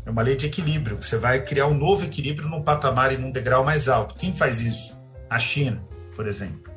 [0.05, 1.01] É uma lei de equilíbrio.
[1.01, 4.15] Você vai criar um novo equilíbrio num patamar e num degrau mais alto.
[4.15, 5.01] Quem faz isso?
[5.29, 5.81] A China,
[6.13, 6.71] por exemplo.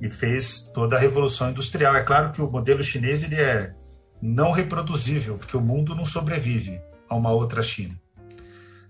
[0.00, 1.94] E fez toda a revolução industrial.
[1.94, 3.74] É claro que o modelo chinês ele é
[4.22, 8.00] não reproduzível, porque o mundo não sobrevive a uma outra China.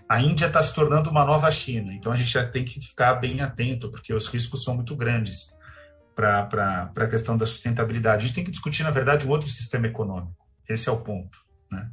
[0.09, 3.15] A Índia está se tornando uma nova China, então a gente já tem que ficar
[3.15, 5.51] bem atento, porque os riscos são muito grandes
[6.17, 8.25] para a questão da sustentabilidade.
[8.25, 10.47] A gente tem que discutir, na verdade, um outro sistema econômico.
[10.69, 11.39] Esse é o ponto.
[11.71, 11.91] Né?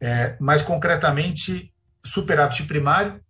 [0.00, 1.72] É, concretamente,
[2.04, 3.20] superávit primário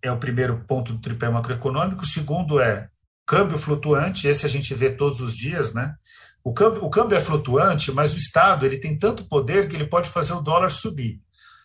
[0.00, 2.02] é o primeiro ponto do tripé macroeconômico.
[2.02, 2.88] O segundo é
[3.26, 5.94] câmbio flutuante, esse a gente vê todos os dias, né?
[6.42, 9.86] O câmbio, o câmbio é flutuante, mas o Estado ele tem tanto poder que ele
[9.86, 11.20] pode fazer o dólar subir.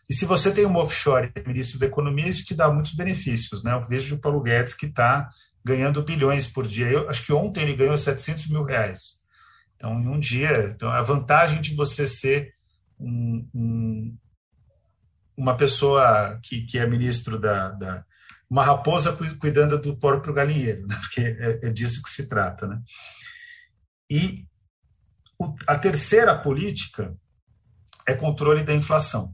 [0.10, 3.74] E se você tem um offshore ministro da Economia, isso te dá muitos benefícios, né?
[3.74, 5.30] Eu vejo o Paulo Guedes que está
[5.64, 6.88] ganhando bilhões por dia.
[6.88, 9.24] Eu acho que ontem ele ganhou 700 mil reais.
[9.76, 12.54] Então, em um dia, então a vantagem de você ser
[13.00, 14.18] um, um,
[15.36, 18.06] uma pessoa que, que é ministro da, da
[18.50, 20.96] uma raposa cuidando do próprio galinheiro, né?
[21.02, 22.68] porque é, é, disso que se trata.
[22.68, 22.80] Né?
[24.10, 24.46] E
[25.40, 27.16] o, a terceira política
[28.08, 29.34] é controle da inflação,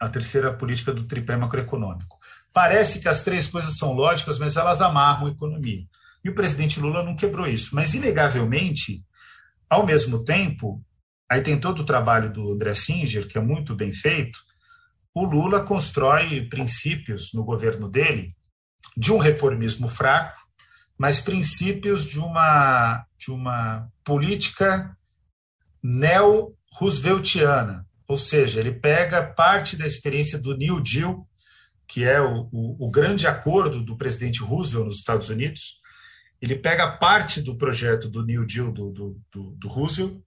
[0.00, 2.18] a terceira política do tripé macroeconômico.
[2.52, 5.86] Parece que as três coisas são lógicas, mas elas amarram a economia.
[6.24, 7.74] E o presidente Lula não quebrou isso.
[7.74, 9.04] Mas, inegavelmente,
[9.68, 10.82] ao mesmo tempo,
[11.30, 14.38] aí tem todo o trabalho do André Singer, que é muito bem feito,
[15.14, 18.34] o Lula constrói princípios no governo dele
[18.96, 20.40] de um reformismo fraco,
[20.96, 24.96] mas princípios de uma, de uma política
[25.82, 31.28] neo-rooseveltiana, ou seja, ele pega parte da experiência do New Deal,
[31.86, 35.80] que é o, o, o grande acordo do presidente Roosevelt nos Estados Unidos,
[36.42, 40.20] ele pega parte do projeto do New Deal do, do, do, do Roosevelt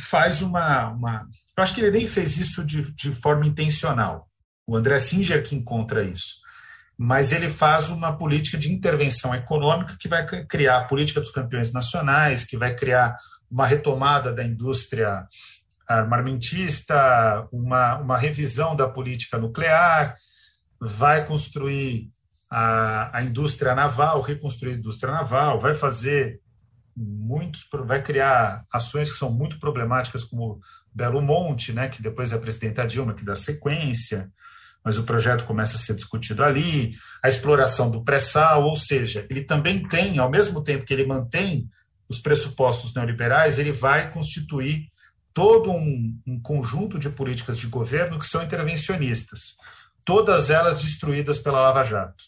[0.00, 1.28] faz uma, uma.
[1.54, 4.26] Eu acho que ele nem fez isso de, de forma intencional.
[4.66, 6.36] O André Singer que encontra isso.
[6.96, 11.70] Mas ele faz uma política de intervenção econômica que vai criar a política dos campeões
[11.70, 13.14] nacionais, que vai criar
[13.50, 15.26] uma retomada da indústria
[15.88, 20.16] armamentista, uma, uma revisão da política nuclear,
[20.80, 22.10] vai construir
[22.50, 26.40] a, a indústria naval, reconstruir a indústria naval, vai fazer
[26.96, 30.58] muitos vai criar ações que são muito problemáticas como
[30.94, 34.30] Belo Monte, né, que depois é a presidenta Dilma que dá sequência,
[34.82, 39.44] mas o projeto começa a ser discutido ali, a exploração do pré-sal, ou seja, ele
[39.44, 41.68] também tem, ao mesmo tempo que ele mantém
[42.08, 44.86] os pressupostos neoliberais, ele vai constituir
[45.36, 49.56] todo um, um conjunto de políticas de governo que são intervencionistas,
[50.02, 52.24] todas elas destruídas pela Lava Jato.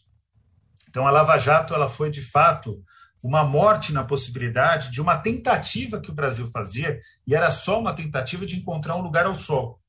[0.90, 2.84] Então, a Lava Jato ela foi, de fato,
[3.22, 7.94] uma morte na possibilidade de uma tentativa que o Brasil fazia, e era só uma
[7.94, 9.80] tentativa de encontrar um lugar ao sol.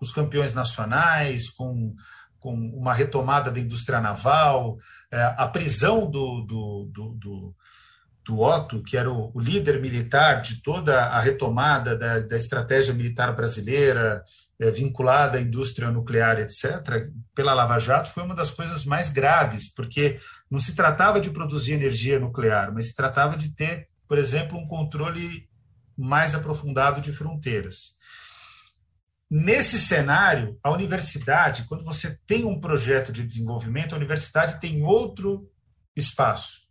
[0.00, 1.94] Os campeões nacionais, com,
[2.38, 4.78] com uma retomada da indústria naval,
[5.10, 7.56] é, a prisão do, do, do, do,
[8.24, 12.94] do Otto, que era o, o, líder militar de toda a retomada da, da estratégia
[12.94, 14.22] militar brasileira,
[14.60, 19.72] é, vinculada à indústria nuclear, etc., pela Lava Jato, foi uma das coisas mais graves,
[19.72, 20.18] porque
[20.50, 24.66] não se tratava de produzir energia nuclear, mas se tratava de ter, por exemplo, um
[24.66, 25.48] controle
[25.96, 28.00] mais aprofundado de fronteiras.
[29.28, 35.50] Nesse cenário, a universidade, quando você tem um projeto de desenvolvimento, a universidade tem outro
[35.96, 36.61] espaço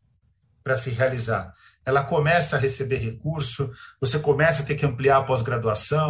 [0.64, 1.54] para se realizar.
[1.86, 6.10] Ela começa a receber recurso, você começa a ter que ampliar a pós-graduação,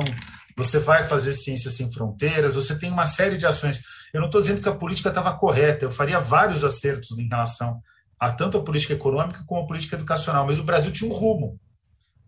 [0.55, 3.81] você vai fazer ciências sem fronteiras, você tem uma série de ações.
[4.13, 7.81] Eu não estou dizendo que a política estava correta, eu faria vários acertos em relação
[8.19, 11.59] a tanto a política econômica como a política educacional, mas o Brasil tinha um rumo,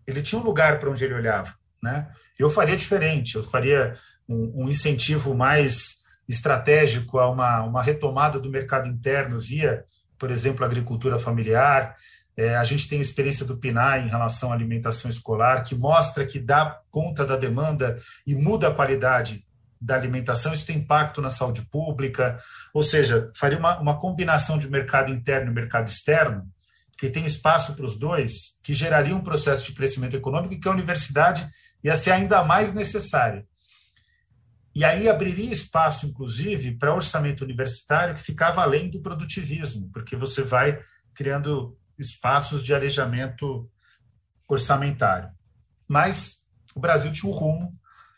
[0.06, 1.54] ele tinha um lugar para onde ele olhava.
[1.82, 2.08] Né?
[2.38, 3.94] Eu faria diferente, eu faria
[4.28, 9.84] um, um incentivo mais estratégico a uma, uma retomada do mercado interno via,
[10.18, 11.94] por exemplo, agricultura familiar,
[12.36, 16.26] é, a gente tem a experiência do PNAE em relação à alimentação escolar, que mostra
[16.26, 17.96] que dá conta da demanda
[18.26, 19.46] e muda a qualidade
[19.80, 22.38] da alimentação, isso tem impacto na saúde pública,
[22.72, 26.48] ou seja, faria uma, uma combinação de mercado interno e mercado externo,
[26.96, 30.68] que tem espaço para os dois, que geraria um processo de crescimento econômico e que
[30.68, 31.46] a universidade
[31.82, 33.44] ia ser ainda mais necessária.
[34.74, 40.42] E aí abriria espaço, inclusive, para orçamento universitário que ficava além do produtivismo, porque você
[40.42, 40.80] vai
[41.14, 43.70] criando espaços de arejamento
[44.48, 45.30] orçamentário.
[45.88, 47.74] Mas o Brasil tinha um rumo.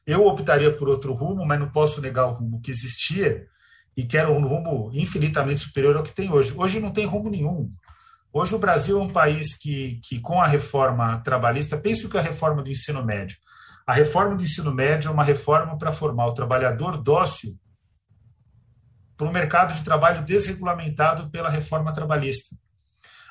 [0.07, 3.47] Eu optaria por outro rumo, mas não posso negar o rumo que existia
[3.97, 6.55] e que era um rumo infinitamente superior ao que tem hoje.
[6.57, 7.73] Hoje não tem rumo nenhum.
[8.33, 12.23] Hoje o Brasil é um país que, que com a reforma trabalhista, pense que a
[12.23, 13.37] reforma do ensino médio.
[13.87, 17.59] A reforma do ensino médio é uma reforma para formar o trabalhador dócil
[19.17, 22.55] para um mercado de trabalho desregulamentado pela reforma trabalhista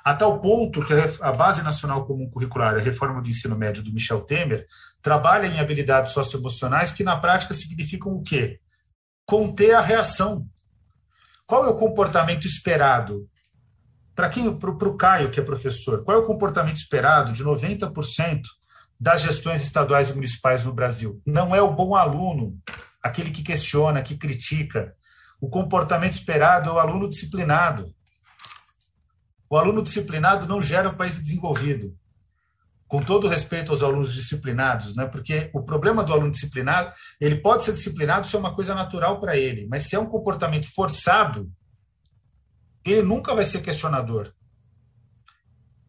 [0.05, 3.91] a tal ponto que a Base Nacional Comum Curricular, a reforma do ensino médio do
[3.91, 4.67] Michel Temer,
[5.01, 8.59] trabalha em habilidades socioemocionais que na prática significam o quê?
[9.25, 10.45] Conter a reação.
[11.47, 13.27] Qual é o comportamento esperado?
[14.13, 18.41] Para quem, para o Caio, que é professor, qual é o comportamento esperado de 90%
[18.99, 21.19] das gestões estaduais e municipais no Brasil?
[21.25, 22.55] Não é o bom aluno,
[23.01, 24.93] aquele que questiona, que critica.
[25.41, 27.94] O comportamento esperado é o aluno disciplinado
[29.49, 31.95] o aluno disciplinado não gera um país desenvolvido.
[32.87, 35.05] Com todo respeito aos alunos disciplinados, né?
[35.05, 39.19] porque o problema do aluno disciplinado, ele pode ser disciplinado se é uma coisa natural
[39.19, 41.51] para ele, mas se é um comportamento forçado,
[42.83, 44.31] ele nunca vai ser questionador.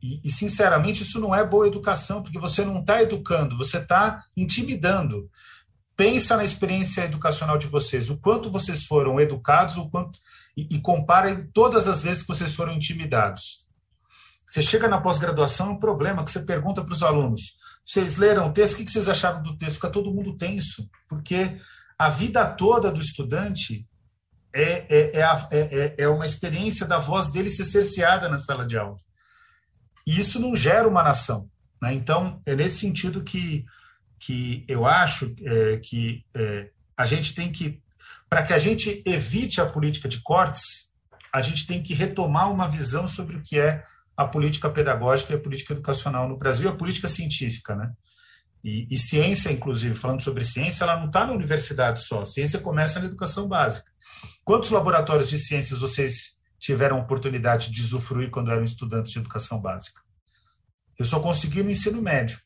[0.03, 4.25] E, e sinceramente, isso não é boa educação, porque você não está educando, você está
[4.37, 5.31] intimidando.
[5.97, 10.19] Pensa na experiência educacional de vocês, o quanto vocês foram educados, o quanto
[10.57, 13.67] e, e comparem todas as vezes que vocês foram intimidados.
[14.47, 18.47] Você chega na pós-graduação, é um problema que você pergunta para os alunos: vocês leram
[18.47, 18.75] o texto?
[18.75, 19.77] O que vocês acharam do texto?
[19.77, 21.57] Fica todo mundo tenso, porque
[21.99, 23.87] a vida toda do estudante
[24.53, 28.79] é, é, é, é, é uma experiência da voz dele ser cerceada na sala de
[28.79, 28.97] aula.
[30.07, 31.51] E isso não gera uma nação.
[31.83, 31.95] Né?
[31.95, 33.65] Então, é nesse sentido que,
[34.19, 37.83] que eu acho é, que é, a gente tem que
[38.29, 40.95] para que a gente evite a política de cortes,
[41.33, 43.85] a gente tem que retomar uma visão sobre o que é
[44.17, 47.93] a política pedagógica e a política educacional no Brasil, a política científica, né?
[48.65, 52.25] E, e ciência, inclusive, falando sobre ciência, ela não está na universidade só.
[52.25, 53.89] Ciência começa na educação básica.
[54.45, 60.01] Quantos laboratórios de ciências vocês tiveram oportunidade de usufruir quando eram estudantes de educação básica?
[60.99, 62.41] Eu só consegui no ensino médio.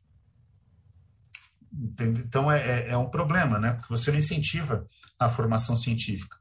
[2.01, 3.73] Então é, é, é um problema, né?
[3.73, 4.87] Porque você não incentiva
[5.19, 6.37] a formação científica.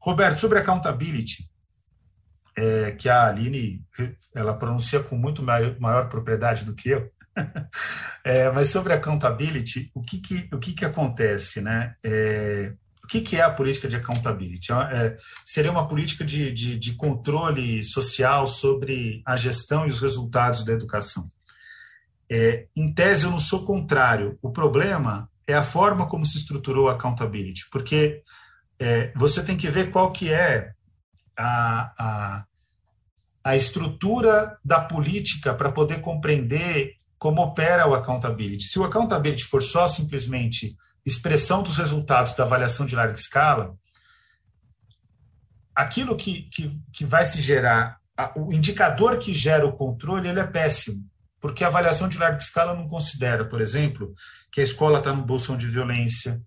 [0.00, 1.48] Roberto, sobre accountability,
[2.56, 3.84] é, que a Aline
[4.34, 7.10] ela pronuncia com muito maior, maior propriedade do que eu,
[8.24, 11.60] é, mas sobre accountability, o que, que, o que, que acontece?
[11.60, 11.94] Né?
[12.04, 14.72] É, o que, que é a política de accountability?
[14.72, 20.64] É, seria uma política de, de, de controle social sobre a gestão e os resultados
[20.64, 21.24] da educação.
[22.34, 24.38] É, em tese, eu não sou contrário.
[24.40, 28.22] O problema é a forma como se estruturou a accountability, porque
[28.80, 30.72] é, você tem que ver qual que é
[31.36, 32.44] a, a,
[33.44, 38.64] a estrutura da política para poder compreender como opera o accountability.
[38.64, 43.76] Se o accountability for só simplesmente expressão dos resultados da avaliação de larga escala,
[45.74, 48.00] aquilo que, que, que vai se gerar
[48.36, 51.11] o indicador que gera o controle ele é péssimo,
[51.42, 54.14] porque a avaliação de larga escala não considera, por exemplo,
[54.52, 56.40] que a escola está no bolsão de violência,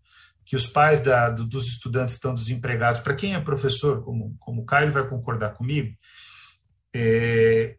[0.46, 3.02] que os pais da, do, dos estudantes estão desempregados.
[3.02, 5.94] Para quem é professor, como, como o Caio vai concordar comigo,
[6.96, 7.76] é,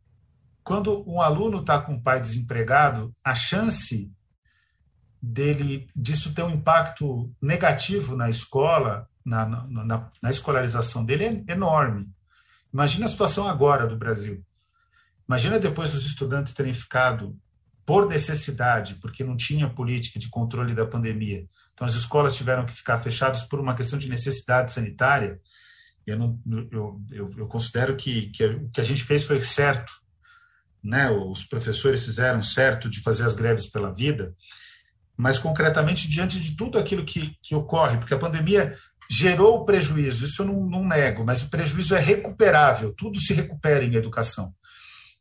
[0.63, 4.13] quando um aluno está com um pai desempregado, a chance
[5.23, 12.11] dele disso ter um impacto negativo na escola, na, na, na escolarização dele, é enorme.
[12.71, 14.45] Imagina a situação agora do Brasil.
[15.29, 17.37] Imagina depois os estudantes terem ficado
[17.85, 21.47] por necessidade, porque não tinha política de controle da pandemia.
[21.73, 25.41] Então, as escolas tiveram que ficar fechadas por uma questão de necessidade sanitária.
[26.05, 26.41] Eu, não,
[26.73, 29.93] eu, eu, eu considero que, que o que a gente fez foi certo.
[30.83, 31.09] Né?
[31.11, 34.35] Os professores fizeram certo de fazer as greves pela vida,
[35.17, 38.77] mas concretamente diante de tudo aquilo que, que ocorre, porque a pandemia
[39.09, 43.85] gerou prejuízo, isso eu não, não nego, mas o prejuízo é recuperável, tudo se recupera
[43.85, 44.53] em educação.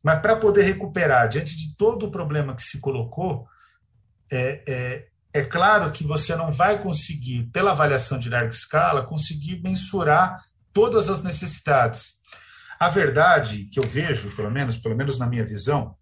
[0.02, 3.46] Mas para poder recuperar, diante de todo o problema que se colocou,
[4.30, 9.60] é, é, é claro que você não vai conseguir, pela avaliação de larga escala, conseguir
[9.62, 10.40] mensurar
[10.72, 12.16] todas as necessidades.
[12.78, 15.96] A verdade que eu vejo, pelo menos, pelo menos na minha visão,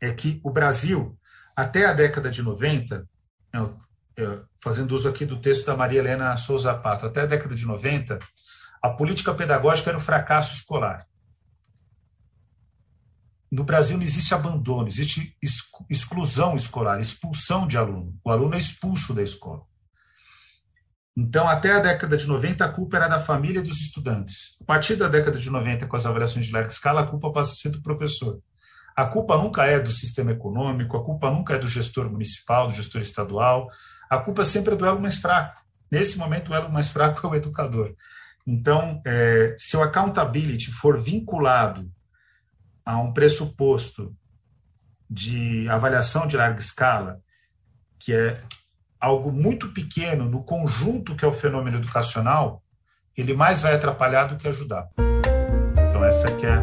[0.00, 1.18] é que o Brasil,
[1.56, 3.08] até a década de 90,
[3.52, 3.76] eu,
[4.16, 7.64] eu, fazendo uso aqui do texto da Maria Helena Souza Pato, até a década de
[7.64, 8.18] 90,
[8.82, 11.06] a política pedagógica era o fracasso escolar
[13.56, 15.34] no Brasil não existe abandono, existe
[15.88, 18.14] exclusão escolar, expulsão de aluno.
[18.22, 19.62] O aluno é expulso da escola.
[21.16, 24.58] Então, até a década de 90, a culpa era da família e dos estudantes.
[24.60, 27.52] A partir da década de 90, com as avaliações de larga escala, a culpa passa
[27.52, 28.38] a ser do professor.
[28.94, 32.74] A culpa nunca é do sistema econômico, a culpa nunca é do gestor municipal, do
[32.74, 33.68] gestor estadual,
[34.10, 35.62] a culpa sempre é do elo mais fraco.
[35.90, 37.94] Nesse momento, o elo mais fraco é o educador.
[38.46, 41.90] Então, é, se o accountability for vinculado
[42.86, 44.14] a um pressuposto
[45.10, 47.20] de avaliação de larga escala,
[47.98, 48.40] que é
[49.00, 52.62] algo muito pequeno no conjunto que é o fenômeno educacional,
[53.16, 54.88] ele mais vai atrapalhar do que ajudar.
[55.88, 56.56] Então essa que é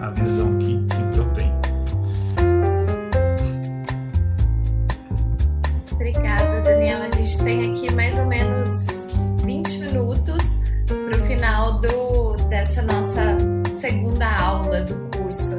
[0.00, 1.60] a visão que, que, eu tenho.
[5.92, 7.02] Obrigada, Daniel.
[7.02, 9.08] A gente tem aqui mais ou menos
[9.44, 13.36] 20 minutos para o final do, dessa nossa
[13.74, 15.11] segunda aula do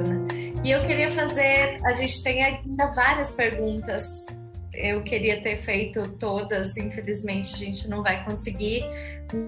[0.03, 0.27] né?
[0.63, 4.25] E eu queria fazer, a gente tem ainda várias perguntas.
[4.73, 8.83] Eu queria ter feito todas, infelizmente a gente não vai conseguir,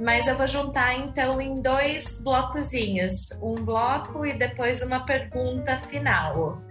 [0.04, 6.62] mas eu vou juntar então em dois blocozinhos, um bloco e depois uma pergunta final.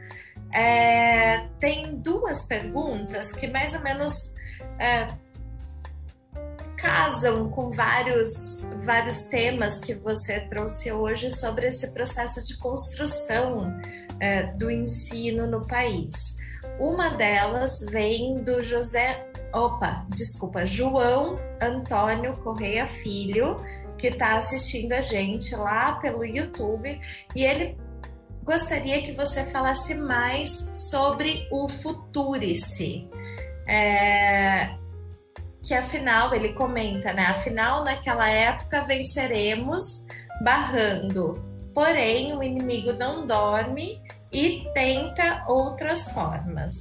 [0.52, 4.32] É, tem duas perguntas que mais ou menos
[4.78, 5.06] é,
[6.76, 13.78] casam com vários, vários temas que você trouxe hoje sobre esse processo de construção
[14.20, 16.36] é, do ensino no país.
[16.78, 23.56] Uma delas vem do José, opa, desculpa, João Antônio Correia Filho,
[23.96, 27.00] que está assistindo a gente lá pelo YouTube,
[27.34, 27.78] e ele
[28.42, 33.08] gostaria que você falasse mais sobre o Futurice.
[33.66, 34.76] É,
[35.64, 37.26] que afinal, ele comenta, né?
[37.26, 40.06] Afinal, naquela época venceremos
[40.42, 41.32] barrando.
[41.74, 44.00] Porém, o inimigo não dorme
[44.32, 46.74] e tenta outras formas.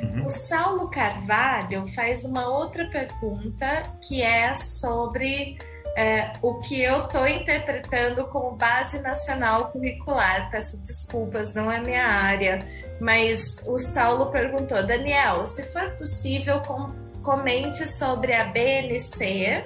[0.00, 0.26] Uhum.
[0.26, 5.58] O Saulo Carvalho faz uma outra pergunta que é sobre
[5.96, 10.50] é, o que eu estou interpretando como base nacional curricular.
[10.50, 12.58] Peço desculpas, não é minha área,
[13.00, 19.62] mas o Saulo perguntou: Daniel, se for possível, com comente sobre a BNC,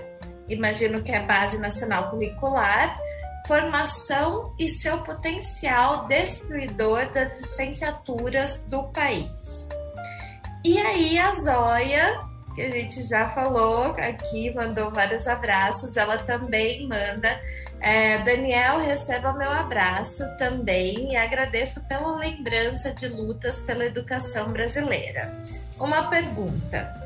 [0.49, 2.97] imagino que é a Base Nacional Curricular,
[3.47, 9.67] formação e seu potencial destruidor das licenciaturas do país.
[10.65, 12.19] E aí a Zóia,
[12.55, 17.41] que a gente já falou aqui, mandou vários abraços, ela também manda.
[17.81, 25.33] É, Daniel, receba meu abraço também e agradeço pela lembrança de lutas pela educação brasileira.
[25.79, 26.98] Uma pergunta.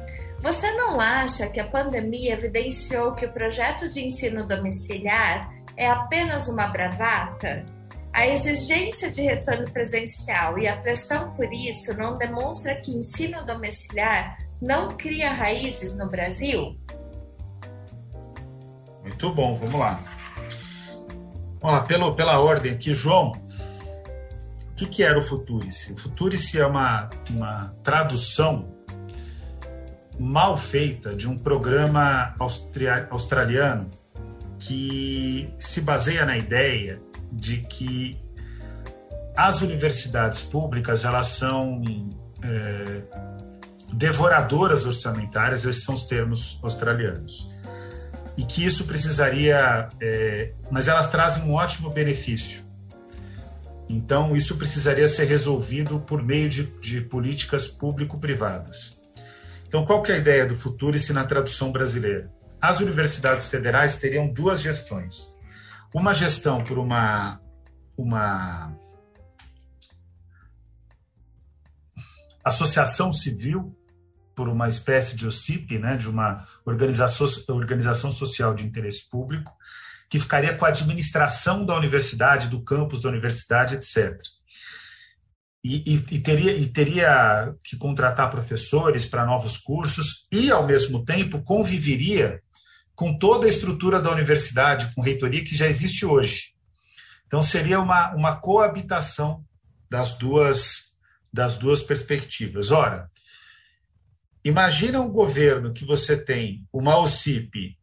[0.42, 6.48] Você não acha que a pandemia evidenciou que o projeto de ensino domiciliar é apenas
[6.48, 7.64] uma bravata?
[8.12, 14.36] A exigência de retorno presencial e a pressão por isso não demonstra que ensino domiciliar
[14.60, 16.76] não cria raízes no Brasil?
[19.00, 20.00] Muito bom, vamos lá.
[21.60, 23.30] Vamos lá, pelo, pela ordem aqui, João.
[23.30, 25.92] O que, que era o Futurice?
[25.92, 28.71] O Futurice é uma, uma tradução
[30.22, 32.32] mal feita de um programa
[33.10, 33.90] australiano
[34.56, 37.00] que se baseia na ideia
[37.32, 38.16] de que
[39.36, 41.82] as universidades públicas elas são
[42.40, 43.02] é,
[43.92, 47.50] devoradoras orçamentárias, esses são os termos australianos,
[48.36, 52.62] e que isso precisaria, é, mas elas trazem um ótimo benefício.
[53.88, 59.01] Então, isso precisaria ser resolvido por meio de, de políticas público-privadas.
[59.72, 62.30] Então, qual que é a ideia do futuro se na tradução brasileira?
[62.60, 65.38] As universidades federais teriam duas gestões.
[65.94, 67.40] Uma gestão por uma,
[67.96, 68.76] uma
[72.44, 73.74] associação civil,
[74.34, 76.36] por uma espécie de OCIP, né, de uma
[76.66, 79.56] organização, organização social de interesse público,
[80.10, 84.20] que ficaria com a administração da universidade, do campus da universidade, etc.
[85.64, 91.04] E, e, e, teria, e teria que contratar professores para novos cursos e, ao mesmo
[91.04, 92.42] tempo, conviveria
[92.94, 96.52] com toda a estrutura da universidade, com reitoria que já existe hoje.
[97.26, 99.44] Então, seria uma, uma coabitação
[99.88, 100.94] das duas,
[101.32, 102.70] das duas perspectivas.
[102.70, 103.08] Ora,
[104.44, 107.78] imagina um governo que você tem uma OCIP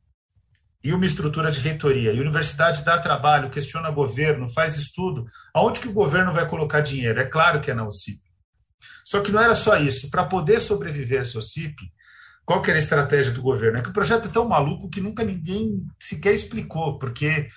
[0.84, 5.26] e uma estrutura de reitoria, e a universidade dá trabalho, questiona o governo, faz estudo,
[5.54, 7.20] aonde que o governo vai colocar dinheiro?
[7.20, 8.22] É claro que é na OCIP.
[9.04, 10.10] Só que não era só isso.
[10.10, 11.76] Para poder sobreviver essa OCIP,
[12.46, 13.78] qual que era a estratégia do governo?
[13.78, 17.48] É que o projeto é tão maluco que nunca ninguém sequer explicou, porque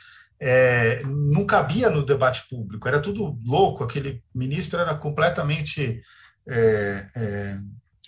[0.40, 6.02] é, não cabia no debate público, era tudo louco, aquele ministro era completamente
[6.48, 7.58] é, é,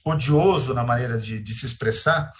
[0.05, 2.33] odioso na maneira de, de se expressar,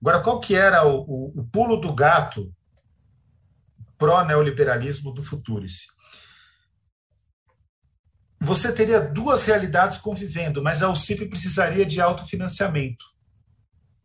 [0.00, 2.52] Agora, qual que era o, o, o pulo do gato
[3.98, 5.86] pró-neoliberalismo do Futurice?
[8.40, 13.04] Você teria duas realidades convivendo, mas a UCIP precisaria de autofinanciamento,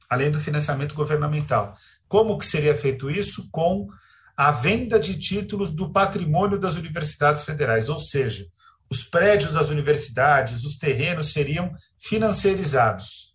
[0.10, 1.76] além do financiamento governamental.
[2.08, 3.48] Como que seria feito isso?
[3.52, 3.88] Com
[4.36, 8.48] a venda de títulos do patrimônio das universidades federais, ou seja,
[8.90, 13.33] os prédios das universidades, os terrenos seriam financiarizados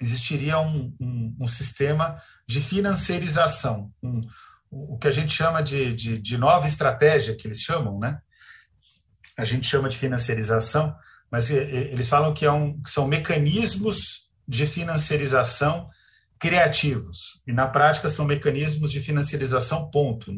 [0.00, 4.20] existiria um, um, um sistema de financiarização, um,
[4.70, 8.20] o que a gente chama de, de, de, nova estratégia, que eles chamam, né?
[9.36, 10.94] A gente chama de financiarização,
[11.30, 15.88] mas eles falam que, é um, que são mecanismos de financiarização
[16.38, 20.32] criativos, e na prática são mecanismos de financiarização, ponto.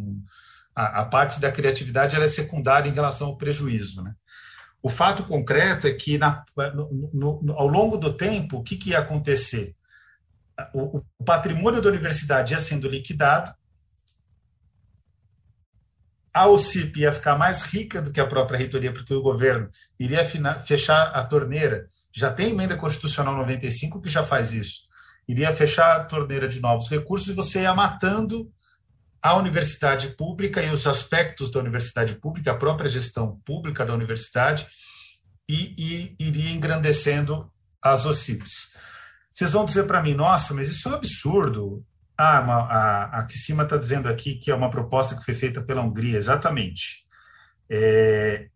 [0.75, 4.15] A, a parte da criatividade é secundária em relação ao prejuízo, né?
[4.83, 6.45] O fato concreto é que, na,
[6.75, 9.75] no, no, ao longo do tempo, o que, que ia acontecer?
[10.73, 13.55] O, o, patrimônio da universidade ia sendo liquidado,
[16.33, 20.25] a OCIP ia ficar mais rica do que a própria reitoria, porque o governo iria
[20.59, 21.89] fechar a torneira.
[22.13, 24.89] Já tem emenda constitucional 95 que já faz isso.
[25.29, 28.51] Iria fechar a torneira de novos recursos e você ia matando
[29.23, 34.67] a universidade pública e os aspectos da universidade pública, a própria gestão pública da universidade,
[35.49, 37.51] e, e iria engrandecendo
[37.83, 38.77] as OCIPs.
[39.33, 41.85] Vocês vão dizer para mim, nossa, mas isso é um absurdo.
[42.17, 45.63] Ah, uma, a, a Kissima está dizendo aqui que é uma proposta que foi feita
[45.63, 47.05] pela Hungria, exatamente.
[47.69, 48.49] É,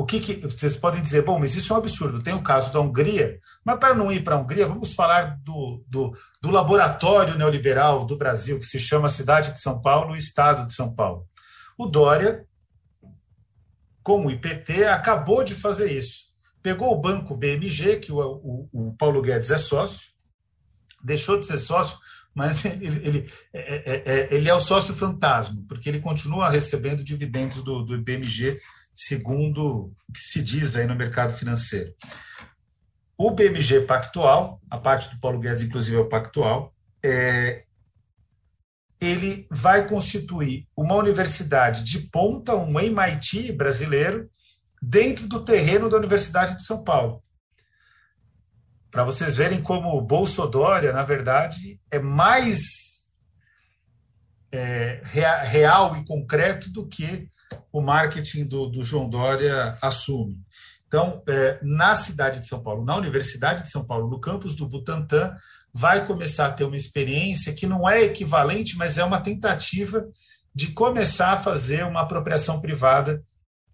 [0.00, 2.22] o que, que, vocês podem dizer, bom, mas isso é um absurdo.
[2.22, 5.82] Tem o caso da Hungria, mas para não ir para a Hungria, vamos falar do,
[5.88, 10.64] do, do, laboratório neoliberal do Brasil, que se chama Cidade de São Paulo e Estado
[10.64, 11.26] de São Paulo.
[11.76, 12.46] O Dória,
[14.00, 16.26] como o IPT, acabou de fazer isso.
[16.62, 20.10] Pegou o banco BMG, que o, o, o Paulo Guedes é sócio,
[21.02, 21.98] deixou de ser sócio,
[22.32, 27.02] mas ele, ele, é, é, é, ele é o sócio fantasma, porque ele continua recebendo
[27.02, 28.60] dividendos do, do BMG
[29.00, 31.94] segundo o que se diz aí no mercado financeiro.
[33.16, 37.64] O BMG Pactual, a parte do Paulo Guedes, inclusive, é o Pactual, é,
[39.00, 44.28] ele vai constituir uma universidade de ponta, um MIT brasileiro,
[44.82, 47.22] dentro do terreno da Universidade de São Paulo.
[48.90, 53.12] Para vocês verem como o Bolsodória, na verdade, é mais
[54.50, 57.30] é, real e concreto do que
[57.72, 60.40] o marketing do, do João Dória assume.
[60.86, 64.66] Então, é, na cidade de São Paulo, na Universidade de São Paulo, no campus do
[64.66, 65.36] Butantan,
[65.72, 70.08] vai começar a ter uma experiência que não é equivalente, mas é uma tentativa
[70.54, 73.22] de começar a fazer uma apropriação privada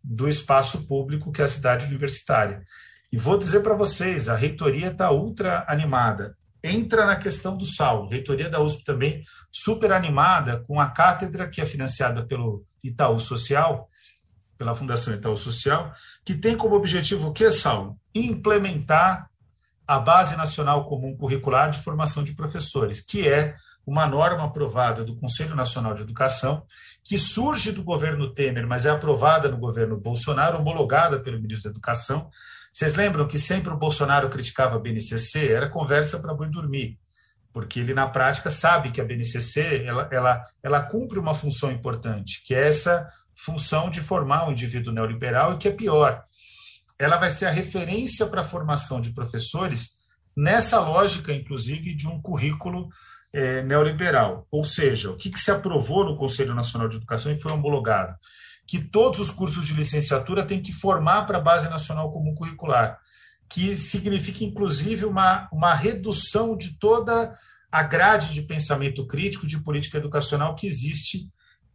[0.03, 2.63] do espaço público que é a cidade universitária.
[3.11, 6.37] E vou dizer para vocês, a reitoria está ultra animada.
[6.63, 9.23] Entra na questão do Saulo, reitoria da USP também
[9.53, 13.89] super animada com a cátedra que é financiada pelo Itaú Social,
[14.57, 15.93] pela Fundação Itaú Social,
[16.25, 17.99] que tem como objetivo o que, Saulo?
[18.15, 19.29] Implementar
[19.87, 23.57] a Base Nacional Comum Curricular de Formação de Professores, que é
[23.87, 26.65] uma norma aprovada do Conselho Nacional de Educação,
[27.03, 31.75] que surge do governo Temer, mas é aprovada no governo Bolsonaro, homologada pelo ministro da
[31.75, 32.31] Educação.
[32.73, 35.53] Vocês lembram que sempre o Bolsonaro criticava a BNCC?
[35.53, 36.99] Era conversa para boi dormir,
[37.55, 42.43] porque ele, na prática, sabe que a BNCC ela, ela, ela cumpre uma função importante,
[42.45, 46.21] que é essa função de formar um indivíduo neoliberal e que é pior.
[46.99, 49.99] Ela vai ser a referência para a formação de professores
[50.37, 52.89] nessa lógica, inclusive, de um currículo
[53.33, 54.49] é, neoliberal.
[54.51, 58.17] Ou seja, o que, que se aprovou no Conselho Nacional de Educação e foi homologado?
[58.67, 62.99] Que todos os cursos de licenciatura têm que formar para a Base Nacional Comum Curricular,
[63.49, 67.37] que significa, inclusive, uma, uma redução de toda
[67.71, 71.29] a grade de pensamento crítico de política educacional que existe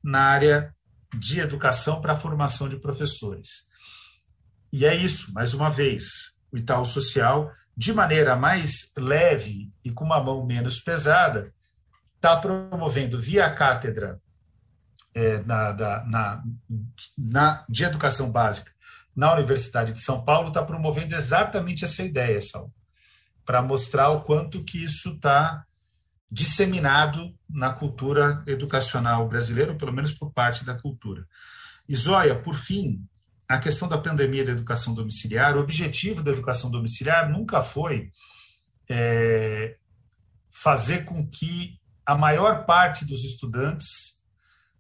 [0.04, 0.74] na área
[1.18, 3.70] de educação para a formação de professores.
[4.72, 10.04] E é isso, mais uma vez, o Itaú Social de maneira mais leve e com
[10.04, 11.54] uma mão menos pesada,
[12.18, 14.20] está promovendo via cátedra
[15.14, 16.44] é, na, da, na,
[17.18, 18.74] na, de educação básica
[19.16, 22.72] na Universidade de São Paulo, está promovendo exatamente essa ideia, Sal,
[23.46, 25.66] para mostrar o quanto que isso está
[26.32, 31.26] disseminado na cultura educacional brasileira, ou pelo menos por parte da cultura.
[31.88, 33.04] E Zóia, por fim,
[33.48, 38.10] a questão da pandemia da educação domiciliar, o objetivo da educação domiciliar nunca foi
[38.88, 39.76] é,
[40.52, 44.19] fazer com que a maior parte dos estudantes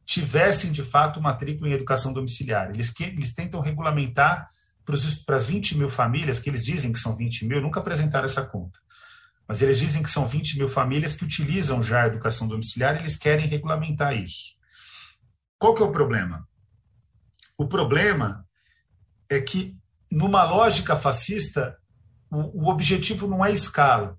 [0.10, 2.72] tivessem, de fato, matrícula em educação domiciliar.
[2.72, 4.49] Eles, que, eles tentam regulamentar
[4.84, 8.44] para as 20 mil famílias, que eles dizem que são 20 mil, nunca apresentaram essa
[8.44, 8.80] conta.
[9.48, 12.99] Mas eles dizem que são 20 mil famílias que utilizam já a educação domiciliar e
[12.99, 14.56] eles querem regulamentar isso.
[15.60, 16.48] Qual que é o problema?
[17.56, 18.44] O problema
[19.30, 19.77] é que,
[20.10, 21.77] numa lógica fascista,
[22.31, 24.18] o, o objetivo não é escala,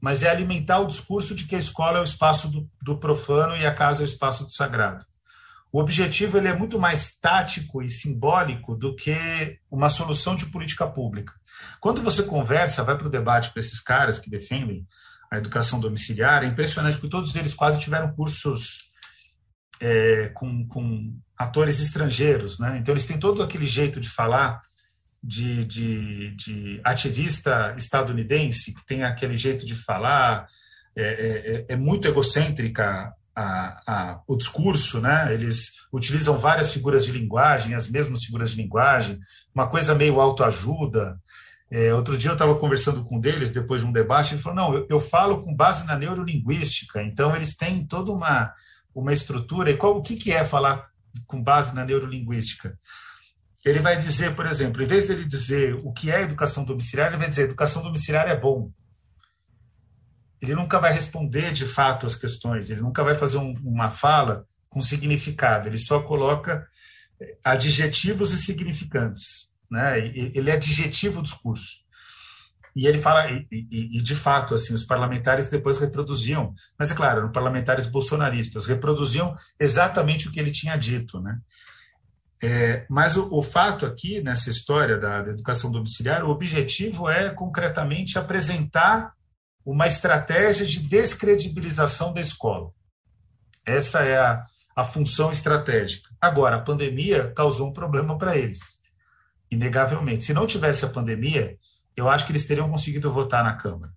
[0.00, 3.56] mas é alimentar o discurso de que a escola é o espaço do, do profano
[3.56, 5.04] e a casa é o espaço do sagrado.
[5.76, 10.86] O objetivo ele é muito mais tático e simbólico do que uma solução de política
[10.86, 11.34] pública.
[11.82, 14.86] Quando você conversa, vai para o debate com esses caras que defendem
[15.30, 18.90] a educação domiciliar, é impressionante, porque todos eles quase tiveram cursos
[19.78, 22.78] é, com, com atores estrangeiros, né?
[22.78, 24.62] Então eles têm todo aquele jeito de falar
[25.22, 30.46] de, de, de ativista estadunidense, que tem aquele jeito de falar,
[30.96, 35.32] é, é, é, é muito egocêntrica a, a, o discurso, né?
[35.32, 39.20] Eles utilizam várias figuras de linguagem, as mesmas figuras de linguagem,
[39.54, 41.20] uma coisa meio autoajuda.
[41.70, 44.56] É, outro dia eu estava conversando com um deles, depois de um debate, ele falou:
[44.56, 48.52] não, eu, eu falo com base na neurolinguística, então eles têm toda uma,
[48.94, 49.70] uma estrutura.
[49.70, 50.88] E qual, o que, que é falar
[51.26, 52.78] com base na neurolinguística.
[53.64, 57.18] Ele vai dizer, por exemplo, em vez dele dizer o que é educação domiciliar, ele
[57.18, 58.68] vai dizer educação domiciliar é bom.
[60.46, 64.46] Ele nunca vai responder de fato as questões, ele nunca vai fazer um, uma fala
[64.68, 66.66] com significado, ele só coloca
[67.42, 69.54] adjetivos e significantes.
[69.70, 70.06] Né?
[70.06, 71.86] Ele é adjetivo o discurso.
[72.74, 76.94] E ele fala, e, e, e, de fato, assim, os parlamentares depois reproduziam, mas é
[76.94, 81.38] claro, eram parlamentares bolsonaristas, reproduziam exatamente o que ele tinha dito, né?
[82.42, 87.30] É, mas o, o, fato aqui, nessa história da, da, educação domiciliar, o objetivo é
[87.30, 89.14] concretamente apresentar
[89.66, 92.70] uma estratégia de descredibilização da escola.
[93.64, 96.08] Essa é a, a função estratégica.
[96.20, 98.80] Agora, a pandemia causou um problema para eles,
[99.50, 100.22] inegavelmente.
[100.22, 101.58] Se não tivesse a pandemia,
[101.96, 103.92] eu acho que eles teriam conseguido votar na Câmara.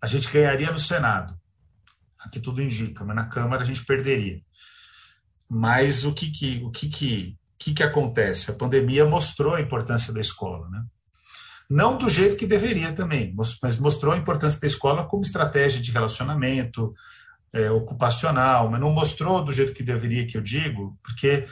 [0.00, 1.38] A gente ganharia no Senado.
[2.18, 4.40] Aqui tudo indica, mas na Câmara a gente perderia.
[5.46, 8.50] Mas o que que, o que, que, que, que acontece?
[8.50, 10.82] A pandemia mostrou a importância da escola, né?
[11.68, 15.90] Não do jeito que deveria também, mas mostrou a importância da escola como estratégia de
[15.90, 16.94] relacionamento
[17.52, 21.46] é, ocupacional, mas não mostrou do jeito que deveria, que eu digo, porque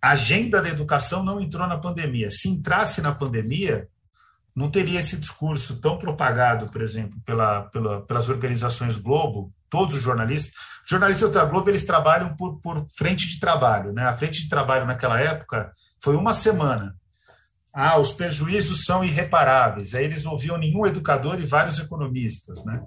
[0.00, 2.30] a agenda da educação não entrou na pandemia.
[2.30, 3.88] Se entrasse na pandemia,
[4.54, 10.02] não teria esse discurso tão propagado, por exemplo, pela, pela, pelas organizações Globo, todos os
[10.02, 10.54] jornalistas.
[10.84, 13.92] Os jornalistas da Globo eles trabalham por, por frente de trabalho.
[13.92, 14.04] Né?
[14.04, 16.94] A frente de trabalho naquela época foi uma semana.
[17.78, 19.94] Ah, os prejuízos são irreparáveis.
[19.94, 22.80] Aí eles ouviam nenhum educador e vários economistas, né?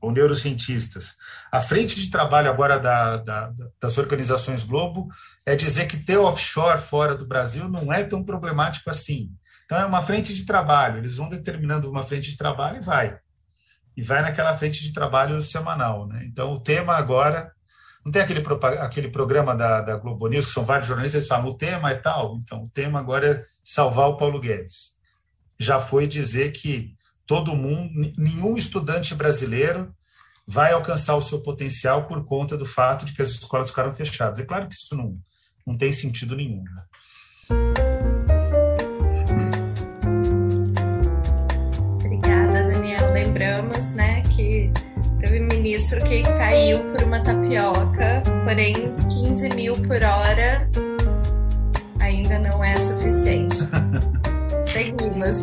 [0.00, 1.16] ou neurocientistas.
[1.52, 5.08] A frente de trabalho agora da, da, das organizações Globo
[5.44, 9.30] é dizer que ter offshore fora do Brasil não é tão problemático assim.
[9.66, 13.18] Então, é uma frente de trabalho, eles vão determinando uma frente de trabalho e vai.
[13.96, 16.06] E vai naquela frente de trabalho semanal.
[16.06, 16.24] Né?
[16.26, 17.52] Então, o tema agora.
[18.02, 18.42] Não tem aquele,
[18.80, 21.96] aquele programa da, da Globo News, que são vários jornalistas, eles falam, o tema é
[21.96, 22.38] tal.
[22.40, 24.98] Então, o tema agora é salvar o Paulo Guedes.
[25.56, 29.94] Já foi dizer que todo mundo, nenhum estudante brasileiro
[30.44, 34.40] vai alcançar o seu potencial por conta do fato de que as escolas ficaram fechadas.
[34.40, 35.16] É claro que isso não,
[35.64, 36.64] não tem sentido nenhum.
[36.64, 36.82] Né?
[41.94, 43.12] Obrigada, Daniel.
[43.12, 44.72] Lembramos né, que
[45.20, 48.74] teve ministro que caiu por uma tapioca, porém
[49.08, 50.68] 15 mil por hora
[52.30, 53.56] ainda não é suficiente.
[54.64, 55.36] Seguimos.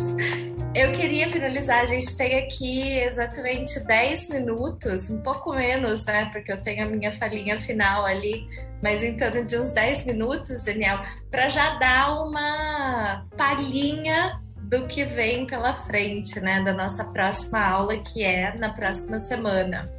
[0.74, 6.30] Eu queria finalizar, a gente tem aqui exatamente 10 minutos, um pouco menos, né?
[6.32, 8.46] Porque eu tenho a minha falinha final ali,
[8.82, 14.30] mas em torno de uns 10 minutos, Daniel, para já dar uma palhinha
[14.62, 16.62] do que vem pela frente, né?
[16.62, 19.90] Da nossa próxima aula, que é na próxima semana.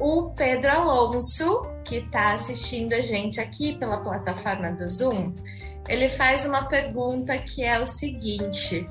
[0.00, 5.32] O Pedro Alonso, que está assistindo a gente aqui pela plataforma do Zoom,
[5.88, 8.88] ele faz uma pergunta que é o seguinte: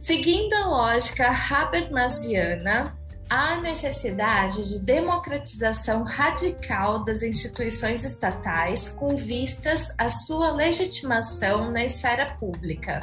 [0.00, 2.96] seguindo a lógica Habermasiana,
[3.28, 12.26] há necessidade de democratização radical das instituições estatais com vistas à sua legitimação na esfera
[12.34, 13.00] pública.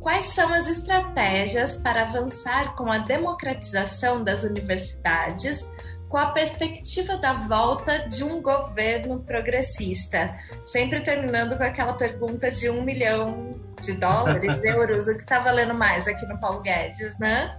[0.00, 5.66] Quais são as estratégias para avançar com a democratização das universidades
[6.14, 10.32] com a perspectiva da volta de um governo progressista,
[10.64, 13.50] sempre terminando com aquela pergunta de um milhão
[13.82, 17.58] de dólares, euros, o que está valendo mais aqui no Paulo Guedes, né?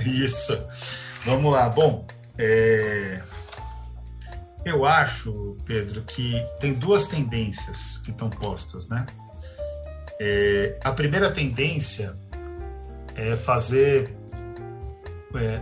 [0.00, 0.60] Isso.
[1.24, 1.68] Vamos lá.
[1.68, 2.04] Bom,
[2.36, 3.20] é...
[4.64, 9.06] eu acho, Pedro, que tem duas tendências que estão postas, né?
[10.20, 10.80] É...
[10.82, 12.16] A primeira tendência
[13.14, 14.12] é fazer
[15.36, 15.60] é,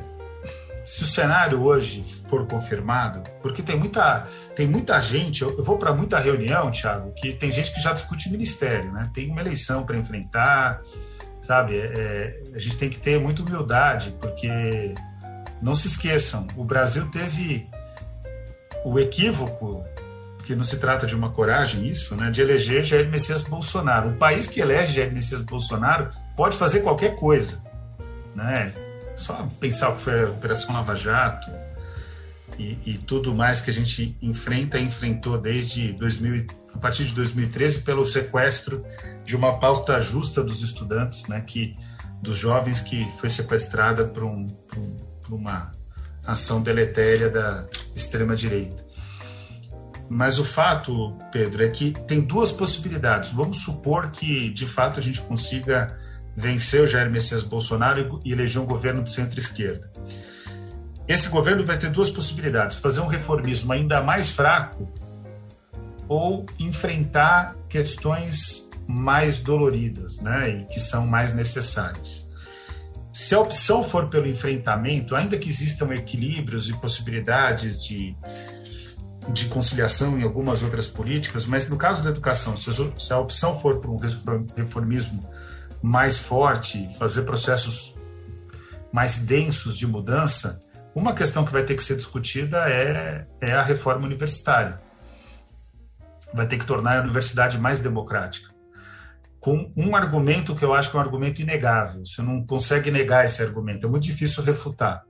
[0.84, 4.26] se o cenário hoje for confirmado, porque tem muita,
[4.56, 8.30] tem muita gente, eu, vou para muita reunião, Thiago, que tem gente que já discute
[8.30, 9.10] ministério, né?
[9.14, 10.80] Tem uma eleição para enfrentar,
[11.40, 11.76] sabe?
[11.76, 14.94] É, a gente tem que ter muita humildade, porque
[15.60, 17.68] não se esqueçam, o Brasil teve
[18.84, 19.84] o equívoco,
[20.44, 24.08] que não se trata de uma coragem isso, né, de eleger Jair Messias Bolsonaro.
[24.08, 27.62] Um país que elege Jair Messias Bolsonaro pode fazer qualquer coisa,
[28.34, 28.68] né?
[29.16, 31.50] Só pensar o que foi a Operação Lava Jato
[32.58, 37.14] e, e tudo mais que a gente enfrenta e enfrentou desde 2000, a partir de
[37.14, 38.84] 2013 pelo sequestro
[39.24, 41.74] de uma pauta justa dos estudantes, né, que
[42.20, 44.96] dos jovens que foi sequestrada por, um, por, um,
[45.30, 45.72] uma
[46.24, 48.84] ação deletéria da extrema direita.
[50.08, 53.32] Mas o fato, Pedro, é que tem duas possibilidades.
[53.32, 55.98] Vamos supor que de fato a gente consiga
[56.36, 59.90] venceu Jair Messias Bolsonaro e elegeu um governo de centro-esquerda.
[61.06, 64.88] Esse governo vai ter duas possibilidades: fazer um reformismo ainda mais fraco
[66.08, 72.30] ou enfrentar questões mais doloridas, né, e que são mais necessárias.
[73.12, 78.16] Se a opção for pelo enfrentamento, ainda que existam equilíbrios e possibilidades de,
[79.28, 83.80] de conciliação em algumas outras políticas, mas no caso da educação, se a opção for
[83.80, 83.96] por um
[84.56, 85.20] reformismo
[85.82, 87.96] mais forte, fazer processos
[88.92, 90.60] mais densos de mudança,
[90.94, 94.80] uma questão que vai ter que ser discutida é, é a reforma universitária.
[96.34, 98.52] Vai ter que tornar a universidade mais democrática.
[99.40, 102.04] Com um argumento que eu acho que é um argumento inegável.
[102.04, 105.02] Você não consegue negar esse argumento, é muito difícil refutar.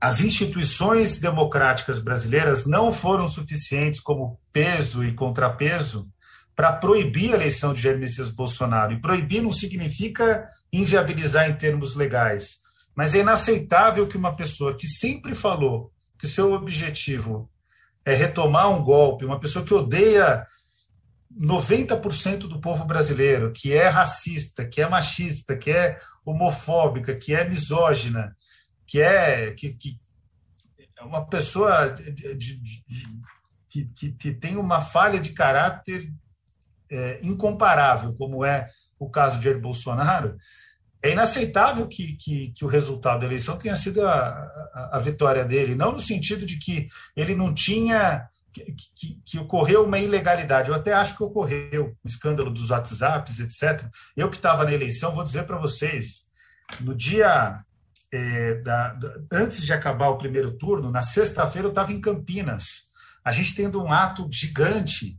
[0.00, 6.06] As instituições democráticas brasileiras não foram suficientes como peso e contrapeso
[6.56, 8.94] para proibir a eleição de Jair Messias Bolsonaro.
[8.94, 12.60] E proibir não significa inviabilizar em termos legais,
[12.94, 17.50] mas é inaceitável que uma pessoa que sempre falou que seu objetivo
[18.04, 20.46] é retomar um golpe, uma pessoa que odeia
[21.38, 27.46] 90% do povo brasileiro, que é racista, que é machista, que é homofóbica, que é
[27.46, 28.34] misógina,
[28.86, 30.00] que é que, que
[30.98, 36.10] é uma pessoa de, de, de, que, que tem uma falha de caráter
[36.90, 38.68] é, incomparável, como é
[38.98, 40.36] o caso de Jair Bolsonaro,
[41.02, 45.44] é inaceitável que, que, que, o resultado da eleição tenha sido a, a, a, vitória
[45.44, 48.28] dele, não no sentido de que ele não tinha.
[48.52, 50.70] Que, que, ocorreu uma ilegalidade.
[50.70, 53.86] Eu até acho que ocorreu o escândalo dos WhatsApps, etc.
[54.16, 56.28] Eu que estava na eleição, vou dizer para vocês:
[56.80, 57.60] no dia.
[58.12, 62.92] É, da, da, antes de acabar o primeiro turno, na sexta-feira eu estava em Campinas.
[63.24, 65.18] A gente tendo um ato gigante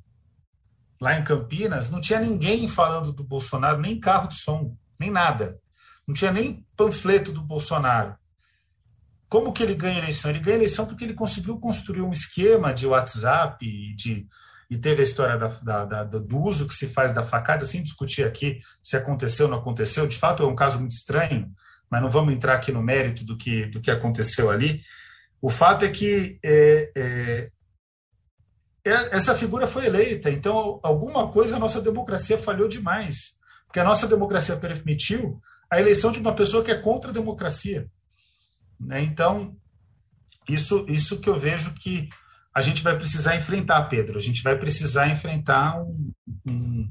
[0.99, 5.59] lá em Campinas, não tinha ninguém falando do Bolsonaro, nem carro de som, nem nada.
[6.07, 8.15] Não tinha nem panfleto do Bolsonaro.
[9.29, 10.31] Como que ele ganha eleição?
[10.31, 14.25] Ele ganha eleição porque ele conseguiu construir um esquema de WhatsApp e, de,
[14.69, 17.83] e teve a história da, da, da, do uso que se faz da facada, sem
[17.83, 20.07] discutir aqui se aconteceu ou não aconteceu.
[20.07, 21.51] De fato, é um caso muito estranho,
[21.89, 24.81] mas não vamos entrar aqui no mérito do que, do que aconteceu ali.
[25.41, 27.51] O fato é que é, é
[28.89, 34.07] essa figura foi eleita, então alguma coisa a nossa democracia falhou demais, porque a nossa
[34.07, 37.89] democracia permitiu a eleição de uma pessoa que é contra a democracia.
[38.79, 39.01] Né?
[39.03, 39.55] Então,
[40.49, 42.09] isso, isso que eu vejo que
[42.53, 44.17] a gente vai precisar enfrentar, Pedro.
[44.17, 46.11] A gente vai precisar enfrentar um,
[46.49, 46.89] um,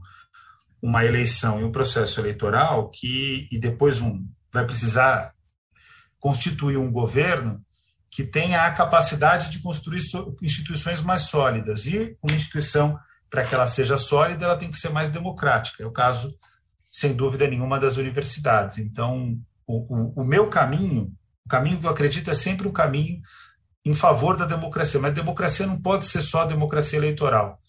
[0.81, 5.35] uma eleição e um processo eleitoral que, e depois um, vai precisar
[6.21, 7.66] constituir um governo
[8.17, 10.01] que tenha a capacidade de construir
[10.41, 11.85] instituições mais sólidas.
[11.85, 12.99] E uma instituição,
[13.29, 15.83] para que ela seja sólida, ela tem que ser mais democrática.
[15.83, 16.35] É o caso,
[16.91, 18.79] sem dúvida nenhuma, das universidades.
[18.79, 21.13] Então, o, o, o meu caminho,
[21.45, 23.21] o caminho que eu acredito é sempre um caminho
[23.85, 27.61] em favor da democracia, mas democracia não pode ser só democracia eleitoral.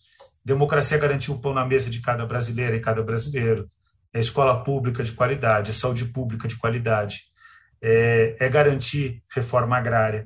[0.45, 3.69] Democracia é garantir o pão na mesa de cada brasileira e cada brasileiro,
[4.14, 7.24] é escola pública de qualidade, é saúde pública de qualidade,
[7.82, 10.26] é, é garantir reforma agrária,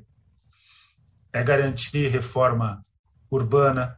[1.33, 2.85] é garantir reforma
[3.29, 3.97] urbana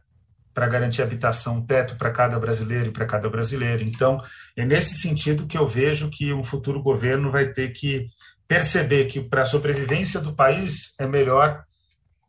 [0.54, 3.82] para garantir habitação, teto para cada brasileiro e para cada brasileira.
[3.82, 4.22] Então,
[4.56, 8.06] é nesse sentido que eu vejo que um futuro governo vai ter que
[8.46, 11.64] perceber que para a sobrevivência do país é melhor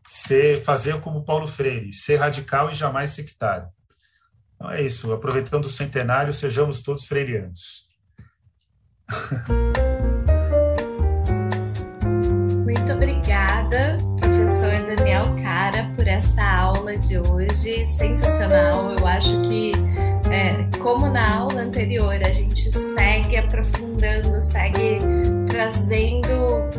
[0.07, 3.67] ser fazer como Paulo Freire, ser radical e jamais sectário.
[4.55, 7.85] Então é isso, aproveitando o centenário, sejamos todos freirianos.
[15.15, 18.91] Daniel Cara, por essa aula de hoje, sensacional.
[18.91, 19.71] Eu acho que,
[20.29, 24.99] é, como na aula anterior, a gente segue aprofundando, segue
[25.47, 26.69] trazendo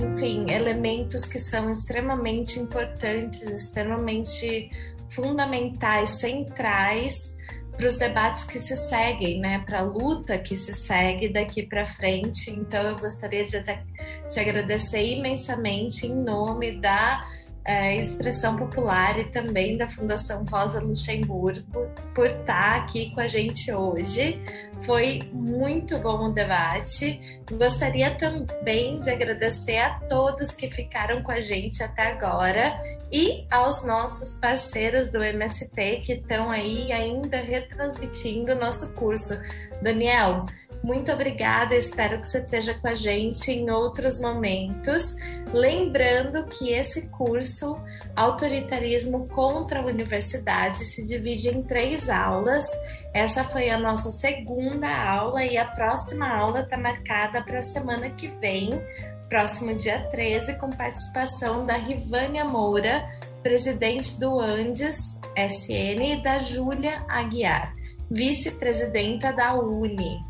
[0.00, 4.70] enfim, elementos que são extremamente importantes, extremamente
[5.08, 7.36] fundamentais, centrais
[7.80, 9.64] para os debates que se seguem, né?
[9.64, 12.50] Para a luta que se segue daqui para frente.
[12.50, 13.62] Então, eu gostaria de
[14.28, 17.26] te agradecer imensamente em nome da
[17.70, 23.72] é, Expressão Popular e também da Fundação Rosa Luxemburgo por estar aqui com a gente
[23.72, 24.42] hoje.
[24.80, 27.40] Foi muito bom o debate.
[27.48, 32.74] Gostaria também de agradecer a todos que ficaram com a gente até agora
[33.12, 39.40] e aos nossos parceiros do MST que estão aí ainda retransmitindo o nosso curso.
[39.80, 40.44] Daniel,
[40.82, 45.14] muito obrigada, espero que você esteja com a gente em outros momentos.
[45.52, 47.78] Lembrando que esse curso,
[48.16, 52.66] Autoritarismo contra a Universidade, se divide em três aulas.
[53.12, 58.08] Essa foi a nossa segunda aula e a próxima aula está marcada para a semana
[58.10, 58.70] que vem,
[59.28, 63.06] próximo dia 13, com participação da Rivânia Moura,
[63.42, 67.72] presidente do Andes SN, e da Júlia Aguiar,
[68.10, 70.29] vice-presidenta da UNE.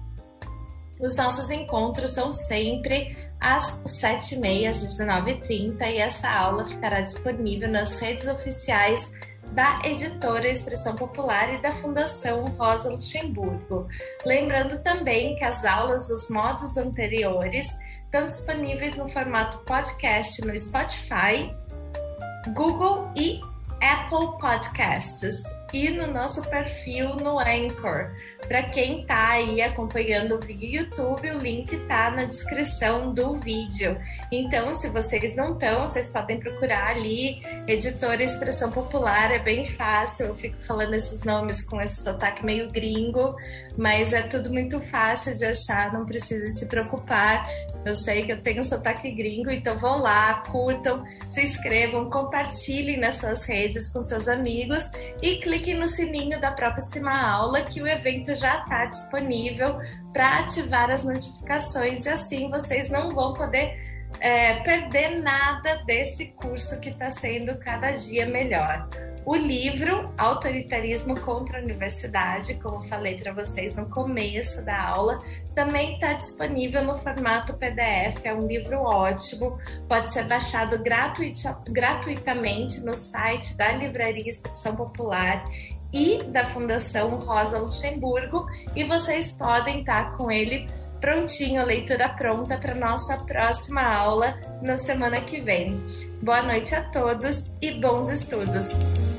[1.00, 7.98] Os nossos encontros são sempre às 7h30, às 19h30 e essa aula ficará disponível nas
[7.98, 9.10] redes oficiais
[9.52, 13.88] da editora Expressão Popular e da Fundação Rosa Luxemburgo.
[14.24, 17.66] Lembrando também que as aulas dos modos anteriores
[18.04, 21.54] estão disponíveis no formato podcast no Spotify,
[22.54, 23.40] Google e
[23.80, 25.42] Apple Podcasts
[25.72, 28.10] e no nosso perfil no Anchor.
[28.46, 33.96] Para quem está aí acompanhando o vídeo YouTube, o link está na descrição do vídeo.
[34.32, 40.26] Então, se vocês não estão, vocês podem procurar ali, Editora Expressão Popular, é bem fácil.
[40.26, 43.36] Eu fico falando esses nomes com esse sotaque meio gringo,
[43.76, 47.46] mas é tudo muito fácil de achar, não precisa se preocupar.
[47.84, 53.16] Eu sei que eu tenho sotaque gringo, então vão lá, curtam, se inscrevam, compartilhem nas
[53.16, 54.90] suas redes com seus amigos
[55.22, 59.78] e cliquem no sininho da próxima aula que o evento já está disponível
[60.12, 63.78] para ativar as notificações e assim vocês não vão poder
[64.20, 68.88] é, perder nada desse curso que está sendo cada dia melhor.
[69.24, 75.18] O livro Autoritarismo contra a Universidade, como falei para vocês no começo da aula,
[75.54, 78.24] também está disponível no formato PDF.
[78.24, 80.82] É um livro ótimo, pode ser baixado
[81.68, 85.44] gratuitamente no site da Livraria Expressão Popular
[85.92, 90.66] e da Fundação Rosa Luxemburgo, e vocês podem estar tá com ele
[91.00, 95.78] prontinho, leitura pronta para nossa próxima aula na semana que vem.
[96.22, 99.09] Boa noite a todos e bons estudos!